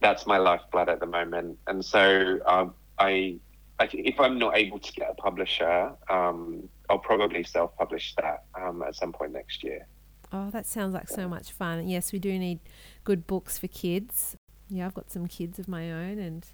that's 0.00 0.26
my 0.26 0.38
lifeblood 0.38 0.88
at 0.88 1.00
the 1.00 1.06
moment. 1.06 1.58
And 1.66 1.84
so 1.84 2.38
um, 2.46 2.74
I, 2.98 3.36
I, 3.78 3.88
if 3.92 4.18
I'm 4.18 4.38
not 4.38 4.56
able 4.56 4.78
to 4.78 4.92
get 4.92 5.10
a 5.10 5.14
publisher, 5.14 5.92
um, 6.08 6.68
I'll 6.88 6.98
probably 6.98 7.44
self-publish 7.44 8.14
that 8.16 8.44
um, 8.54 8.82
at 8.82 8.94
some 8.94 9.12
point 9.12 9.32
next 9.32 9.62
year. 9.62 9.86
Oh, 10.32 10.50
that 10.50 10.64
sounds 10.64 10.94
like 10.94 11.08
so 11.08 11.28
much 11.28 11.50
fun. 11.52 11.88
Yes, 11.88 12.12
we 12.12 12.18
do 12.18 12.38
need 12.38 12.60
good 13.04 13.26
books 13.26 13.58
for 13.58 13.66
kids. 13.66 14.36
Yeah, 14.68 14.86
I've 14.86 14.94
got 14.94 15.10
some 15.10 15.26
kids 15.26 15.58
of 15.58 15.66
my 15.66 15.90
own, 15.90 16.18
and 16.18 16.46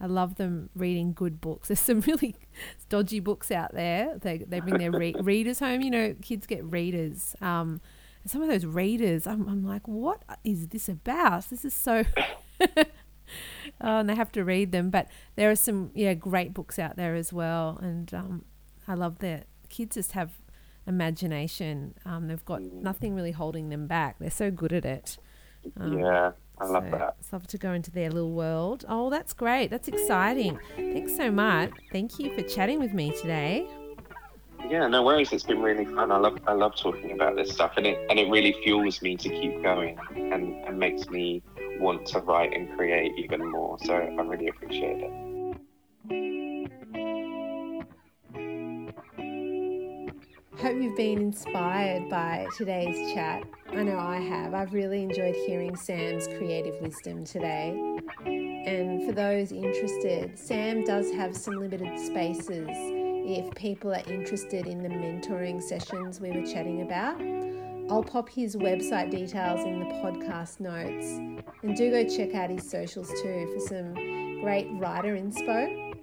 I 0.00 0.06
love 0.06 0.36
them 0.36 0.70
reading 0.74 1.12
good 1.12 1.40
books. 1.40 1.68
There's 1.68 1.80
some 1.80 2.00
really 2.00 2.36
dodgy 2.88 3.20
books 3.20 3.50
out 3.50 3.74
there. 3.74 4.18
They, 4.20 4.38
they 4.38 4.60
bring 4.60 4.78
their 4.78 4.90
re- 4.90 5.14
readers 5.20 5.60
home. 5.60 5.80
You 5.80 5.90
know, 5.90 6.14
kids 6.20 6.46
get 6.46 6.64
readers. 6.64 7.34
Um, 7.40 7.80
and 8.22 8.30
some 8.30 8.42
of 8.42 8.48
those 8.48 8.64
readers, 8.66 9.26
I'm, 9.26 9.48
I'm 9.48 9.64
like, 9.64 9.86
what 9.86 10.22
is 10.44 10.68
this 10.68 10.88
about? 10.88 11.50
This 11.50 11.64
is 11.64 11.74
so. 11.74 12.04
oh, 12.60 12.76
and 13.80 14.08
they 14.08 14.14
have 14.14 14.32
to 14.32 14.44
read 14.44 14.72
them. 14.72 14.90
But 14.90 15.08
there 15.36 15.50
are 15.50 15.56
some, 15.56 15.90
yeah, 15.94 16.14
great 16.14 16.54
books 16.54 16.78
out 16.78 16.96
there 16.96 17.14
as 17.14 17.32
well. 17.32 17.78
And 17.82 18.12
um, 18.14 18.44
I 18.88 18.94
love 18.94 19.18
that 19.18 19.46
kids 19.68 19.94
just 19.96 20.12
have 20.12 20.32
imagination. 20.86 21.94
Um, 22.04 22.28
they've 22.28 22.44
got 22.44 22.62
nothing 22.62 23.14
really 23.14 23.32
holding 23.32 23.68
them 23.68 23.86
back. 23.86 24.18
They're 24.18 24.30
so 24.30 24.50
good 24.50 24.72
at 24.72 24.84
it. 24.84 25.18
Um, 25.78 25.98
yeah. 25.98 26.32
I 26.58 26.66
love 26.66 26.84
so, 26.84 26.98
that. 26.98 27.16
love 27.32 27.46
to 27.48 27.58
go 27.58 27.72
into 27.72 27.90
their 27.90 28.10
little 28.10 28.32
world. 28.32 28.84
Oh, 28.88 29.10
that's 29.10 29.32
great. 29.32 29.70
That's 29.70 29.88
exciting. 29.88 30.58
Thanks 30.76 31.16
so 31.16 31.30
much. 31.30 31.70
Thank 31.90 32.18
you 32.18 32.34
for 32.34 32.42
chatting 32.42 32.78
with 32.78 32.92
me 32.92 33.12
today. 33.20 33.66
Yeah, 34.68 34.86
no 34.88 35.02
worries. 35.02 35.32
It's 35.32 35.42
been 35.42 35.60
really 35.60 35.84
fun. 35.84 36.10
I 36.10 36.16
love 36.16 36.38
I 36.46 36.52
love 36.52 36.74
talking 36.76 37.12
about 37.12 37.36
this 37.36 37.52
stuff, 37.52 37.72
and 37.76 37.86
it 37.86 37.98
and 38.08 38.18
it 38.18 38.30
really 38.30 38.54
fuels 38.64 39.02
me 39.02 39.16
to 39.16 39.28
keep 39.28 39.62
going, 39.62 39.98
and 40.14 40.54
and 40.64 40.78
makes 40.78 41.08
me 41.10 41.42
want 41.78 42.06
to 42.06 42.20
write 42.20 42.54
and 42.54 42.74
create 42.76 43.12
even 43.18 43.50
more. 43.50 43.78
So 43.84 43.94
I 43.94 44.22
really 44.22 44.48
appreciate 44.48 45.02
it. 45.02 46.53
Hope 50.58 50.80
you've 50.80 50.96
been 50.96 51.18
inspired 51.18 52.08
by 52.08 52.46
today's 52.56 53.12
chat 53.12 53.44
I 53.72 53.82
know 53.82 53.98
I 53.98 54.18
have. 54.18 54.54
I've 54.54 54.72
really 54.72 55.02
enjoyed 55.02 55.34
hearing 55.34 55.74
Sam's 55.74 56.28
creative 56.28 56.80
wisdom 56.80 57.24
today. 57.24 57.70
And 58.24 59.04
for 59.04 59.12
those 59.12 59.50
interested, 59.50 60.38
Sam 60.38 60.84
does 60.84 61.10
have 61.10 61.36
some 61.36 61.54
limited 61.54 61.98
spaces 61.98 62.68
if 62.70 63.52
people 63.56 63.92
are 63.92 64.02
interested 64.06 64.66
in 64.66 64.82
the 64.82 64.88
mentoring 64.88 65.60
sessions 65.60 66.20
we 66.20 66.30
were 66.30 66.46
chatting 66.46 66.82
about. 66.82 67.20
I'll 67.90 68.04
pop 68.04 68.28
his 68.28 68.54
website 68.54 69.10
details 69.10 69.60
in 69.60 69.80
the 69.80 69.86
podcast 69.86 70.60
notes. 70.60 71.06
And 71.62 71.76
do 71.76 71.90
go 71.90 72.08
check 72.08 72.34
out 72.34 72.50
his 72.50 72.70
socials 72.70 73.08
too 73.22 73.50
for 73.52 73.60
some 73.60 74.40
great 74.40 74.68
writer 74.74 75.16
inspo. 75.16 75.93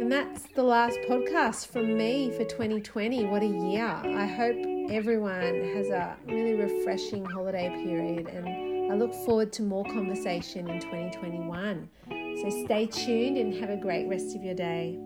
And 0.00 0.10
that's 0.10 0.42
the 0.54 0.62
last 0.62 0.98
podcast 1.08 1.68
from 1.68 1.96
me 1.96 2.30
for 2.30 2.44
2020. 2.44 3.26
What 3.26 3.42
a 3.42 3.46
year! 3.46 3.86
I 3.86 4.26
hope 4.26 4.56
everyone 4.90 5.62
has 5.74 5.88
a 5.88 6.16
really 6.26 6.54
refreshing 6.54 7.24
holiday 7.24 7.68
period, 7.84 8.26
and 8.28 8.92
I 8.92 8.96
look 8.96 9.14
forward 9.24 9.52
to 9.54 9.62
more 9.62 9.84
conversation 9.84 10.68
in 10.68 10.80
2021. 10.80 11.88
So 12.08 12.64
stay 12.64 12.86
tuned 12.86 13.36
and 13.36 13.54
have 13.54 13.70
a 13.70 13.76
great 13.76 14.08
rest 14.08 14.34
of 14.34 14.42
your 14.42 14.54
day. 14.54 14.98